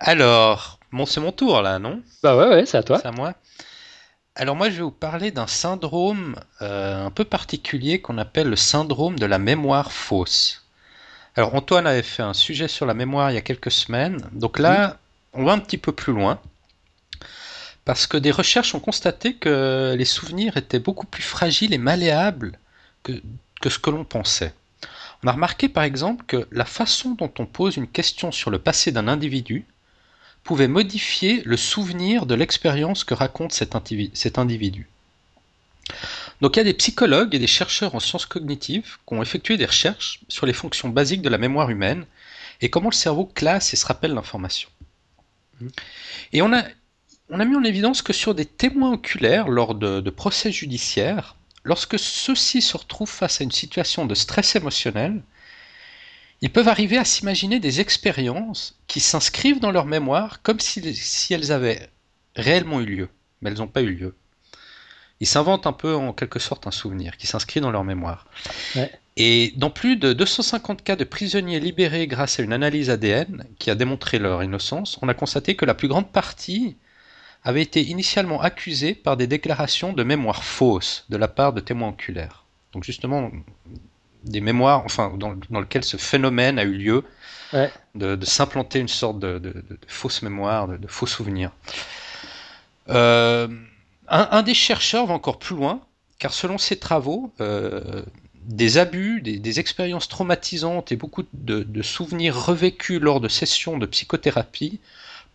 Alors, 0.00 0.78
bon, 0.92 1.06
c'est 1.06 1.20
mon 1.20 1.32
tour 1.32 1.60
là, 1.62 1.78
non? 1.78 2.02
Bah 2.22 2.36
ouais, 2.36 2.48
ouais, 2.48 2.66
c'est 2.66 2.78
à 2.78 2.82
toi. 2.82 2.98
C'est 3.00 3.08
à 3.08 3.12
moi. 3.12 3.34
Alors 4.34 4.54
moi, 4.54 4.70
je 4.70 4.76
vais 4.76 4.82
vous 4.82 4.92
parler 4.92 5.32
d'un 5.32 5.48
syndrome 5.48 6.36
euh, 6.62 7.06
un 7.06 7.10
peu 7.10 7.24
particulier 7.24 8.00
qu'on 8.00 8.18
appelle 8.18 8.48
le 8.48 8.56
syndrome 8.56 9.18
de 9.18 9.26
la 9.26 9.38
mémoire 9.38 9.90
fausse. 9.90 10.64
Alors 11.34 11.54
Antoine 11.54 11.86
avait 11.86 12.02
fait 12.02 12.22
un 12.22 12.34
sujet 12.34 12.68
sur 12.68 12.86
la 12.86 12.94
mémoire 12.94 13.30
il 13.30 13.34
y 13.34 13.38
a 13.38 13.42
quelques 13.42 13.72
semaines. 13.72 14.28
Donc 14.32 14.58
là, 14.58 14.98
on 15.32 15.44
va 15.44 15.52
un 15.52 15.58
petit 15.58 15.78
peu 15.78 15.92
plus 15.92 16.12
loin. 16.12 16.40
Parce 17.84 18.06
que 18.06 18.16
des 18.16 18.30
recherches 18.30 18.74
ont 18.74 18.80
constaté 18.80 19.34
que 19.34 19.94
les 19.96 20.04
souvenirs 20.04 20.56
étaient 20.56 20.78
beaucoup 20.78 21.06
plus 21.06 21.22
fragiles 21.22 21.72
et 21.72 21.78
malléables 21.78 22.58
que, 23.02 23.12
que 23.60 23.70
ce 23.70 23.78
que 23.78 23.90
l'on 23.90 24.04
pensait. 24.04 24.52
On 25.24 25.28
a 25.28 25.32
remarqué 25.32 25.68
par 25.68 25.82
exemple 25.82 26.24
que 26.26 26.46
la 26.52 26.64
façon 26.64 27.10
dont 27.12 27.32
on 27.38 27.46
pose 27.46 27.76
une 27.76 27.88
question 27.88 28.30
sur 28.30 28.50
le 28.50 28.60
passé 28.60 28.92
d'un 28.92 29.08
individu 29.08 29.66
pouvait 30.48 30.66
modifier 30.66 31.42
le 31.44 31.58
souvenir 31.58 32.24
de 32.24 32.34
l'expérience 32.34 33.04
que 33.04 33.12
raconte 33.12 33.52
cet, 33.52 33.74
individu. 34.38 34.88
Donc 36.40 36.56
il 36.56 36.60
y 36.60 36.62
a 36.62 36.64
des 36.64 36.72
psychologues 36.72 37.34
et 37.34 37.38
des 37.38 37.46
chercheurs 37.46 37.94
en 37.94 38.00
sciences 38.00 38.24
cognitives 38.24 38.96
qui 39.06 39.12
ont 39.12 39.20
effectué 39.20 39.58
des 39.58 39.66
recherches 39.66 40.20
sur 40.26 40.46
les 40.46 40.54
fonctions 40.54 40.88
basiques 40.88 41.20
de 41.20 41.28
la 41.28 41.36
mémoire 41.36 41.68
humaine 41.68 42.06
et 42.62 42.70
comment 42.70 42.88
le 42.88 42.94
cerveau 42.94 43.26
classe 43.26 43.74
et 43.74 43.76
se 43.76 43.84
rappelle 43.84 44.14
l'information. 44.14 44.70
Et 46.32 46.40
on 46.40 46.54
a, 46.54 46.64
mis 47.44 47.54
en 47.54 47.64
évidence 47.64 48.00
que 48.00 48.14
sur 48.14 48.34
des 48.34 48.46
témoins 48.46 48.94
oculaires 48.94 49.48
lors 49.48 49.74
de 49.74 50.10
procès 50.10 50.50
judiciaires, 50.50 51.36
lorsque 51.62 51.98
ceux-ci 51.98 52.62
se 52.62 52.78
retrouvent 52.78 53.10
face 53.10 53.42
à 53.42 53.44
une 53.44 53.52
situation 53.52 54.06
de 54.06 54.14
stress 54.14 54.56
émotionnel, 54.56 55.20
ils 56.40 56.52
peuvent 56.52 56.68
arriver 56.68 56.96
à 56.98 57.04
s'imaginer 57.04 57.60
des 57.60 57.80
expériences 57.80 58.78
qui 58.86 59.00
s'inscrivent 59.00 59.60
dans 59.60 59.72
leur 59.72 59.86
mémoire 59.86 60.42
comme 60.42 60.60
si, 60.60 60.80
elles 61.30 61.52
avaient 61.52 61.88
réellement 62.36 62.80
eu 62.80 62.86
lieu, 62.86 63.08
mais 63.40 63.50
elles 63.50 63.58
n'ont 63.58 63.66
pas 63.66 63.82
eu 63.82 63.92
lieu. 63.92 64.14
Ils 65.20 65.26
s'inventent 65.26 65.66
un 65.66 65.72
peu 65.72 65.94
en 65.96 66.12
quelque 66.12 66.38
sorte 66.38 66.68
un 66.68 66.70
souvenir 66.70 67.16
qui 67.16 67.26
s'inscrit 67.26 67.60
dans 67.60 67.72
leur 67.72 67.82
mémoire. 67.82 68.26
Et 69.16 69.52
dans 69.56 69.70
plus 69.70 69.96
de 69.96 70.12
250 70.12 70.84
cas 70.84 70.94
de 70.94 71.02
prisonniers 71.02 71.58
libérés 71.58 72.06
grâce 72.06 72.38
à 72.38 72.44
une 72.44 72.52
analyse 72.52 72.88
ADN 72.88 73.44
qui 73.58 73.68
a 73.68 73.74
démontré 73.74 74.20
leur 74.20 74.44
innocence, 74.44 74.96
on 75.02 75.08
a 75.08 75.14
constaté 75.14 75.56
que 75.56 75.64
la 75.64 75.74
plus 75.74 75.88
grande 75.88 76.12
partie 76.12 76.76
avait 77.42 77.62
été 77.62 77.82
initialement 77.82 78.40
accusé 78.40 78.94
par 78.94 79.16
des 79.16 79.26
déclarations 79.26 79.92
de 79.92 80.04
mémoire 80.04 80.44
fausses 80.44 81.04
de 81.08 81.16
la 81.16 81.26
part 81.26 81.52
de 81.52 81.60
témoins 81.60 81.88
oculaires. 81.88 82.44
Donc 82.72 82.84
justement, 82.84 83.32
des 84.24 84.40
mémoires, 84.40 84.84
enfin, 84.84 85.12
dans, 85.16 85.34
dans 85.50 85.60
lequel 85.60 85.84
ce 85.84 85.96
phénomène 85.96 86.58
a 86.58 86.64
eu 86.64 86.74
lieu, 86.74 87.04
de, 87.94 88.24
s'implanter 88.24 88.78
une 88.78 88.88
sorte 88.88 89.18
de, 89.18 89.38
de, 89.38 89.64
fausse 89.86 90.22
mémoire, 90.22 90.68
de, 90.68 90.86
faux 90.86 91.06
souvenirs. 91.06 91.50
Euh, 92.88 93.48
un, 94.08 94.42
des 94.42 94.54
chercheurs 94.54 95.06
va 95.06 95.14
encore 95.14 95.38
plus 95.38 95.56
loin, 95.56 95.80
car 96.18 96.32
selon 96.32 96.58
ses 96.58 96.78
travaux, 96.78 97.32
euh, 97.40 98.02
des 98.34 98.78
abus, 98.78 99.20
des, 99.20 99.38
des, 99.38 99.60
expériences 99.60 100.08
traumatisantes 100.08 100.92
et 100.92 100.96
beaucoup 100.96 101.24
de, 101.32 101.82
souvenirs 101.82 102.46
revécus 102.46 103.00
lors 103.00 103.20
de 103.20 103.28
sessions 103.28 103.78
de 103.78 103.86
psychothérapie 103.86 104.80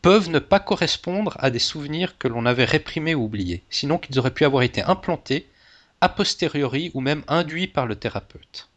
peuvent 0.02 0.30
ne 0.30 0.40
pas 0.40 0.60
correspondre 0.60 1.38
à 1.40 1.50
des 1.50 1.60
souvenirs 1.60 2.18
que 2.18 2.28
l'on 2.28 2.46
avait 2.46 2.66
réprimés 2.66 3.16
ou 3.16 3.24
oubliés, 3.24 3.64
sinon 3.70 3.98
qu'ils 3.98 4.20
auraient 4.20 4.34
pu 4.34 4.44
avoir 4.44 4.64
été 4.64 4.82
implantés 4.82 5.48
a 6.02 6.10
posteriori 6.10 6.92
ou 6.94 7.00
même 7.00 7.24
induits 7.30 7.68
par 7.68 7.86
le 7.86 7.96
thérapeute. 7.96 8.68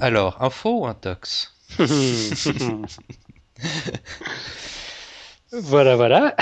Alors, 0.00 0.42
info 0.42 0.80
ou 0.80 0.86
intox? 0.86 1.54
Voilà, 5.52 5.96
voilà. 5.96 6.36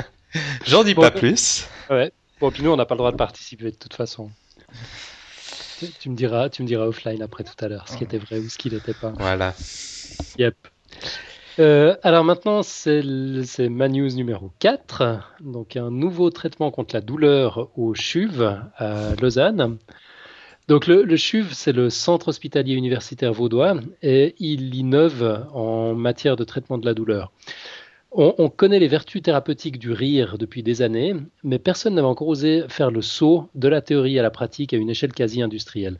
J'en 0.64 0.84
dis 0.84 0.94
pas 0.94 1.10
plus. 1.10 1.66
Ouais. 1.90 2.12
Bon, 2.40 2.50
puis 2.50 2.62
nous, 2.62 2.70
on 2.70 2.76
n'a 2.76 2.86
pas 2.86 2.94
le 2.94 2.98
droit 2.98 3.10
de 3.10 3.16
participer 3.16 3.64
de 3.64 3.76
toute 3.76 3.94
façon. 3.94 4.30
Tu, 6.00 6.08
me 6.08 6.14
diras, 6.14 6.48
tu 6.48 6.62
me 6.62 6.68
diras 6.68 6.84
offline 6.84 7.20
après 7.20 7.42
tout 7.42 7.64
à 7.64 7.68
l'heure 7.68 7.88
ce 7.88 7.96
qui 7.96 8.04
était 8.04 8.18
vrai 8.18 8.38
ou 8.38 8.48
ce 8.48 8.56
qui 8.56 8.70
n'était 8.70 8.94
pas. 8.94 9.12
Voilà. 9.18 9.54
Yep. 10.38 10.54
Euh, 11.58 11.96
alors 12.02 12.24
maintenant, 12.24 12.62
c'est 12.62 13.02
ma 13.68 13.88
news 13.88 14.10
numéro 14.10 14.52
4. 14.60 15.18
Donc 15.40 15.76
un 15.76 15.90
nouveau 15.90 16.30
traitement 16.30 16.70
contre 16.70 16.94
la 16.94 17.00
douleur 17.00 17.70
au 17.76 17.94
CHUV 17.94 18.60
à 18.76 19.14
Lausanne. 19.20 19.78
Donc 20.66 20.86
le, 20.86 21.02
le 21.02 21.16
CHUV, 21.16 21.48
c'est 21.52 21.72
le 21.72 21.90
Centre 21.90 22.28
hospitalier 22.28 22.74
universitaire 22.74 23.32
vaudois 23.32 23.76
et 24.02 24.34
il 24.38 24.74
innove 24.74 25.46
en 25.52 25.94
matière 25.94 26.36
de 26.36 26.44
traitement 26.44 26.78
de 26.78 26.86
la 26.86 26.94
douleur. 26.94 27.32
On, 28.16 28.48
connaît 28.48 28.78
les 28.78 28.86
vertus 28.86 29.22
thérapeutiques 29.22 29.80
du 29.80 29.90
rire 29.90 30.38
depuis 30.38 30.62
des 30.62 30.82
années, 30.82 31.16
mais 31.42 31.58
personne 31.58 31.96
n'avait 31.96 32.06
encore 32.06 32.28
osé 32.28 32.62
faire 32.68 32.92
le 32.92 33.02
saut 33.02 33.48
de 33.56 33.66
la 33.66 33.80
théorie 33.80 34.20
à 34.20 34.22
la 34.22 34.30
pratique 34.30 34.72
à 34.72 34.76
une 34.76 34.88
échelle 34.88 35.12
quasi 35.12 35.42
industrielle. 35.42 35.98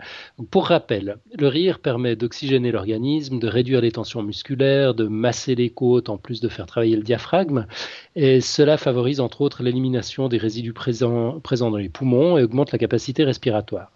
Pour 0.52 0.68
rappel, 0.68 1.16
le 1.36 1.48
rire 1.48 1.80
permet 1.80 2.14
d'oxygéner 2.14 2.70
l'organisme, 2.70 3.40
de 3.40 3.48
réduire 3.48 3.80
les 3.80 3.90
tensions 3.90 4.22
musculaires, 4.22 4.94
de 4.94 5.08
masser 5.08 5.56
les 5.56 5.70
côtes 5.70 6.08
en 6.08 6.16
plus 6.16 6.40
de 6.40 6.48
faire 6.48 6.66
travailler 6.66 6.94
le 6.94 7.02
diaphragme, 7.02 7.66
et 8.14 8.40
cela 8.40 8.76
favorise 8.76 9.18
entre 9.18 9.40
autres 9.40 9.64
l'élimination 9.64 10.28
des 10.28 10.38
résidus 10.38 10.72
présents, 10.72 11.40
présents 11.40 11.72
dans 11.72 11.78
les 11.78 11.88
poumons 11.88 12.38
et 12.38 12.44
augmente 12.44 12.70
la 12.70 12.78
capacité 12.78 13.24
respiratoire. 13.24 13.90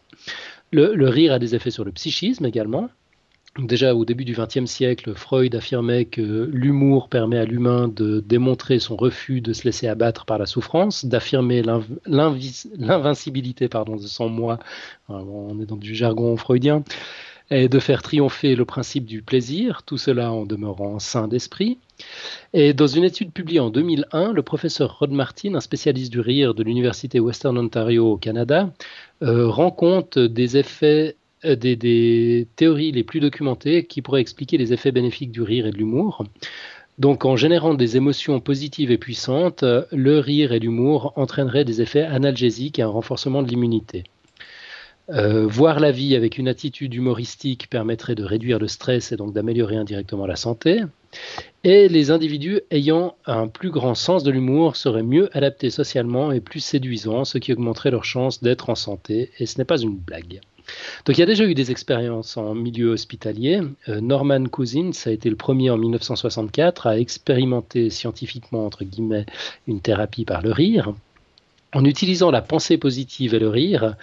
Le, 0.70 0.94
le 0.94 1.08
rire 1.08 1.32
a 1.32 1.38
des 1.38 1.54
effets 1.54 1.70
sur 1.70 1.84
le 1.84 1.92
psychisme 1.92 2.44
également. 2.44 2.88
Déjà 3.58 3.94
au 3.94 4.04
début 4.04 4.24
du 4.24 4.34
XXe 4.34 4.66
siècle, 4.66 5.14
Freud 5.14 5.52
affirmait 5.54 6.04
que 6.04 6.48
l'humour 6.52 7.08
permet 7.08 7.38
à 7.38 7.44
l'humain 7.44 7.88
de 7.88 8.20
démontrer 8.20 8.78
son 8.78 8.94
refus 8.94 9.40
de 9.40 9.52
se 9.52 9.64
laisser 9.64 9.88
abattre 9.88 10.26
par 10.26 10.38
la 10.38 10.46
souffrance, 10.46 11.04
d'affirmer 11.04 11.62
l'invincibilité 12.06 13.66
de 13.66 13.98
son 14.06 14.28
moi, 14.28 14.60
on 15.08 15.60
est 15.60 15.66
dans 15.66 15.76
du 15.76 15.94
jargon 15.96 16.36
freudien, 16.36 16.84
et 17.50 17.68
de 17.68 17.78
faire 17.78 18.02
triompher 18.02 18.54
le 18.54 18.64
principe 18.64 19.06
du 19.06 19.22
plaisir, 19.22 19.82
tout 19.84 19.98
cela 19.98 20.32
en 20.32 20.44
demeurant 20.44 20.98
sain 20.98 21.28
d'esprit. 21.28 21.78
Et 22.52 22.74
dans 22.74 22.86
une 22.86 23.04
étude 23.04 23.32
publiée 23.32 23.60
en 23.60 23.70
2001, 23.70 24.32
le 24.32 24.42
professeur 24.42 24.98
Rod 24.98 25.10
Martin, 25.10 25.54
un 25.54 25.60
spécialiste 25.60 26.12
du 26.12 26.20
rire 26.20 26.54
de 26.54 26.62
l'Université 26.62 27.20
Western 27.20 27.56
Ontario 27.56 28.12
au 28.12 28.16
Canada, 28.16 28.72
euh, 29.22 29.48
rend 29.48 29.70
compte 29.70 30.18
des 30.18 30.56
effets 30.56 31.16
euh, 31.44 31.56
des, 31.56 32.46
théories 32.56 32.92
les 32.92 33.04
plus 33.04 33.20
documentées 33.20 33.84
qui 33.86 34.02
pourraient 34.02 34.20
expliquer 34.20 34.58
les 34.58 34.72
effets 34.72 34.92
bénéfiques 34.92 35.30
du 35.30 35.42
rire 35.42 35.66
et 35.66 35.70
de 35.70 35.76
l'humour. 35.76 36.24
Donc 36.98 37.24
en 37.24 37.36
générant 37.36 37.74
des 37.74 37.96
émotions 37.96 38.40
positives 38.40 38.90
et 38.90 38.98
puissantes, 38.98 39.64
le 39.92 40.18
rire 40.18 40.52
et 40.52 40.58
l'humour 40.58 41.12
entraîneraient 41.14 41.64
des 41.64 41.80
effets 41.80 42.02
analgésiques 42.02 42.80
et 42.80 42.82
un 42.82 42.88
renforcement 42.88 43.42
de 43.42 43.48
l'immunité. 43.48 44.02
Euh, 45.10 45.46
voir 45.46 45.80
la 45.80 45.90
vie 45.90 46.14
avec 46.14 46.36
une 46.36 46.48
attitude 46.48 46.94
humoristique 46.94 47.70
permettrait 47.70 48.14
de 48.14 48.24
réduire 48.24 48.58
le 48.58 48.68
stress 48.68 49.10
et 49.10 49.16
donc 49.16 49.32
d'améliorer 49.32 49.76
indirectement 49.76 50.26
la 50.26 50.36
santé. 50.36 50.82
Et 51.64 51.88
les 51.88 52.10
individus 52.10 52.60
ayant 52.70 53.16
un 53.24 53.48
plus 53.48 53.70
grand 53.70 53.94
sens 53.94 54.22
de 54.22 54.30
l'humour 54.30 54.76
seraient 54.76 55.02
mieux 55.02 55.34
adaptés 55.34 55.70
socialement 55.70 56.30
et 56.30 56.40
plus 56.40 56.60
séduisants, 56.60 57.24
ce 57.24 57.38
qui 57.38 57.52
augmenterait 57.52 57.90
leur 57.90 58.04
chance 58.04 58.42
d'être 58.42 58.68
en 58.68 58.74
santé. 58.74 59.30
Et 59.38 59.46
ce 59.46 59.56
n'est 59.56 59.64
pas 59.64 59.80
une 59.80 59.96
blague. 59.96 60.40
Donc 61.06 61.16
il 61.16 61.20
y 61.20 61.22
a 61.22 61.26
déjà 61.26 61.44
eu 61.44 61.54
des 61.54 61.70
expériences 61.70 62.36
en 62.36 62.54
milieu 62.54 62.90
hospitalier. 62.90 63.60
Euh, 63.88 64.02
Norman 64.02 64.44
Cousins 64.44 64.90
a 65.06 65.10
été 65.10 65.30
le 65.30 65.36
premier 65.36 65.70
en 65.70 65.78
1964 65.78 66.86
à 66.86 66.98
expérimenter 66.98 67.88
scientifiquement, 67.88 68.66
entre 68.66 68.84
guillemets, 68.84 69.24
une 69.66 69.80
thérapie 69.80 70.26
par 70.26 70.42
le 70.42 70.52
rire. 70.52 70.92
En 71.74 71.84
utilisant 71.84 72.30
la 72.30 72.40
pensée 72.40 72.78
positive 72.78 73.34
et 73.34 73.38
le 73.38 73.50
rire, 73.50 73.94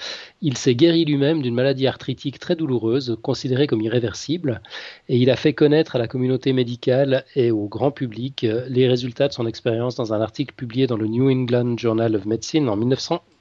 il 0.42 0.56
s'est 0.56 0.76
guéri 0.76 1.04
lui-même 1.04 1.42
d'une 1.42 1.56
maladie 1.56 1.88
arthritique 1.88 2.38
très 2.38 2.56
douloureuse, 2.56 3.18
considérée 3.24 3.66
comme 3.66 3.82
irréversible, 3.82 4.62
et 5.10 5.18
il 5.18 5.32
a 5.32 5.36
fait 5.36 5.54
connaître 5.54 5.96
à 5.96 6.00
la 6.00 6.08
communauté 6.08 6.54
médicale 6.54 7.26
et 7.36 7.50
au 7.50 7.68
grand 7.68 7.90
public 7.90 8.46
les 8.68 8.88
résultats 8.88 9.28
de 9.28 9.34
son 9.34 9.48
expérience 9.48 9.96
dans 9.96 10.14
un 10.14 10.22
article 10.22 10.54
publié 10.54 10.86
dans 10.86 10.98
le 10.98 11.08
New 11.08 11.28
England 11.28 11.76
Journal 11.78 12.16
of 12.16 12.26
Medicine 12.26 12.70
en 12.70 12.76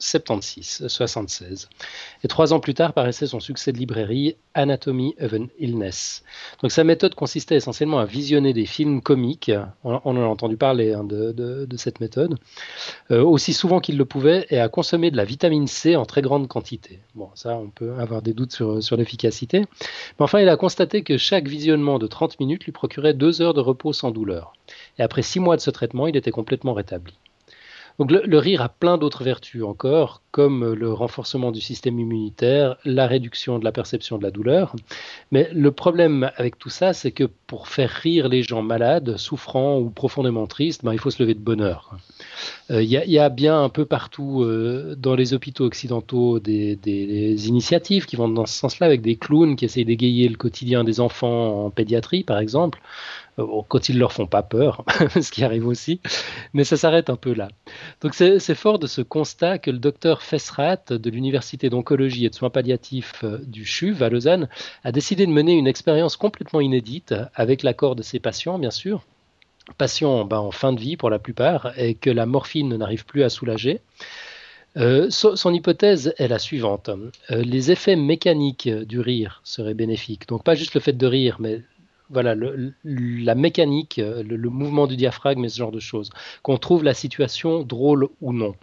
1976. 0.01 1.69
Et 2.23 2.29
trois 2.29 2.53
ans 2.53 2.61
plus 2.61 2.75
tard 2.75 2.93
paraissait 2.93 3.27
son 3.27 3.41
succès 3.41 3.73
de 3.73 3.79
librairie 3.79 4.37
Anatomy 4.55 5.15
of 5.21 5.33
an 5.33 5.47
Illness. 5.59 6.23
Donc 6.63 6.71
sa 6.71 6.85
méthode 6.85 7.15
consistait 7.15 7.57
essentiellement 7.57 7.99
à 7.99 8.05
visionner 8.05 8.53
des 8.53 8.67
films 8.67 9.01
comiques, 9.01 9.51
on, 9.83 9.95
en 10.05 10.17
a 10.17 10.21
entendu 10.21 10.57
parler 10.57 10.93
hein, 10.93 11.05
de, 11.05 11.67
cette 11.77 12.01
méthode, 12.01 12.37
euh, 13.11 13.23
aussi 13.23 13.53
souvent 13.53 13.81
qu'il 13.81 13.99
le 13.99 14.05
pouvait 14.05 14.47
et 14.51 14.61
à 14.61 14.69
consommer 14.69 15.11
de 15.11 15.17
la 15.17 15.25
vitamine 15.25 15.67
C 15.67 15.97
en 15.97 16.05
très 16.05 16.23
grande 16.23 16.49
quantité. 16.49 17.01
Bon, 17.15 17.31
ça, 17.35 17.57
on 17.57 17.69
peut 17.71 17.95
avoir 17.99 18.23
des 18.23 18.33
doutes 18.33 18.53
sur 18.53 18.97
l'efficacité. 18.97 19.61
Mais 19.61 19.67
enfin, 20.25 20.41
il 20.41 20.49
a 20.49 20.57
constaté 20.57 21.03
que 21.03 21.19
chaque 21.19 21.49
visionnement 21.49 21.99
de 21.99 22.07
30 22.07 22.39
minutes 22.41 22.65
lui 22.65 22.73
procurait 22.73 23.15
deux 23.15 23.43
heures 23.43 23.55
de 23.55 23.61
repos 23.61 23.93
sans 23.93 24.11
douleur. 24.11 24.53
Et 24.99 25.03
après 25.03 25.23
six 25.23 25.41
mois 25.41 25.57
de 25.57 25.61
ce 25.61 25.71
traitement, 25.71 26.07
il 26.07 26.17
était 26.17 26.31
complètement 26.31 26.75
rétabli. 26.75 27.15
Donc 27.99 28.11
le, 28.11 28.39
rire 28.39 28.61
a 28.61 28.69
plein 28.69 28.99
d'autres 28.99 29.23
vertus 29.23 29.63
encore, 29.63 30.21
comme 30.33 30.73
le 30.73 30.93
renforcement 30.93 31.53
du 31.53 31.61
système 31.61 32.01
immunitaire, 32.01 32.77
la 32.85 33.07
réduction 33.07 33.61
de 33.61 33.65
la 33.65 33.71
perception 33.71 34.19
de 34.19 34.25
la 34.25 34.33
douleur. 34.33 34.75
Mais 35.31 35.49
le 35.53 35.71
problème 35.71 36.31
avec 36.37 36.59
tout 36.59 36.71
ça, 36.71 36.93
c'est 36.93 37.13
que 37.13 37.25
pour 37.47 37.69
faire 37.69 37.91
rire 37.91 38.29
les 38.29 38.43
gens 38.43 38.63
malades, 38.63 39.17
souffrants 39.17 39.79
ou 39.79 39.91
profondément 39.91 40.49
tristes, 40.49 40.85
ben, 40.85 40.93
il 40.93 40.99
faut 40.99 41.11
se 41.11 41.23
lever 41.23 41.35
de 41.35 41.39
bonne 41.39 41.61
heure. 41.61 41.97
Il 42.69 42.77
euh, 42.77 42.83
y, 42.83 43.19
a 43.19 43.29
bien 43.29 43.63
un 43.63 43.69
peu 43.69 43.85
partout 43.85 44.43
euh, 44.43 44.97
dans 44.99 45.15
les 45.15 45.33
hôpitaux 45.33 45.65
occidentaux 45.65 46.41
des, 46.41 46.75
des, 46.75 47.49
initiatives 47.49 48.07
qui 48.07 48.17
vont 48.17 48.29
dans 48.29 48.47
ce 48.47 48.59
sens-là, 48.59 48.87
avec 48.87 49.03
des 49.03 49.17
clowns 49.17 49.55
qui 49.55 49.67
essayent 49.67 49.85
d'égayer 49.85 50.29
le 50.29 50.37
quotidien 50.37 50.83
des 50.83 50.99
enfants 50.99 51.67
en 51.67 51.71
pédiatrie, 51.71 52.25
par 52.25 52.39
exemple. 52.39 52.81
Euh, 53.39 53.63
quand 53.69 53.89
ils 53.89 53.99
leur 53.99 54.13
font 54.13 54.27
pas 54.27 54.43
peur, 54.43 54.85
ce 55.21 55.31
qui 55.31 55.45
arrive 55.45 55.67
aussi, 55.67 56.01
mais 56.53 56.65
ça 56.65 56.77
s'arrête 56.77 57.11
un 57.11 57.17
peu 57.17 57.35
là. 57.35 57.49
Donc 58.01 58.15
c'est 58.15 58.55
fort 58.55 58.79
de 58.79 58.87
ce 58.87 59.01
constat 59.01 59.59
que 59.59 59.71
le 59.71 59.79
docteur 59.79 60.23
Fessrat 60.23 60.79
de 60.91 61.11
l'Université 61.11 61.69
d'oncologie 61.69 62.27
et 62.27 62.31
de 62.31 62.35
soins 62.35 62.51
palliatifs 62.51 63.25
euh, 63.25 63.39
du 63.45 63.65
CHUV 63.65 64.03
à 64.03 64.09
Lausanne 64.09 64.49
a 64.85 64.93
décidé 64.93 65.27
de 65.27 65.33
mener 65.33 65.55
une 65.55 65.67
expérience 65.67 66.17
complètement 66.17 66.61
inédite 66.61 67.15
avec 67.35 67.63
l'accord 67.63 67.97
de 67.97 68.03
ses 68.03 68.21
patients, 68.21 68.59
bien 68.59 68.71
sûr, 68.71 69.05
patients 69.79 70.25
ben, 70.25 70.39
en 70.39 70.51
fin 70.51 70.73
de 70.73 70.81
vie 70.81 70.97
pour 70.97 71.11
la 71.11 71.19
plupart, 71.19 71.77
et 71.79 71.95
que 71.95 72.11
la 72.11 72.27
morphine 72.27 72.77
n'arrive 72.77 73.05
plus 73.05 73.25
à 73.25 73.29
soulager. 73.29 73.81
Euh, 74.77 75.09
son, 75.09 75.55
hypothèse 75.55 76.15
est 76.19 76.27
la 76.27 76.41
suivante. 76.41 76.91
les 77.31 77.71
effets 77.71 77.95
mécaniques 77.95 78.69
du 78.69 78.99
rire 78.99 79.41
seraient 79.45 79.75
bénéfiques. 79.75 80.27
Donc 80.29 80.43
pas 80.43 80.57
juste 80.57 80.75
le 80.75 80.81
fait 80.81 80.93
de 80.93 81.07
rire, 81.07 81.37
mais 81.39 81.63
voilà, 82.15 82.35
la 82.85 83.35
mécanique, 83.35 83.99
euh, 83.99 84.23
le, 84.23 84.49
mouvement 84.49 84.87
du 84.87 84.97
diaphragme 84.97 85.45
et 85.45 85.51
ce 85.51 85.59
genre 85.59 85.73
de 85.73 85.81
choses, 85.81 86.11
qu'on 86.43 86.57
trouve 86.57 86.85
la 86.85 86.95
situation 86.95 87.63
drôle 87.63 88.09
ou 88.23 88.33
non. 88.33 88.55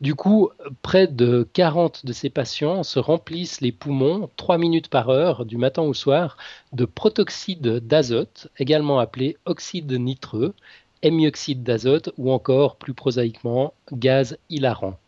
Du 0.00 0.14
coup, 0.14 0.50
près 0.82 1.06
de 1.06 1.46
40 1.52 2.06
de 2.06 2.12
ces 2.12 2.30
patients 2.30 2.82
se 2.82 2.98
remplissent 2.98 3.60
les 3.60 3.72
poumons 3.72 4.30
3 4.36 4.58
minutes 4.58 4.88
par 4.88 5.08
heure, 5.08 5.44
du 5.44 5.56
matin 5.56 5.82
au 5.82 5.94
soir, 5.94 6.36
de 6.72 6.84
protoxyde 6.84 7.78
d'azote, 7.78 8.48
également 8.58 8.98
appelé 9.00 9.36
oxyde 9.44 9.92
nitreux, 9.92 10.54
hémioxyde 11.02 11.62
d'azote 11.62 12.10
ou 12.16 12.32
encore, 12.32 12.76
plus 12.76 12.94
prosaïquement, 12.94 13.74
gaz 13.92 14.38
hilarant. 14.50 14.98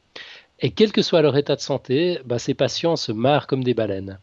Et 0.62 0.70
quel 0.70 0.92
que 0.92 1.02
soit 1.02 1.22
leur 1.22 1.36
état 1.36 1.56
de 1.56 1.60
santé, 1.60 2.18
bah, 2.24 2.38
ces 2.38 2.54
patients 2.54 2.96
se 2.96 3.12
marrent 3.12 3.46
comme 3.46 3.64
des 3.64 3.74
baleines. 3.74 4.18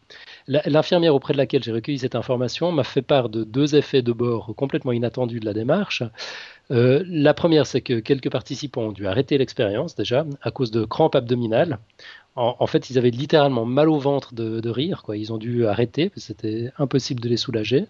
L'infirmière 0.47 1.13
auprès 1.13 1.33
de 1.33 1.37
laquelle 1.37 1.61
j'ai 1.61 1.73
recueilli 1.73 1.99
cette 1.99 2.15
information 2.15 2.71
m'a 2.71 2.85
fait 2.85 3.01
part 3.01 3.27
de 3.27 3.43
deux 3.43 3.75
effets 3.75 4.01
de 4.01 4.13
bord 4.13 4.53
complètement 4.55 4.93
inattendus 4.93 5.41
de 5.41 5.45
la 5.45 5.53
démarche. 5.53 6.03
Euh, 6.71 7.03
la 7.07 7.33
première, 7.33 7.67
c'est 7.67 7.81
que 7.81 7.99
quelques 7.99 8.31
participants 8.31 8.83
ont 8.83 8.91
dû 8.93 9.07
arrêter 9.07 9.37
l'expérience 9.37 9.95
déjà 9.95 10.25
à 10.41 10.51
cause 10.51 10.71
de 10.71 10.85
crampes 10.85 11.15
abdominales. 11.15 11.79
En, 12.35 12.67
fait, 12.67 12.91
ils 12.91 12.99
avaient 12.99 13.09
littéralement 13.09 13.65
mal 13.65 13.89
au 13.89 13.97
ventre 13.97 14.35
de, 14.35 14.69
rire. 14.69 15.03
Ils 15.09 15.33
ont 15.33 15.39
dû 15.39 15.65
arrêter 15.65 16.09
parce 16.09 16.21
que 16.21 16.27
c'était 16.27 16.71
impossible 16.77 17.19
de 17.19 17.29
les 17.29 17.37
soulager. 17.37 17.85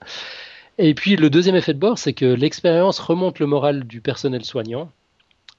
Et 0.78 0.94
puis 0.94 1.18
le 1.18 1.30
deuxième 1.30 1.58
effet 1.58 1.74
de 1.74 1.80
bord, 1.80 1.98
c'est 1.98 2.14
que 2.14 2.26
l'expérience 2.26 2.98
remonte 3.00 3.40
le 3.40 3.46
moral 3.46 3.84
du 3.84 4.00
personnel 4.00 4.46
soignant 4.46 4.90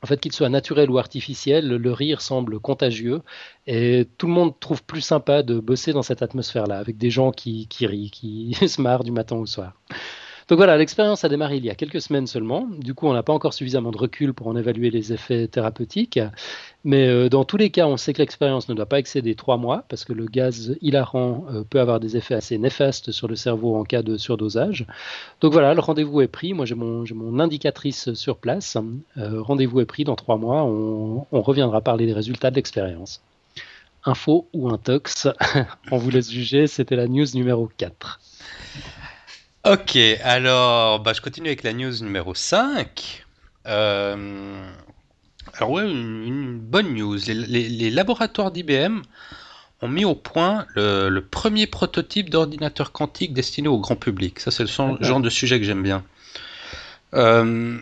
en 0.02 0.06
fait, 0.06 0.20
qu'il 0.20 0.32
soit 0.32 0.48
naturel 0.48 0.90
ou 0.90 0.98
artificiel, 0.98 1.68
le 1.68 1.92
rire 1.92 2.20
semble 2.20 2.60
contagieux 2.60 3.22
et 3.66 4.06
tout 4.16 4.26
le 4.26 4.32
monde 4.32 4.58
trouve 4.60 4.82
plus 4.84 5.00
sympa 5.00 5.42
de 5.42 5.58
bosser 5.58 5.92
dans 5.92 6.02
cette 6.02 6.22
atmosphère-là, 6.22 6.78
avec 6.78 6.98
des 6.98 7.10
gens 7.10 7.32
qui, 7.32 7.66
qui 7.68 7.86
rient, 7.86 8.10
qui 8.10 8.54
se 8.68 8.80
marrent 8.80 9.04
du 9.04 9.12
matin 9.12 9.36
au 9.36 9.46
soir. 9.46 9.72
Donc 10.48 10.56
voilà, 10.56 10.78
l'expérience 10.78 11.24
a 11.24 11.28
démarré 11.28 11.58
il 11.58 11.64
y 11.66 11.68
a 11.68 11.74
quelques 11.74 12.00
semaines 12.00 12.26
seulement. 12.26 12.66
Du 12.78 12.94
coup, 12.94 13.06
on 13.06 13.12
n'a 13.12 13.22
pas 13.22 13.34
encore 13.34 13.52
suffisamment 13.52 13.90
de 13.90 13.98
recul 13.98 14.32
pour 14.32 14.46
en 14.46 14.56
évaluer 14.56 14.90
les 14.90 15.12
effets 15.12 15.46
thérapeutiques. 15.46 16.18
Mais 16.84 17.06
euh, 17.06 17.28
dans 17.28 17.44
tous 17.44 17.58
les 17.58 17.68
cas, 17.68 17.86
on 17.86 17.98
sait 17.98 18.14
que 18.14 18.22
l'expérience 18.22 18.66
ne 18.70 18.74
doit 18.74 18.86
pas 18.86 18.98
excéder 18.98 19.34
trois 19.34 19.58
mois 19.58 19.84
parce 19.90 20.06
que 20.06 20.14
le 20.14 20.24
gaz 20.24 20.74
hilarant 20.80 21.44
euh, 21.52 21.64
peut 21.68 21.80
avoir 21.80 22.00
des 22.00 22.16
effets 22.16 22.34
assez 22.34 22.56
néfastes 22.56 23.12
sur 23.12 23.28
le 23.28 23.36
cerveau 23.36 23.76
en 23.76 23.84
cas 23.84 24.00
de 24.00 24.16
surdosage. 24.16 24.86
Donc 25.42 25.52
voilà, 25.52 25.74
le 25.74 25.80
rendez-vous 25.80 26.22
est 26.22 26.28
pris. 26.28 26.54
Moi, 26.54 26.64
j'ai 26.64 26.74
mon, 26.74 27.04
mon, 27.14 27.40
indicatrice 27.40 28.14
sur 28.14 28.38
place. 28.38 28.78
Euh, 29.18 29.42
rendez-vous 29.42 29.80
est 29.82 29.86
pris 29.86 30.04
dans 30.04 30.16
trois 30.16 30.38
mois. 30.38 30.64
On, 30.64 31.26
reviendra 31.42 31.82
parler 31.82 32.06
des 32.06 32.14
résultats 32.14 32.50
de 32.50 32.56
l'expérience. 32.56 33.20
Info 34.04 34.48
ou 34.54 34.70
intox, 34.70 35.28
on 35.90 35.98
vous 35.98 36.08
laisse 36.08 36.30
juger. 36.30 36.66
C'était 36.68 36.96
la 36.96 37.06
news 37.06 37.26
numéro 37.34 37.68
4. 37.76 38.18
Ok, 39.70 39.98
alors 40.22 41.00
bah, 41.00 41.12
je 41.12 41.20
continue 41.20 41.48
avec 41.48 41.62
la 41.62 41.74
news 41.74 41.92
numéro 42.00 42.34
5. 42.34 43.26
Euh, 43.66 44.66
alors 45.52 45.70
ouais, 45.72 45.82
une, 45.82 46.58
bonne 46.58 46.94
news. 46.94 47.18
Les, 47.26 47.90
laboratoires 47.90 48.50
d'IBM 48.50 49.02
ont 49.82 49.88
mis 49.88 50.06
au 50.06 50.14
point 50.14 50.64
le, 50.74 51.20
premier 51.20 51.66
prototype 51.66 52.30
d'ordinateur 52.30 52.92
quantique 52.92 53.34
destiné 53.34 53.68
au 53.68 53.78
grand 53.78 53.96
public. 53.96 54.40
Ça 54.40 54.50
c'est 54.50 54.62
le 54.62 54.68
genre 54.68 55.20
de 55.20 55.28
sujet 55.28 55.58
que 55.58 55.66
j'aime 55.66 55.82
bien. 55.82 56.02
Euh, 57.12 57.78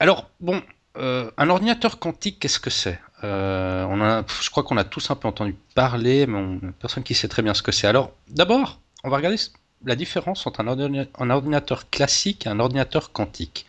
alors 0.00 0.28
bon, 0.40 0.60
euh, 0.96 1.30
un 1.36 1.48
ordinateur 1.48 2.00
quantique, 2.00 2.40
qu'est-ce 2.40 2.58
que 2.58 2.70
c'est? 2.70 2.98
On 3.22 4.00
a, 4.00 4.24
Je 4.42 4.50
crois 4.50 4.64
qu'on 4.64 4.78
a 4.78 4.84
tous 4.84 5.12
un 5.12 5.14
peu 5.14 5.28
entendu 5.28 5.54
parler, 5.76 6.26
mais 6.26 6.38
on, 6.38 6.72
personne 6.80 7.04
qui 7.04 7.14
sait 7.14 7.28
très 7.28 7.42
bien 7.42 7.54
ce 7.54 7.62
que 7.62 7.70
c'est. 7.70 7.86
Alors 7.86 8.10
d'abord, 8.28 8.80
on 9.04 9.10
va 9.10 9.18
regarder 9.18 9.38
la 9.84 9.96
différence 9.96 10.46
entre 10.46 10.60
un, 10.60 11.30
ordinateur 11.30 11.90
classique 11.90 12.46
et 12.46 12.48
un 12.48 12.60
ordinateur 12.60 13.12
quantique. 13.12 13.66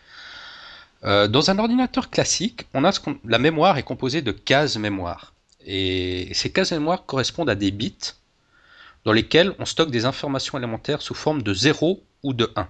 Euh, 1.03 1.27
dans 1.27 1.49
un 1.49 1.57
ordinateur 1.57 2.09
classique, 2.09 2.67
on 2.73 2.83
a 2.83 2.91
ce 2.91 2.99
la 3.25 3.39
mémoire 3.39 3.77
est 3.77 3.83
composée 3.83 4.21
de 4.21 4.31
cases 4.31 4.77
mémoire. 4.77 5.33
Et 5.65 6.29
ces 6.33 6.51
cases 6.51 6.71
mémoire 6.71 7.05
correspondent 7.05 7.49
à 7.49 7.55
des 7.55 7.71
bits. 7.71 8.13
dans 9.03 9.13
lesquels 9.13 9.55
on 9.57 9.65
stocke 9.65 9.89
des 9.89 10.05
informations 10.05 10.59
élémentaires 10.59 11.01
sous 11.01 11.15
forme 11.15 11.41
de 11.41 11.55
0 11.55 12.03
ou 12.21 12.33
de 12.33 12.51
1. 12.55 12.69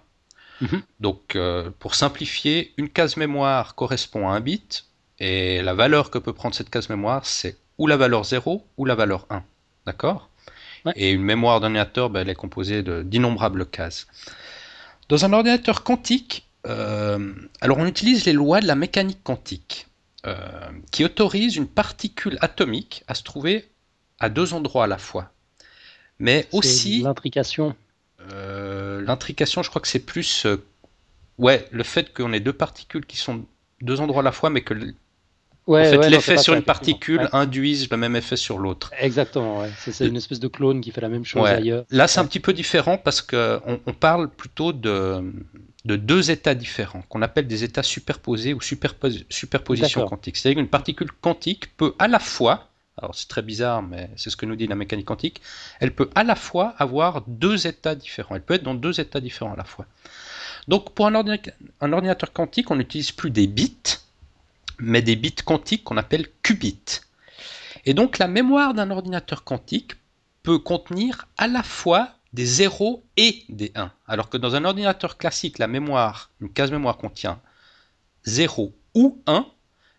Mhm. 0.61 0.81
Donc, 1.01 1.35
euh, 1.35 1.69
pour 1.79 1.93
simplifier, 1.95 2.73
une 2.77 2.87
case 2.87 3.17
mémoire 3.17 3.75
correspond 3.75 4.29
à 4.29 4.31
un 4.31 4.39
bit, 4.39 4.85
et 5.19 5.61
la 5.61 5.73
valeur 5.73 6.09
que 6.09 6.17
peut 6.19 6.31
prendre 6.31 6.55
cette 6.55 6.69
case 6.69 6.87
mémoire, 6.87 7.25
c'est 7.25 7.57
ou 7.77 7.85
la 7.87 7.97
valeur 7.97 8.23
0 8.23 8.65
ou 8.77 8.85
la 8.85 8.95
valeur 8.95 9.25
1. 9.29 9.43
D'accord? 9.85 10.29
Ouais. 10.85 10.93
Et 10.95 11.11
une 11.11 11.21
mémoire 11.23 11.59
d'ordinateur, 11.59 12.09
ben, 12.09 12.21
elle 12.21 12.29
est 12.29 12.35
composée 12.35 12.83
d'innombrables 12.83 13.65
cases. 13.65 14.07
Dans 15.09 15.25
un 15.25 15.33
ordinateur 15.33 15.83
quantique, 15.83 16.47
euh, 16.67 17.33
alors 17.59 17.77
on 17.79 17.85
utilise 17.85 18.25
les 18.25 18.33
lois 18.33 18.61
de 18.61 18.67
la 18.67 18.75
mécanique 18.75 19.23
quantique, 19.23 19.87
euh, 20.25 20.35
qui 20.91 21.03
autorisent 21.05 21.55
une 21.55 21.67
particule 21.67 22.37
atomique 22.41 23.03
à 23.07 23.15
se 23.15 23.23
trouver 23.23 23.69
à 24.19 24.29
deux 24.29 24.53
endroits 24.53 24.85
à 24.85 24.87
la 24.87 24.97
fois. 24.97 25.31
Mais 26.19 26.47
aussi, 26.51 27.01
L'intrication. 27.01 27.75
euh, 28.31 29.01
l'intrication, 29.01 29.63
je 29.63 29.69
crois 29.69 29.81
que 29.81 29.87
c'est 29.87 29.99
plus, 30.05 30.45
ouais, 31.39 31.67
le 31.71 31.83
fait 31.83 32.13
qu'on 32.13 32.31
ait 32.33 32.39
deux 32.39 32.53
particules 32.53 33.05
qui 33.05 33.17
sont 33.17 33.45
deux 33.81 33.99
endroits 33.99 34.21
à 34.21 34.23
la 34.23 34.31
fois, 34.31 34.49
mais 34.51 34.61
que 34.61 34.75
Ouais, 35.71 35.81
en 35.81 35.83
fait, 35.83 35.89
ouais, 35.91 35.95
non, 35.97 36.03
c'est 36.03 36.09
l'effet 36.09 36.37
sur 36.37 36.53
ça, 36.53 36.57
une 36.59 36.65
particule 36.65 37.29
induise 37.31 37.89
le 37.89 37.97
même 37.97 38.15
effet 38.15 38.35
sur 38.35 38.57
l'autre. 38.57 38.91
Exactement, 38.99 39.61
ouais. 39.61 39.69
C'est 39.77 40.05
une 40.05 40.17
espèce 40.17 40.39
de 40.39 40.47
clone 40.47 40.81
qui 40.81 40.91
fait 40.91 41.01
la 41.01 41.09
même 41.09 41.25
chose 41.25 41.47
ailleurs. 41.47 41.85
Là, 41.89 42.07
c'est 42.07 42.19
un 42.19 42.25
petit 42.25 42.39
peu 42.39 42.53
différent 42.53 42.97
parce 42.97 43.21
que 43.21 43.59
on, 43.65 43.93
parle 43.93 44.29
plutôt 44.29 44.73
de, 44.73 45.23
de 45.85 45.95
deux 45.95 46.31
états 46.31 46.55
différents, 46.55 47.03
qu'on 47.09 47.21
appelle 47.21 47.47
des 47.47 47.63
états 47.63 47.83
superposés 47.83 48.53
ou 48.53 48.59
superpos- 48.59 49.23
superposition 49.29 50.05
quantique. 50.05 50.37
C'est-à-dire 50.37 50.61
qu'une 50.61 50.69
particule 50.69 51.11
quantique 51.21 51.75
peut 51.77 51.93
à 51.99 52.07
la 52.07 52.19
fois, 52.19 52.69
alors 52.97 53.15
c'est 53.15 53.27
très 53.27 53.41
bizarre, 53.41 53.81
mais 53.81 54.09
c'est 54.15 54.29
ce 54.29 54.35
que 54.35 54.45
nous 54.45 54.55
dit 54.55 54.67
la 54.67 54.75
mécanique 54.75 55.05
quantique, 55.05 55.41
elle 55.79 55.93
peut 55.93 56.09
à 56.15 56.23
la 56.23 56.35
fois 56.35 56.75
avoir 56.77 57.23
deux 57.27 57.67
états 57.67 57.95
différents. 57.95 58.35
Elle 58.35 58.41
peut 58.41 58.55
être 58.55 58.63
dans 58.63 58.75
deux 58.75 58.99
états 58.99 59.21
différents 59.21 59.53
à 59.53 59.57
la 59.57 59.63
fois. 59.63 59.85
Donc, 60.67 60.93
pour 60.93 61.07
un 61.07 61.15
ordinateur 61.15 62.33
quantique, 62.33 62.69
on 62.71 62.75
n'utilise 62.75 63.11
plus 63.11 63.31
des 63.31 63.47
bits, 63.47 63.97
mais 64.81 65.01
des 65.01 65.15
bits 65.15 65.35
quantiques 65.35 65.83
qu'on 65.83 65.97
appelle 65.97 66.27
qubits. 66.43 67.01
Et 67.85 67.93
donc, 67.93 68.17
la 68.17 68.27
mémoire 68.27 68.73
d'un 68.73 68.91
ordinateur 68.91 69.43
quantique 69.43 69.93
peut 70.43 70.59
contenir 70.59 71.27
à 71.37 71.47
la 71.47 71.63
fois 71.63 72.09
des 72.33 72.45
0 72.45 73.03
et 73.17 73.43
des 73.49 73.71
1. 73.75 73.91
Alors 74.07 74.29
que 74.29 74.37
dans 74.37 74.55
un 74.55 74.65
ordinateur 74.65 75.17
classique, 75.17 75.59
la 75.59 75.67
mémoire, 75.67 76.31
une 76.39 76.51
case 76.51 76.71
mémoire 76.71 76.97
contient 76.97 77.39
0 78.25 78.73
ou 78.95 79.21
1. 79.27 79.45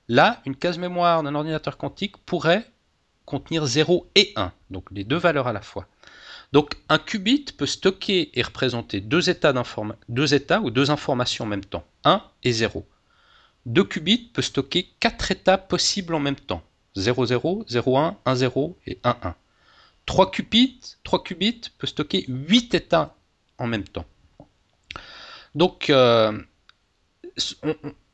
Là, 0.09 0.41
une 0.47 0.57
case 0.57 0.79
mémoire 0.79 1.23
d'un 1.23 1.35
ordinateur 1.35 1.77
quantique 1.77 2.17
pourrait 2.19 2.69
contenir 3.25 3.67
0 3.67 4.11
et 4.15 4.33
1, 4.37 4.53
donc 4.71 4.85
les 4.91 5.05
deux 5.05 5.17
valeurs 5.17 5.47
à 5.47 5.53
la 5.53 5.63
fois. 5.63 5.87
Donc 6.53 6.75
un 6.89 6.99
qubit 6.99 7.47
peut 7.57 7.67
stocker 7.67 8.31
et 8.39 8.43
représenter 8.43 9.01
deux 9.01 9.31
états, 9.31 9.55
deux 10.09 10.35
états 10.35 10.61
ou 10.61 10.71
deux 10.71 10.91
informations 10.91 11.45
en 11.45 11.49
même 11.49 11.65
temps, 11.65 11.85
1 12.05 12.23
et 12.43 12.53
0. 12.53 12.87
Deux 13.67 13.85
qubits 13.85 14.31
peut 14.33 14.43
stocker 14.43 14.89
quatre 15.01 15.31
états 15.31 15.59
possibles 15.59 16.15
en 16.15 16.21
même 16.21 16.37
temps, 16.37 16.63
0, 16.97 17.27
0, 17.27 17.65
0, 17.69 17.99
1, 17.99 18.19
1, 18.25 18.35
0 18.35 18.79
et 18.87 18.99
1, 19.05 19.17
1. 19.23 19.35
3 20.07 20.31
qubits, 20.33 20.81
3 21.05 21.23
qubits 21.23 21.61
peut 21.79 21.87
stocker 21.87 22.25
8 22.29 22.75
états 22.75 23.15
en 23.59 23.67
même 23.69 23.85
temps. 23.85 24.05
Donc, 25.55 25.91
euh, 25.91 26.33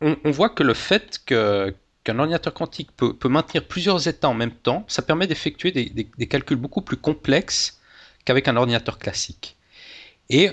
on, 0.01 0.31
voit 0.31 0.51
que 0.51 0.63
le 0.63 0.75
fait 0.75 1.19
qu'un 1.25 2.19
ordinateur 2.19 2.53
quantique 2.53 2.91
peut, 2.93 3.17
maintenir 3.29 3.67
plusieurs 3.67 4.07
états 4.07 4.29
en 4.29 4.35
même 4.35 4.53
temps, 4.53 4.85
ça 4.89 5.03
permet 5.03 5.27
d'effectuer 5.27 5.73
des, 5.73 5.87
des- 5.87 6.09
des 6.17 6.27
calculs 6.27 6.57
beaucoup 6.59 6.83
plus 6.83 6.97
complexes 6.97 7.81
qu'avec 8.25 8.49
un 8.49 8.57
ordinateur 8.57 8.99
classique. 8.99 9.57
Et 10.29 10.51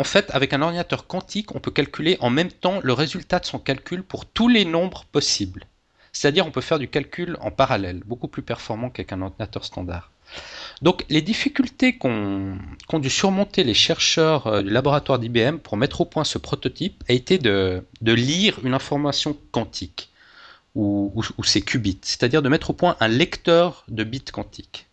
en 0.00 0.04
fait, 0.04 0.30
avec 0.30 0.54
un 0.54 0.62
ordinateur 0.62 1.06
quantique, 1.06 1.54
on 1.54 1.60
peut 1.60 1.70
calculer 1.70 2.16
en 2.20 2.30
même 2.30 2.50
temps 2.50 2.80
le 2.82 2.94
résultat 2.94 3.38
de 3.38 3.44
son 3.44 3.58
calcul 3.58 4.02
pour 4.02 4.24
tous 4.24 4.48
les 4.48 4.64
nombres 4.64 5.04
possibles. 5.12 5.66
C'est-à-dire 6.12 6.46
on 6.46 6.50
peut 6.50 6.62
faire 6.62 6.78
du 6.78 6.88
calcul 6.88 7.36
en 7.40 7.50
parallèle, 7.50 8.00
beaucoup 8.06 8.26
plus 8.26 8.40
performant 8.42 8.88
qu'avec 8.88 9.12
un 9.12 9.20
ordinateur 9.20 9.62
standard. 9.64 10.10
Donc 10.80 11.04
les 11.10 11.20
difficultés 11.20 11.98
qu'ont 11.98 12.56
dû 12.94 13.10
surmonter 13.10 13.62
les 13.62 13.74
chercheurs 13.74 14.46
euh, 14.46 14.62
du 14.62 14.70
laboratoire 14.70 15.18
d'IBM 15.18 15.58
pour 15.58 15.76
mettre 15.76 16.00
au 16.00 16.06
point 16.06 16.24
ce 16.24 16.38
prototype 16.38 17.04
a 17.10 17.12
été 17.12 17.36
de, 17.36 17.84
lire 18.00 18.58
une 18.64 18.72
information 18.74 19.36
quantique, 19.52 20.08
ou, 20.74 21.12
ou- 21.14 21.24
ou 21.36 21.44
ces 21.44 21.60
qubits, 21.60 21.98
c'est-à-dire 22.02 22.40
de 22.42 22.48
mettre 22.48 22.70
au 22.70 22.72
point 22.74 22.96
un 23.00 23.08
lecteur 23.08 23.84
de 23.88 24.04
bits 24.04 24.24
quantiques. 24.32 24.86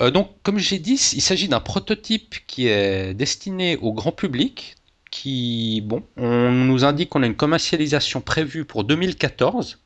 Euh, 0.00 0.10
donc, 0.10 0.30
comme 0.42 0.58
j'ai 0.58 0.78
dit, 0.78 0.94
il 1.14 1.22
s'agit 1.22 1.48
d'un 1.48 1.60
prototype 1.60 2.36
qui 2.46 2.66
est 2.68 3.14
destiné 3.14 3.76
au 3.76 3.92
grand 3.92 4.12
public, 4.12 4.76
qui, 5.10 5.82
bon, 5.82 6.02
on 6.16 6.50
nous 6.50 6.84
indique 6.84 7.10
qu'on 7.10 7.22
a 7.22 7.26
une 7.26 7.36
commercialisation 7.36 8.20
prévue 8.20 8.64
pour 8.64 8.84
2014 8.84 9.78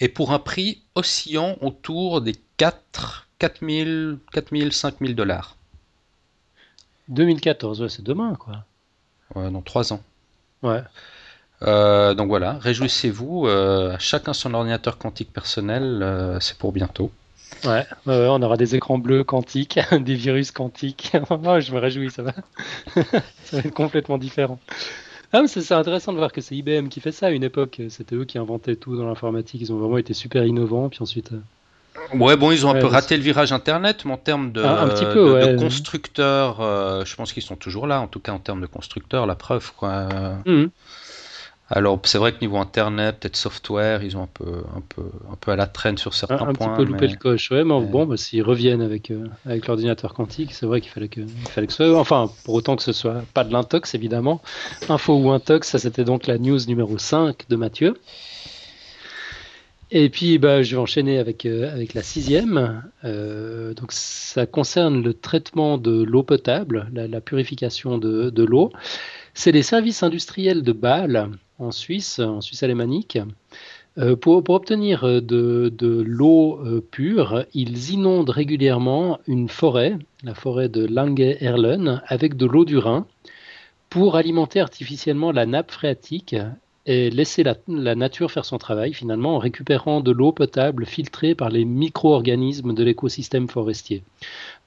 et 0.00 0.08
pour 0.08 0.32
un 0.32 0.38
prix 0.38 0.82
oscillant 0.94 1.56
autour 1.60 2.20
des 2.22 2.34
4, 2.56 3.28
4 3.38 3.60
000, 3.68 4.16
4 4.32 4.56
000, 4.56 4.70
5 4.70 4.96
000 5.00 5.12
dollars 5.14 5.56
2014, 7.08 7.82
ouais, 7.82 7.88
c'est 7.88 8.02
demain, 8.02 8.34
quoi. 8.36 8.64
euh, 9.36 9.50
dans 9.50 9.62
3 9.62 9.92
ans. 9.92 10.02
Ouais. 10.62 10.82
Euh, 11.62 12.14
donc 12.14 12.28
voilà, 12.28 12.58
réjouissez-vous, 12.58 13.46
euh, 13.46 13.96
chacun 13.98 14.32
son 14.32 14.54
ordinateur 14.54 14.98
quantique 14.98 15.32
personnel, 15.32 16.00
euh, 16.02 16.40
c'est 16.40 16.58
pour 16.58 16.72
bientôt. 16.72 17.12
Ouais, 17.64 17.84
on 18.06 18.42
aura 18.42 18.56
des 18.56 18.74
écrans 18.74 18.98
bleus 18.98 19.24
quantiques, 19.24 19.78
des 20.00 20.14
virus 20.14 20.50
quantiques. 20.50 21.12
Oh, 21.30 21.60
je 21.60 21.72
me 21.72 21.78
réjouis, 21.78 22.10
ça 22.10 22.22
va. 22.22 22.32
ça 22.94 23.02
va 23.52 23.58
être 23.58 23.74
complètement 23.74 24.18
différent. 24.18 24.58
Ah, 25.32 25.42
c'est 25.46 25.72
intéressant 25.72 26.12
de 26.12 26.18
voir 26.18 26.32
que 26.32 26.40
c'est 26.40 26.56
IBM 26.56 26.88
qui 26.88 27.00
fait 27.00 27.12
ça 27.12 27.26
à 27.26 27.30
une 27.30 27.44
époque. 27.44 27.80
C'était 27.88 28.16
eux 28.16 28.24
qui 28.24 28.38
inventaient 28.38 28.76
tout 28.76 28.96
dans 28.96 29.06
l'informatique. 29.06 29.60
Ils 29.60 29.72
ont 29.72 29.78
vraiment 29.78 29.98
été 29.98 30.12
super 30.12 30.44
innovants. 30.44 30.88
Puis 30.88 30.98
ensuite, 31.02 31.32
euh, 31.32 31.40
Ouais, 32.14 32.36
bon, 32.36 32.50
ils 32.50 32.66
ont 32.66 32.70
un 32.70 32.80
peu 32.80 32.86
raté 32.86 33.16
le 33.16 33.22
virage 33.22 33.52
Internet, 33.52 34.04
mais 34.04 34.12
en 34.12 34.16
termes 34.16 34.52
de, 34.52 34.62
Un- 34.62 34.82
un 34.84 34.88
petit 34.88 35.04
peu, 35.04 35.14
de- 35.14 35.46
de 35.46 35.52
ouais. 35.52 35.56
constructeurs, 35.56 36.60
euh, 36.60 37.04
je 37.04 37.14
pense 37.14 37.32
qu'ils 37.32 37.42
sont 37.42 37.56
toujours 37.56 37.86
là, 37.86 38.00
en 38.00 38.06
tout 38.06 38.20
cas 38.20 38.32
en 38.32 38.38
termes 38.38 38.60
de 38.60 38.66
constructeurs, 38.66 39.26
la 39.26 39.34
preuve, 39.34 39.72
quoi. 39.76 40.08
Mhm. 40.46 40.70
Alors, 41.72 42.00
c'est 42.02 42.18
vrai 42.18 42.32
que 42.32 42.40
niveau 42.40 42.56
Internet, 42.56 43.18
peut-être 43.20 43.36
software, 43.36 44.02
ils 44.02 44.16
ont 44.16 44.24
un 44.24 44.28
peu, 44.32 44.62
un 44.76 44.80
peu, 44.80 45.02
un 45.30 45.36
peu 45.36 45.52
à 45.52 45.56
la 45.56 45.68
traîne 45.68 45.96
sur 45.98 46.14
certains 46.14 46.44
un, 46.44 46.48
un 46.48 46.52
points. 46.52 46.66
petit 46.74 46.76
peu 46.78 46.82
loupé 46.84 47.06
mais- 47.06 47.12
le 47.12 47.16
coche. 47.18 47.50
Ouais, 47.52 47.62
mais 47.62 47.78
mais- 47.78 47.86
bon, 47.86 48.06
bah, 48.06 48.16
s'ils 48.16 48.42
reviennent 48.42 48.82
avec, 48.82 49.12
euh, 49.12 49.26
avec 49.46 49.68
l'ordinateur 49.68 50.12
quantique, 50.12 50.52
c'est 50.52 50.66
vrai 50.66 50.80
qu'il 50.80 50.90
fallait 50.90 51.06
que, 51.08 51.20
il 51.20 51.48
fallait 51.48 51.68
que 51.68 51.72
ce 51.72 51.86
soit. 51.86 51.98
Enfin, 52.00 52.28
pour 52.44 52.54
autant 52.54 52.74
que 52.74 52.82
ce 52.82 52.92
soit 52.92 53.22
pas 53.34 53.44
de 53.44 53.52
l'intox, 53.52 53.94
évidemment. 53.94 54.42
Info 54.88 55.14
ou 55.16 55.30
intox, 55.30 55.68
ça 55.68 55.78
c'était 55.78 56.02
donc 56.04 56.26
la 56.26 56.38
news 56.38 56.58
numéro 56.66 56.98
5 56.98 57.48
de 57.48 57.54
Mathieu. 57.56 57.94
Et 59.92 60.08
puis, 60.08 60.38
bah, 60.38 60.62
je 60.62 60.76
vais 60.76 60.80
enchaîner 60.80 61.18
avec, 61.18 61.46
euh, 61.46 61.72
avec 61.72 61.94
la 61.94 62.02
sixième. 62.02 62.82
Euh, 63.04 63.74
donc, 63.74 63.90
ça 63.92 64.46
concerne 64.46 65.02
le 65.02 65.14
traitement 65.14 65.78
de 65.78 66.02
l'eau 66.04 66.22
potable, 66.22 66.88
la, 66.92 67.08
la 67.08 67.20
purification 67.20 67.98
de, 67.98 68.30
de 68.30 68.44
l'eau. 68.44 68.72
C'est 69.34 69.50
les 69.50 69.62
services 69.64 70.02
industriels 70.04 70.62
de 70.62 70.72
Bâle, 70.72 71.30
en 71.60 71.70
Suisse, 71.70 72.18
en 72.18 72.40
Suisse 72.40 72.62
alémanique. 72.62 73.18
Euh, 73.98 74.16
pour, 74.16 74.48
obtenir 74.48 75.04
euh, 75.04 75.20
de, 75.20 75.72
de 75.76 76.02
l'eau 76.06 76.60
euh, 76.64 76.80
pure, 76.80 77.44
ils 77.54 77.90
inondent 77.90 78.30
régulièrement 78.30 79.18
une 79.26 79.48
forêt, 79.48 79.98
la 80.22 80.34
forêt 80.34 80.68
de 80.68 80.86
Lange-Erlen, 80.86 82.00
avec 82.06 82.36
de 82.36 82.46
l'eau 82.46 82.64
du 82.64 82.78
Rhin, 82.78 83.06
pour 83.88 84.16
alimenter 84.16 84.60
artificiellement 84.60 85.32
la 85.32 85.44
nappe 85.44 85.72
phréatique 85.72 86.36
et 86.86 87.10
laisser 87.10 87.42
la, 87.42 87.56
nature 87.94 88.30
faire 88.30 88.44
son 88.44 88.56
travail 88.56 88.94
finalement 88.94 89.36
en 89.36 89.38
récupérant 89.38 90.00
de 90.00 90.10
l'eau 90.10 90.32
potable 90.32 90.86
filtrée 90.86 91.34
par 91.34 91.50
les 91.50 91.64
micro-organismes 91.64 92.74
de 92.74 92.82
l'écosystème 92.82 93.48
forestier. 93.48 94.02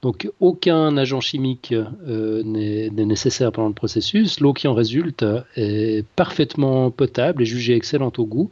Donc 0.00 0.30
aucun 0.38 0.96
agent 0.96 1.20
chimique 1.20 1.72
euh, 1.72 2.42
n'est 2.44 2.90
nécessaire 2.90 3.50
pendant 3.50 3.68
le 3.68 3.74
processus. 3.74 4.38
L'eau 4.38 4.52
qui 4.52 4.68
en 4.68 4.74
résulte 4.74 5.24
est 5.56 6.06
parfaitement 6.14 6.90
potable 6.90 7.42
et 7.42 7.46
jugée 7.46 7.74
excellente 7.74 8.18
au 8.18 8.26
goût. 8.26 8.50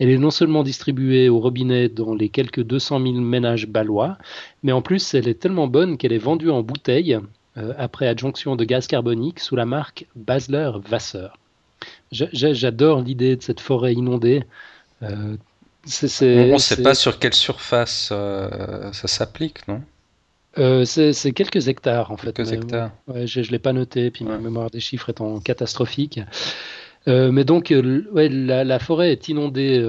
Elle 0.00 0.10
est 0.10 0.18
non 0.18 0.30
seulement 0.30 0.64
distribuée 0.64 1.28
au 1.28 1.38
robinet 1.38 1.88
dans 1.88 2.14
les 2.14 2.30
quelques 2.30 2.62
200 2.62 3.00
000 3.00 3.14
ménages 3.14 3.68
balois, 3.68 4.18
mais 4.62 4.72
en 4.72 4.82
plus 4.82 5.14
elle 5.14 5.28
est 5.28 5.38
tellement 5.38 5.68
bonne 5.68 5.98
qu'elle 5.98 6.12
est 6.12 6.18
vendue 6.18 6.50
en 6.50 6.62
bouteille 6.62 7.18
euh, 7.56 7.72
après 7.78 8.08
adjonction 8.08 8.56
de 8.56 8.64
gaz 8.64 8.88
carbonique 8.88 9.38
sous 9.38 9.54
la 9.54 9.66
marque 9.66 10.06
Basler 10.16 10.72
Wasser. 10.90 11.28
J'a- 12.12 12.28
j'a- 12.32 12.52
J'adore 12.52 13.00
l'idée 13.02 13.36
de 13.36 13.42
cette 13.42 13.60
forêt 13.60 13.94
inondée. 13.94 14.44
Euh, 15.02 15.36
On 15.86 16.52
ne 16.52 16.58
sait 16.58 16.82
pas 16.82 16.94
sur 16.94 17.18
quelle 17.18 17.34
surface 17.34 18.08
euh, 18.12 18.92
ça 18.92 19.06
s'applique, 19.08 19.66
non? 19.68 19.82
Euh, 20.56 20.84
c'est 20.84 21.32
quelques 21.32 21.66
hectares 21.68 22.10
en 22.12 22.16
fait. 22.16 22.32
Quelques 22.32 22.48
mais- 22.50 22.56
hectares. 22.56 22.90
Ouais, 23.08 23.26
je 23.26 23.40
ne 23.40 23.46
l'ai 23.46 23.58
pas 23.58 23.72
noté, 23.72 24.10
puis 24.10 24.24
ma 24.24 24.38
mémoire 24.38 24.70
des 24.70 24.80
chiffres 24.80 25.10
étant 25.10 25.40
catastrophique. 25.40 26.20
Mais 27.06 27.44
donc, 27.44 27.70
ouais, 28.12 28.28
la, 28.28 28.64
la 28.64 28.78
forêt 28.78 29.12
est 29.12 29.28
inondée 29.28 29.84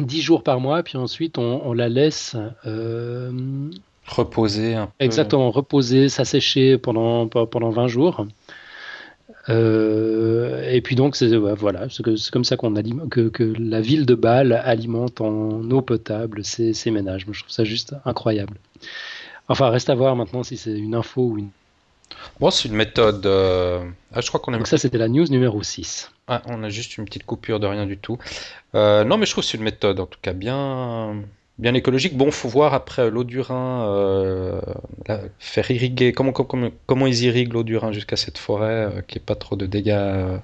10 0.00 0.22
jours 0.22 0.42
par 0.42 0.60
mois, 0.60 0.82
puis 0.82 0.96
ensuite 0.96 1.36
on, 1.38 1.72
la 1.74 1.88
laisse 1.88 2.36
reposer 4.06 4.74
un 4.74 4.86
peu. 4.86 4.92
Exactement, 5.00 5.50
reposer, 5.50 6.08
s'assécher 6.08 6.78
pendant, 6.78 7.26
pendant 7.28 7.70
20 7.70 7.88
jours. 7.88 8.26
Euh, 9.48 10.70
et 10.70 10.80
puis 10.80 10.96
donc, 10.96 11.16
c'est 11.16 11.36
voilà, 11.36 11.86
c'est 11.88 12.30
comme 12.30 12.44
ça 12.44 12.56
qu'on 12.56 12.74
que, 12.74 13.28
que 13.28 13.54
la 13.58 13.80
ville 13.80 14.06
de 14.06 14.14
Bâle 14.14 14.52
alimente 14.52 15.20
en 15.20 15.70
eau 15.70 15.82
potable 15.82 16.44
ses, 16.44 16.72
ses, 16.72 16.90
ménages. 16.90 17.26
je 17.30 17.40
trouve 17.40 17.52
ça 17.52 17.64
juste 17.64 17.94
incroyable. 18.04 18.56
Enfin, 19.48 19.68
reste 19.68 19.90
à 19.90 19.94
voir 19.94 20.16
maintenant 20.16 20.42
si 20.42 20.56
c'est 20.56 20.72
une 20.72 20.94
info 20.94 21.22
ou 21.22 21.38
une. 21.38 21.50
Bon, 22.40 22.50
c'est 22.50 22.68
une 22.68 22.74
méthode. 22.74 23.26
Euh, 23.26 23.84
ah, 24.12 24.20
je 24.20 24.28
crois 24.28 24.40
qu'on 24.40 24.54
a. 24.54 24.58
Donc, 24.58 24.66
ça, 24.66 24.78
c'était 24.78 24.98
la 24.98 25.08
news 25.08 25.26
numéro 25.28 25.62
6. 25.62 26.10
Ah, 26.26 26.42
on 26.46 26.62
a 26.62 26.70
juste 26.70 26.96
une 26.96 27.04
petite 27.04 27.24
coupure 27.24 27.60
de 27.60 27.66
rien 27.66 27.86
du 27.86 27.98
tout. 27.98 28.18
Euh, 28.74 29.04
non, 29.04 29.18
mais 29.18 29.26
je 29.26 29.32
trouve 29.32 29.44
que 29.44 29.50
c'est 29.50 29.58
une 29.58 29.64
méthode, 29.64 30.00
en 30.00 30.06
tout 30.06 30.18
cas, 30.22 30.32
bien 30.32 31.22
bien 31.58 31.74
écologique. 31.74 32.16
Bon, 32.16 32.30
faut 32.30 32.48
voir 32.48 32.74
après 32.74 33.10
l'eau 33.10 33.24
du 33.24 33.40
Rhin, 33.40 33.86
euh, 33.88 34.60
faire 35.38 35.70
irriguer, 35.70 36.12
comment, 36.12 36.32
comment, 36.32 36.70
comment 36.86 37.06
ils 37.06 37.24
irriguent 37.24 37.52
l'eau 37.52 37.62
du 37.62 37.76
Rhin 37.76 37.92
jusqu'à 37.92 38.16
cette 38.16 38.38
forêt, 38.38 38.66
euh, 38.96 39.00
qui 39.06 39.18
n'y 39.18 39.24
pas 39.24 39.34
trop 39.34 39.56
de 39.56 39.66
dégâts 39.66 39.90
euh, 39.90 40.38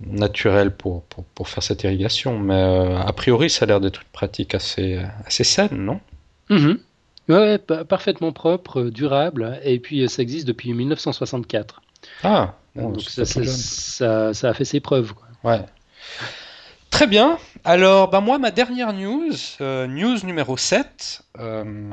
naturels 0.00 0.70
pour, 0.70 1.02
pour, 1.02 1.48
faire 1.48 1.62
cette 1.62 1.82
irrigation. 1.84 2.38
Mais 2.38 2.94
a 2.96 3.12
priori, 3.12 3.50
ça 3.50 3.64
a 3.64 3.66
l'air 3.66 3.80
d'être 3.80 4.02
une 4.02 4.08
pratique 4.12 4.54
assez, 4.54 5.00
assez 5.24 5.44
saine, 5.44 5.72
non? 5.72 6.00
Mm-hmm. 6.50 6.78
Ouais, 7.28 7.58
parfaitement 7.58 8.30
propre, 8.30 8.84
durable, 8.84 9.58
et 9.64 9.80
puis 9.80 10.08
ça 10.08 10.22
existe 10.22 10.46
depuis 10.46 10.72
1964. 10.72 11.82
Ah, 12.22 12.54
donc 12.76 13.02
ça, 13.02 13.24
ça, 13.24 14.32
ça, 14.32 14.48
a 14.48 14.54
fait 14.54 14.64
ses 14.64 14.78
preuves. 14.78 15.12
Quoi. 15.14 15.26
Ouais. 15.42 15.64
Très 16.90 17.06
bien. 17.06 17.38
Alors, 17.64 18.08
bah 18.08 18.20
moi, 18.20 18.38
ma 18.38 18.50
dernière 18.50 18.92
news, 18.92 19.32
euh, 19.60 19.86
news 19.86 20.24
numéro 20.24 20.56
7. 20.56 21.22
Euh, 21.38 21.90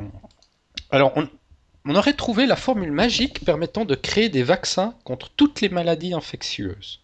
alors, 0.90 1.12
on, 1.16 1.94
aurait 1.94 2.14
trouvé 2.14 2.46
la 2.46 2.56
formule 2.56 2.92
magique 2.92 3.44
permettant 3.44 3.84
de 3.84 3.94
créer 3.94 4.28
des 4.28 4.42
vaccins 4.42 4.94
contre 5.04 5.30
toutes 5.30 5.60
les 5.60 5.68
maladies 5.68 6.14
infectieuses. 6.14 7.00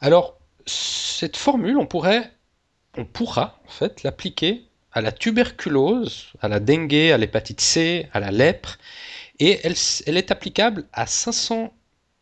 Alors, 0.00 0.38
cette 0.66 1.36
formule, 1.36 1.78
on 1.78 1.86
pourrait, 1.86 2.32
on 2.98 3.04
pourra 3.04 3.60
en 3.66 3.70
fait 3.70 4.02
l'appliquer 4.02 4.66
à 4.92 5.00
la 5.00 5.12
tuberculose, 5.12 6.32
à 6.40 6.48
la 6.48 6.60
dengue, 6.60 6.94
à 6.94 7.16
l'hépatite 7.16 7.60
C, 7.60 8.08
à 8.12 8.20
la 8.20 8.30
lèpre, 8.30 8.78
et 9.38 9.60
elle, 9.62 9.74
elle 10.06 10.16
est 10.16 10.30
applicable 10.30 10.84
à 10.92 11.06
500 11.06 11.72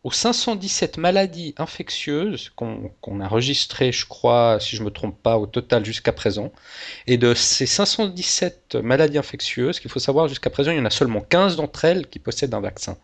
aux 0.05 0.13
517 0.13 0.99
maladies 0.99 1.55
infectieuses 1.57 2.53
qu'on 2.55 3.21
a 3.21 3.25
enregistrées, 3.25 3.91
je 3.91 4.05
crois, 4.05 4.59
si 4.61 4.77
je 4.77 4.83
ne 4.83 4.87
me 4.87 4.91
trompe 4.91 5.21
pas, 5.23 5.39
au 5.39 5.47
total 5.47 5.83
jusqu'à 5.83 6.13
présent. 6.13 6.53
Et 7.07 7.17
de 7.17 7.33
ces 7.33 7.65
517 7.65 8.77
maladies 8.77 9.17
infectieuses, 9.17 9.81
qu'il 9.81 9.91
faut 9.91 9.99
savoir 9.99 10.29
jusqu'à 10.29 10.51
présent, 10.51 10.73
il 10.73 10.77
y 10.77 10.81
en 10.81 10.85
a 10.85 10.91
seulement 10.91 11.23
15 11.23 11.57
d'entre 11.57 11.87
elles 11.87 12.07
qui 12.07 12.19
possèdent 12.19 12.53
un 12.53 12.61
vaccin. 12.61 12.99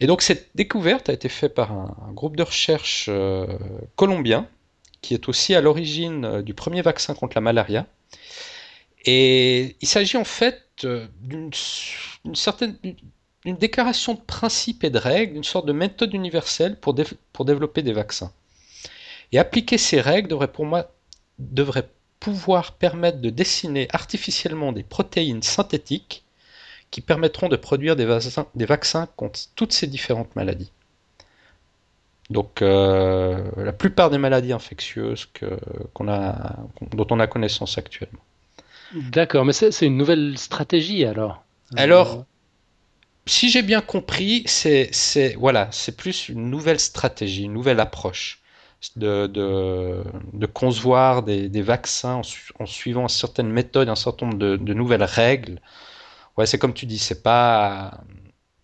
Et 0.00 0.06
donc 0.06 0.22
cette 0.22 0.48
découverte 0.54 1.10
a 1.10 1.12
été 1.12 1.28
faite 1.28 1.54
par 1.54 1.70
un, 1.70 2.12
groupe 2.12 2.36
de 2.36 2.42
recherche 2.42 3.06
euh, 3.08 3.46
colombien, 3.94 4.48
qui 5.02 5.12
est 5.12 5.28
aussi 5.28 5.54
à 5.54 5.60
l'origine 5.60 6.24
euh, 6.24 6.42
du 6.42 6.54
premier 6.54 6.80
vaccin 6.80 7.14
contre 7.14 7.36
la 7.36 7.42
malaria. 7.42 7.86
Et 9.04 9.76
il 9.82 9.88
s'agit 9.88 10.16
en 10.16 10.24
fait 10.24 10.62
euh, 10.84 11.06
d'une 11.20 11.52
certaine 12.34 12.78
une 13.44 13.56
déclaration 13.56 14.14
de 14.14 14.20
principes 14.20 14.84
et 14.84 14.90
de 14.90 14.98
règles, 14.98 15.36
une 15.36 15.44
sorte 15.44 15.66
de 15.66 15.72
méthode 15.72 16.14
universelle 16.14 16.78
pour, 16.78 16.94
pour 17.32 17.44
développer 17.44 17.82
des 17.82 17.92
vaccins. 17.92 18.32
Et 19.32 19.38
appliquer 19.38 19.78
ces 19.78 20.00
règles 20.00 20.28
devrait 20.28 20.52
pour 20.52 20.66
moi 20.66 20.90
devrait 21.38 21.88
pouvoir 22.20 22.72
permettre 22.72 23.18
de 23.18 23.30
dessiner 23.30 23.88
artificiellement 23.92 24.72
des 24.72 24.84
protéines 24.84 25.42
synthétiques 25.42 26.22
qui 26.92 27.00
permettront 27.00 27.48
de 27.48 27.56
produire 27.56 27.96
des, 27.96 28.04
vaccins, 28.04 28.46
des 28.54 28.66
vaccins 28.66 29.08
contre 29.16 29.40
toutes 29.56 29.72
ces 29.72 29.86
différentes 29.86 30.36
maladies. 30.36 30.70
Donc 32.30 32.62
euh, 32.62 33.42
la 33.56 33.72
plupart 33.72 34.10
des 34.10 34.18
maladies 34.18 34.52
infectieuses 34.52 35.26
que, 35.32 35.58
a, 36.06 36.56
dont 36.92 37.06
on 37.10 37.18
a 37.18 37.26
connaissance 37.26 37.76
actuellement. 37.76 38.20
D'accord, 38.94 39.44
mais 39.44 39.52
c'est, 39.52 39.86
une 39.86 39.96
nouvelle 39.96 40.38
stratégie 40.38 41.04
alors? 41.04 41.42
Alors, 41.76 42.24
si 43.26 43.50
j'ai 43.50 43.62
bien 43.62 43.80
compris, 43.80 44.44
c'est 44.46 45.34
voilà, 45.38 45.70
plus 45.96 46.28
une 46.28 46.50
nouvelle 46.50 46.80
stratégie, 46.80 47.44
une 47.44 47.52
nouvelle 47.52 47.80
approche 47.80 48.42
de, 48.96 49.26
de, 49.26 50.46
concevoir 50.46 51.22
des, 51.22 51.62
vaccins 51.62 52.20
en, 52.58 52.66
suivant 52.66 53.08
certaines 53.08 53.50
méthodes, 53.50 53.88
un 53.88 53.94
certain 53.94 54.26
nombre 54.26 54.38
de, 54.38 54.74
nouvelles 54.74 55.04
règles. 55.04 55.60
Ouais, 56.36 56.46
c'est 56.46 56.58
comme 56.58 56.74
tu 56.74 56.86
dis, 56.86 56.98
c'est 56.98 57.22
pas. 57.22 58.00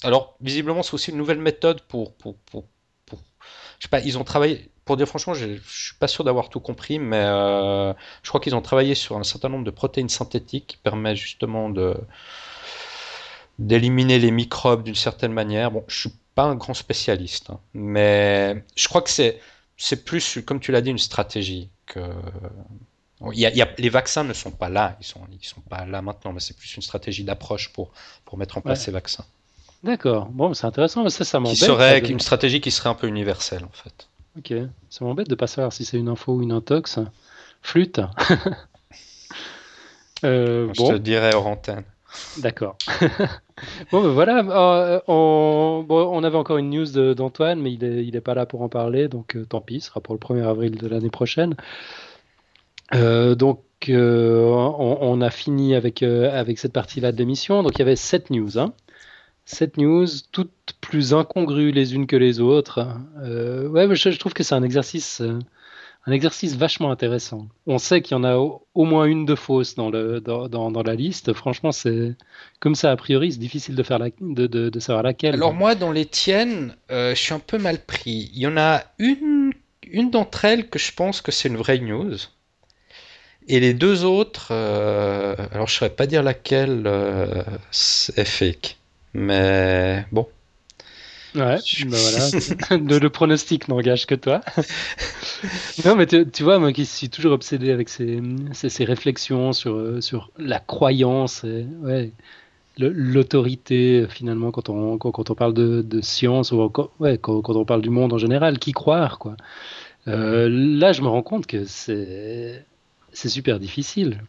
Alors, 0.02 0.36
visiblement, 0.40 0.82
c'est 0.82 0.94
aussi 0.94 1.10
une 1.10 1.18
nouvelle 1.18 1.38
méthode 1.38 1.82
pour, 1.82 2.14
pour, 2.14 2.36
pour, 2.50 2.64
Je 3.78 3.84
sais 3.84 3.88
pas, 3.90 4.00
ils 4.00 4.18
ont 4.18 4.24
travaillé. 4.24 4.70
Pour 4.84 4.96
dire 4.96 5.06
franchement, 5.06 5.34
je, 5.34 5.56
je 5.56 5.86
suis 5.86 5.96
pas 5.96 6.08
sûr 6.08 6.24
d'avoir 6.24 6.48
tout 6.48 6.60
compris, 6.60 6.98
mais 6.98 7.18
euh, 7.18 7.92
je 8.22 8.28
crois 8.30 8.40
qu'ils 8.40 8.54
ont 8.56 8.62
travaillé 8.62 8.94
sur 8.94 9.18
un 9.18 9.22
certain 9.22 9.50
nombre 9.50 9.64
de 9.64 9.70
protéines 9.70 10.08
synthétiques 10.08 10.66
qui 10.66 10.76
permettent 10.78 11.16
justement 11.16 11.68
de 11.68 11.94
d'éliminer 13.58 14.18
les 14.18 14.30
microbes 14.30 14.82
d'une 14.82 14.94
certaine 14.94 15.32
manière. 15.32 15.70
Bon, 15.70 15.84
je 15.88 16.00
suis 16.00 16.12
pas 16.34 16.44
un 16.44 16.54
grand 16.54 16.74
spécialiste, 16.74 17.50
hein, 17.50 17.60
mais 17.74 18.64
je 18.76 18.88
crois 18.88 19.02
que 19.02 19.10
c'est 19.10 19.40
c'est 19.76 20.04
plus, 20.04 20.40
comme 20.44 20.60
tu 20.60 20.72
l'as 20.72 20.80
dit, 20.80 20.90
une 20.90 20.98
stratégie 20.98 21.68
que. 21.86 22.00
Il 23.32 23.40
y 23.40 23.46
a, 23.46 23.68
les 23.78 23.88
vaccins 23.88 24.22
ne 24.22 24.32
sont 24.32 24.52
pas 24.52 24.68
là, 24.68 24.96
ils 25.00 25.04
sont 25.04 25.20
ils 25.32 25.44
sont 25.44 25.60
pas 25.60 25.84
là 25.84 26.02
maintenant, 26.02 26.32
mais 26.32 26.38
c'est 26.38 26.56
plus 26.56 26.76
une 26.76 26.82
stratégie 26.82 27.24
d'approche 27.24 27.72
pour 27.72 27.90
pour 28.24 28.38
mettre 28.38 28.58
en 28.58 28.60
place 28.60 28.84
ces 28.84 28.92
vaccins. 28.92 29.24
D'accord. 29.82 30.26
Bon, 30.26 30.54
c'est 30.54 30.66
intéressant, 30.66 31.02
mais 31.02 31.10
ça, 31.10 31.24
ça 31.24 31.40
m'embête. 31.40 31.58
Qui 31.58 31.64
serait 31.64 31.98
une 31.98 32.20
stratégie 32.20 32.60
qui 32.60 32.70
serait 32.70 32.88
un 32.88 32.94
peu 32.94 33.08
universelle 33.08 33.64
en 33.64 33.72
fait. 33.72 34.08
Ok. 34.36 34.52
Ça 34.88 35.04
m'embête 35.04 35.28
de 35.28 35.34
pas 35.34 35.48
savoir 35.48 35.72
si 35.72 35.84
c'est 35.84 35.98
une 35.98 36.08
info 36.08 36.34
ou 36.34 36.42
une 36.42 36.52
intox. 36.52 37.00
Flûte. 37.62 38.00
euh, 40.24 40.72
Je 40.74 40.92
te 40.92 40.98
dirais 40.98 41.34
hors 41.34 41.48
antenne. 41.48 41.82
D'accord. 42.38 42.76
bon, 43.92 44.02
ben 44.02 44.08
voilà. 44.10 44.38
Euh, 44.38 45.00
on, 45.08 46.24
avait 46.24 46.36
encore 46.36 46.58
une 46.58 46.70
news 46.70 47.14
d'Antoine, 47.14 47.60
mais 47.60 47.72
il 47.72 48.10
n'est 48.12 48.20
pas 48.20 48.34
là 48.34 48.46
pour 48.46 48.62
en 48.62 48.68
parler, 48.68 49.08
donc 49.08 49.36
euh, 49.36 49.44
tant 49.44 49.60
pis, 49.60 49.80
ce 49.80 49.88
sera 49.88 50.00
pour 50.00 50.14
le 50.14 50.20
1er 50.20 50.46
avril 50.46 50.76
de 50.76 50.88
l'année 50.88 51.10
prochaine. 51.10 51.54
Euh, 52.94 53.34
donc, 53.34 53.60
on, 53.88 55.20
a 55.20 55.30
fini 55.30 55.74
avec, 55.74 56.04
cette 56.56 56.72
partie-là 56.72 57.12
de 57.12 57.18
l'émission. 57.18 57.62
Donc, 57.62 57.72
il 57.76 57.80
y 57.80 57.82
avait 57.82 57.96
7 57.96 58.30
news. 58.30 58.58
Hein. 58.58 58.72
7 59.44 59.76
news, 59.76 60.06
toutes 60.32 60.52
plus 60.80 61.14
incongrues 61.14 61.72
les 61.72 61.94
unes 61.94 62.06
que 62.06 62.16
les 62.16 62.40
autres. 62.40 62.86
ouais, 63.22 63.94
je, 63.94 64.18
trouve 64.18 64.32
que 64.32 64.42
c'est 64.42 64.54
un 64.54 64.62
exercice 64.62 65.22
un 66.06 66.12
exercice 66.12 66.56
vachement 66.56 66.90
intéressant. 66.90 67.48
On 67.66 67.78
sait 67.78 68.00
qu'il 68.00 68.16
y 68.16 68.18
en 68.18 68.24
a 68.24 68.36
au, 68.36 68.84
moins 68.84 69.04
une 69.04 69.26
de 69.26 69.34
fausse 69.34 69.74
dans, 69.74 69.90
la 69.90 70.94
liste. 70.94 71.32
Franchement, 71.34 71.72
c'est 71.72 72.14
comme 72.60 72.74
ça, 72.74 72.90
a 72.90 72.96
priori, 72.96 73.32
c'est 73.32 73.38
difficile 73.38 73.74
de, 73.74 74.80
savoir 74.80 75.02
laquelle. 75.02 75.34
Alors 75.34 75.52
moi, 75.52 75.74
dans 75.74 75.92
les 75.92 76.06
tiennes, 76.06 76.74
euh, 76.90 77.14
je 77.14 77.20
suis 77.20 77.34
un 77.34 77.40
peu 77.40 77.58
mal 77.58 77.78
pris. 77.84 78.30
Il 78.34 78.40
y 78.40 78.46
en 78.46 78.56
a 78.56 78.84
une, 78.98 79.52
une 79.90 80.10
d'entre 80.10 80.44
elles 80.46 80.68
que 80.68 80.78
je 80.78 80.92
pense 80.92 81.20
que 81.20 81.30
c'est 81.30 81.48
une 81.48 81.56
vraie 81.56 81.78
news. 81.78 82.16
Et 83.48 83.60
les 83.60 83.74
deux 83.74 84.04
autres, 84.04 84.48
euh, 84.50 85.34
alors 85.52 85.66
je 85.66 85.74
ne 85.74 85.78
saurais 85.78 85.90
pas 85.90 86.06
dire 86.06 86.22
laquelle 86.22 86.84
euh, 86.86 87.42
est 88.16 88.24
fake. 88.24 88.76
Mais 89.14 90.04
bon. 90.12 90.26
Ouais, 91.38 91.58
bah 91.86 91.96
voilà. 91.96 92.98
le, 92.98 93.08
pronostic 93.08 93.68
n'engage 93.68 94.06
que 94.06 94.16
toi. 94.16 94.40
non, 95.84 95.94
mais 95.94 96.06
tu, 96.06 96.42
vois, 96.42 96.58
moi 96.58 96.72
qui 96.72 96.84
suis 96.84 97.08
toujours 97.08 97.32
obsédé 97.32 97.70
avec 97.70 97.88
ces, 97.88 98.20
ces, 98.52 98.84
réflexions 98.84 99.52
sur, 99.52 99.74
euh, 99.74 100.00
sur 100.00 100.30
la 100.36 100.58
croyance, 100.58 101.44
et, 101.44 101.64
ouais, 101.82 102.10
l'autorité 102.78 104.06
finalement 104.08 104.50
quand 104.50 104.68
on, 104.68 104.98
quand, 104.98 105.30
on 105.30 105.34
parle 105.34 105.54
de, 105.54 105.82
de 105.82 106.00
science 106.00 106.52
ou 106.52 106.72
ouais, 106.98 107.18
quand, 107.18 107.40
quand, 107.40 107.56
on 107.56 107.64
parle 107.64 107.82
du 107.82 107.90
monde 107.90 108.12
en 108.12 108.18
général, 108.18 108.58
qui 108.58 108.72
croire 108.72 109.18
quoi. 109.18 109.36
Euh, 110.08 110.48
là, 110.50 110.92
je 110.92 111.02
me 111.02 111.08
rends 111.08 111.22
compte 111.22 111.46
que 111.46 111.64
c'est 111.66 112.64
super 113.12 113.60
difficile. 113.60 114.22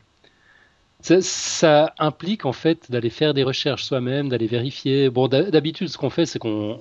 Ça, 1.01 1.93
implique 1.97 2.45
en 2.45 2.51
fait 2.51 2.91
d'aller 2.91 3.09
faire 3.09 3.33
des 3.33 3.43
recherches 3.43 3.83
soi-même, 3.85 4.27
d'aller 4.27 4.47
vérifier. 4.47 5.09
Bon, 5.09 5.29
d'habitude, 5.29 5.87
ce 5.87 5.97
qu'on 5.97 6.09
fait, 6.09 6.25
c'est 6.25 6.39
qu'on 6.39 6.77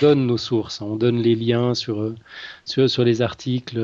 donne 0.00 0.26
nos 0.26 0.38
sources, 0.38 0.80
hein. 0.80 0.86
on 0.88 0.96
donne 0.96 1.18
les 1.20 1.34
liens 1.34 1.74
sur, 1.74 2.14
sur, 2.64 2.88
sur 2.88 3.04
les 3.04 3.20
articles, 3.20 3.78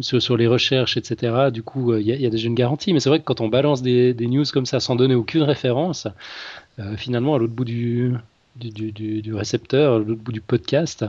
sur, 0.00 0.20
sur, 0.20 0.36
les 0.36 0.48
recherches, 0.48 0.96
etc. 0.96 1.50
Du 1.52 1.62
coup, 1.62 1.94
il 1.94 2.06
y, 2.06 2.10
y, 2.10 2.26
a 2.26 2.30
déjà 2.30 2.48
une 2.48 2.56
garantie. 2.56 2.92
Mais 2.92 2.98
c'est 2.98 3.10
vrai 3.10 3.20
que 3.20 3.24
quand 3.24 3.40
on 3.40 3.48
balance 3.48 3.80
des, 3.80 4.12
des, 4.12 4.26
news 4.26 4.44
comme 4.52 4.66
ça 4.66 4.80
sans 4.80 4.96
donner 4.96 5.14
aucune 5.14 5.42
référence, 5.42 6.08
euh, 6.80 6.96
finalement, 6.96 7.34
à 7.36 7.38
l'autre 7.38 7.54
bout 7.54 7.64
du, 7.64 8.14
du, 8.56 8.70
du, 8.70 9.22
du, 9.22 9.34
récepteur, 9.34 9.94
à 9.94 9.98
l'autre 9.98 10.20
bout 10.20 10.32
du 10.32 10.40
podcast, 10.40 11.04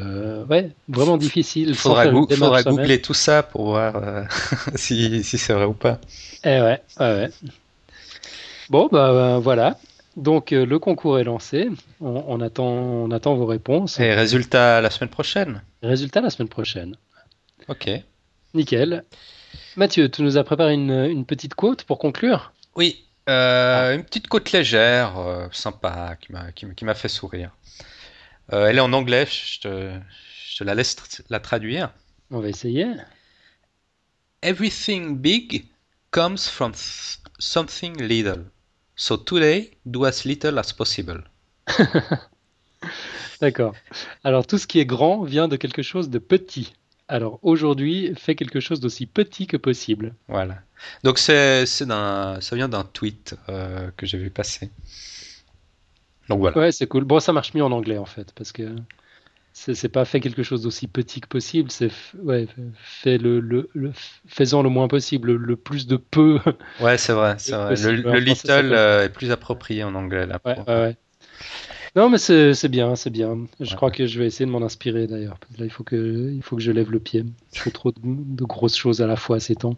Euh, 0.00 0.44
ouais, 0.46 0.70
vraiment 0.88 1.16
difficile. 1.16 1.68
Il 1.70 1.74
faudra, 1.74 2.04
soi-même. 2.30 2.62
googler 2.64 3.00
tout 3.00 3.14
ça 3.14 3.42
pour 3.42 3.66
voir 3.66 3.96
euh, 3.96 4.24
si, 4.74 5.22
si 5.22 5.38
c'est 5.38 5.52
vrai 5.52 5.64
ou 5.64 5.72
pas. 5.72 6.00
Eh 6.44 6.60
ouais, 6.60 6.82
ouais, 7.00 7.14
ouais. 7.14 7.30
Bon, 8.70 8.88
bah 8.90 9.10
euh, 9.10 9.38
voilà. 9.38 9.78
Donc 10.16 10.52
euh, 10.52 10.64
le 10.64 10.78
concours 10.78 11.18
est 11.18 11.24
lancé. 11.24 11.68
On, 12.00 12.24
on 12.26 12.40
attend, 12.40 12.66
on 12.66 13.10
attend 13.10 13.34
vos 13.34 13.46
réponses. 13.46 14.00
Et 14.00 14.14
résultat 14.14 14.80
la 14.80 14.90
semaine 14.90 15.10
prochaine. 15.10 15.62
Résultat 15.82 16.20
la 16.20 16.30
semaine 16.30 16.48
prochaine. 16.48 16.96
Ok. 17.68 17.90
Nickel. 18.54 19.04
Mathieu, 19.76 20.08
tu 20.08 20.22
nous 20.22 20.38
as 20.38 20.44
préparé 20.44 20.74
une, 20.74 20.90
une 20.92 21.24
petite 21.24 21.54
quote 21.54 21.84
pour 21.84 21.98
conclure? 21.98 22.52
Oui, 22.76 23.04
euh, 23.28 23.94
une 23.94 24.04
petite 24.04 24.28
côte 24.28 24.52
légère, 24.52 25.18
euh, 25.18 25.46
sympa, 25.52 26.16
qui 26.16 26.84
m'a 26.84 26.94
fait 26.94 27.08
sourire. 27.08 27.50
Euh, 28.52 28.66
elle 28.66 28.76
est 28.76 28.80
en 28.80 28.92
anglais, 28.92 29.26
je 29.26 29.60
te, 29.60 29.98
je 30.50 30.58
te 30.58 30.64
la 30.64 30.74
laisse 30.74 30.96
tr- 30.96 31.22
la 31.30 31.40
traduire. 31.40 31.92
On 32.30 32.40
va 32.40 32.48
essayer. 32.48 32.86
Everything 34.42 35.16
big 35.16 35.64
comes 36.10 36.48
from 36.48 36.72
th- 36.72 37.18
something 37.38 37.96
little. 38.00 38.44
So 38.96 39.16
today, 39.16 39.72
do 39.86 40.04
as 40.04 40.24
little 40.24 40.58
as 40.58 40.72
possible. 40.72 41.24
D'accord. 43.40 43.74
Alors 44.22 44.46
tout 44.46 44.58
ce 44.58 44.66
qui 44.66 44.78
est 44.78 44.86
grand 44.86 45.24
vient 45.24 45.48
de 45.48 45.56
quelque 45.56 45.82
chose 45.82 46.10
de 46.10 46.18
petit. 46.18 46.74
Alors 47.08 47.38
aujourd'hui, 47.42 48.12
fais 48.16 48.34
quelque 48.34 48.60
chose 48.60 48.80
d'aussi 48.80 49.06
petit 49.06 49.46
que 49.46 49.56
possible. 49.56 50.14
Voilà. 50.28 50.58
Donc 51.02 51.18
c'est 51.18 51.66
ça 51.66 52.38
vient 52.52 52.68
d'un 52.68 52.84
tweet 52.84 53.36
euh, 53.48 53.90
que 53.96 54.06
j'ai 54.06 54.18
vu 54.18 54.30
passer. 54.30 54.70
Donc 56.28 56.40
voilà. 56.40 56.56
Ouais, 56.56 56.70
c'est 56.72 56.86
cool. 56.86 57.04
Bon, 57.04 57.18
ça 57.20 57.32
marche 57.32 57.54
mieux 57.54 57.64
en 57.64 57.72
anglais 57.72 57.98
en 57.98 58.04
fait, 58.04 58.32
parce 58.34 58.52
que 58.52 58.76
c'est 59.54 59.88
pas 59.90 60.04
fait 60.04 60.20
quelque 60.20 60.42
chose 60.44 60.62
d'aussi 60.62 60.88
petit 60.88 61.20
que 61.20 61.28
possible, 61.28 61.70
c'est 61.70 61.90
ouais, 62.22 62.48
fais 62.76 63.18
le, 63.18 63.40
le, 63.40 63.70
le 63.74 63.92
faisant 64.26 64.62
le 64.62 64.70
moins 64.70 64.88
possible, 64.88 65.32
le, 65.32 65.36
le 65.38 65.56
plus 65.56 65.86
de 65.86 65.96
peu. 65.96 66.40
Ouais, 66.78 66.98
c'est 66.98 67.12
vrai, 67.12 67.36
c'est 67.38 67.56
vrai. 67.56 67.76
Le, 67.76 67.96
possible. 67.96 68.08
le 68.08 68.18
En 68.18 68.20
français, 68.20 68.48
ça 68.48 68.62
little 68.62 68.72
euh, 68.72 69.04
est 69.04 69.08
plus 69.08 69.30
approprié 69.32 69.82
en 69.84 69.94
anglais 69.96 70.26
là. 70.26 70.38
Ouais, 70.44 70.54
pour- 70.54 70.68
ouais, 70.68 70.74
ouais. 70.74 70.96
Non, 71.96 72.10
mais 72.10 72.18
c'est 72.18 72.54
c'est 72.54 72.68
bien, 72.68 72.96
c'est 72.96 73.10
bien. 73.10 73.46
Je 73.60 73.74
Ouais. 73.74 73.76
crois 73.76 73.90
que 73.90 74.06
je 74.06 74.18
vais 74.18 74.26
essayer 74.26 74.46
de 74.46 74.50
m'en 74.50 74.62
inspirer 74.62 75.06
d'ailleurs. 75.06 75.38
Là, 75.58 75.64
il 75.64 75.70
faut 75.70 75.84
que, 75.84 76.30
il 76.32 76.42
faut 76.42 76.56
que 76.56 76.62
je 76.62 76.72
lève 76.72 76.90
le 76.90 77.00
pied. 77.00 77.24
Je 77.52 77.60
fais 77.62 77.70
trop 77.70 77.92
de, 77.92 78.00
de 78.04 78.44
grosses 78.44 78.76
choses 78.76 79.00
à 79.02 79.06
la 79.06 79.16
fois 79.16 79.40
ces 79.40 79.56
temps. 79.56 79.76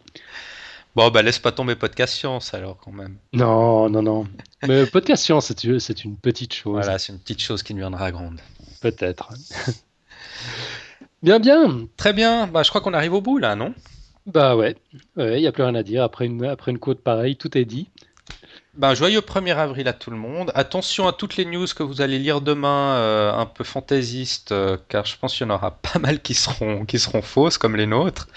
Bon, 0.97 1.11
bah 1.11 1.21
laisse 1.21 1.39
pas 1.39 1.53
tomber 1.53 1.77
podcast 1.77 2.15
science 2.15 2.55
alors 2.55 2.79
quand 2.79 2.91
même. 2.91 3.19
Non, 3.35 3.91
non, 3.91 4.01
non. 4.01 4.27
Mais 4.67 4.87
podcast 4.87 5.23
science, 5.23 5.49
c'est 5.49 5.79
c'est 5.79 6.05
une 6.05 6.17
petite 6.17 6.55
chose. 6.55 6.73
Voilà, 6.73 6.99
c'est 6.99 7.13
une 7.13 7.19
petite 7.19 7.43
chose 7.43 7.63
qui 7.63 7.75
deviendra 7.75 8.11
grande. 8.11 8.41
Peut-être. 8.81 9.29
bien, 11.23 11.39
bien. 11.39 11.87
Très 11.99 12.15
bien, 12.15 12.47
bah 12.47 12.63
je 12.63 12.71
crois 12.71 12.81
qu'on 12.81 12.95
arrive 12.95 13.13
au 13.13 13.21
bout 13.21 13.37
là, 13.37 13.57
non? 13.57 13.75
Bah 14.25 14.57
ouais, 14.57 14.75
il 15.19 15.37
n'y 15.37 15.47
a 15.47 15.53
plus 15.53 15.65
rien 15.65 15.75
à 15.75 15.83
dire. 15.83 16.03
Après 16.03 16.25
une, 16.25 16.43
après 16.47 16.71
une 16.71 16.79
quote 16.79 17.03
pareille, 17.03 17.37
tout 17.37 17.59
est 17.59 17.67
dit. 17.67 17.91
Ben, 18.73 18.95
joyeux 18.95 19.21
1er 19.21 19.55
avril 19.55 19.89
à 19.89 19.93
tout 19.93 20.11
le 20.11 20.17
monde. 20.17 20.51
Attention 20.55 21.07
à 21.07 21.13
toutes 21.13 21.37
les 21.37 21.45
news 21.45 21.67
que 21.77 21.83
vous 21.83 22.01
allez 22.01 22.19
lire 22.19 22.41
demain, 22.41 22.97
euh, 22.97 23.35
un 23.35 23.45
peu 23.45 23.65
fantaisistes, 23.65 24.53
euh, 24.53 24.79
car 24.89 25.05
je 25.05 25.19
pense 25.19 25.37
qu'il 25.37 25.47
y 25.47 25.51
en 25.51 25.55
aura 25.55 25.73
pas 25.73 25.99
mal 25.99 26.23
qui 26.23 26.33
seront, 26.33 26.87
qui 26.87 26.99
seront 26.99 27.21
fausses, 27.21 27.59
comme 27.59 27.77
les 27.77 27.87
nôtres. 27.87 28.29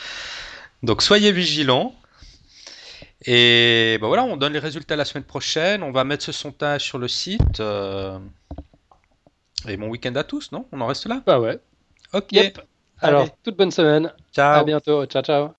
Donc 0.84 1.02
soyez 1.02 1.32
vigilants. 1.32 1.96
Et 3.26 3.98
ben 4.00 4.08
voilà, 4.08 4.24
on 4.24 4.38
donne 4.38 4.54
les 4.54 4.60
résultats 4.60 4.96
la 4.96 5.06
semaine 5.06 5.26
prochaine. 5.26 5.84
On 5.84 5.92
va 5.92 6.04
mettre 6.04 6.24
ce 6.24 6.32
sondage 6.32 6.84
sur 6.86 6.98
le 6.98 7.08
site. 7.08 7.60
euh, 7.60 8.18
Et 9.68 9.78
bon 9.78 9.88
week-end 9.90 10.16
à 10.16 10.24
tous, 10.24 10.52
non? 10.52 10.66
On 10.72 10.80
en 10.82 10.88
reste 10.88 11.06
là? 11.06 11.22
Bah 11.26 11.40
ouais. 11.40 11.60
Ok. 12.14 12.32
Yep. 12.32 12.62
Alors, 13.02 13.28
toute 13.44 13.58
bonne 13.58 13.72
semaine. 13.72 14.14
ciao. 14.34 14.62
À 14.62 14.64
bientôt. 14.64 15.06
Ciao, 15.06 15.22
ciao. 15.22 15.59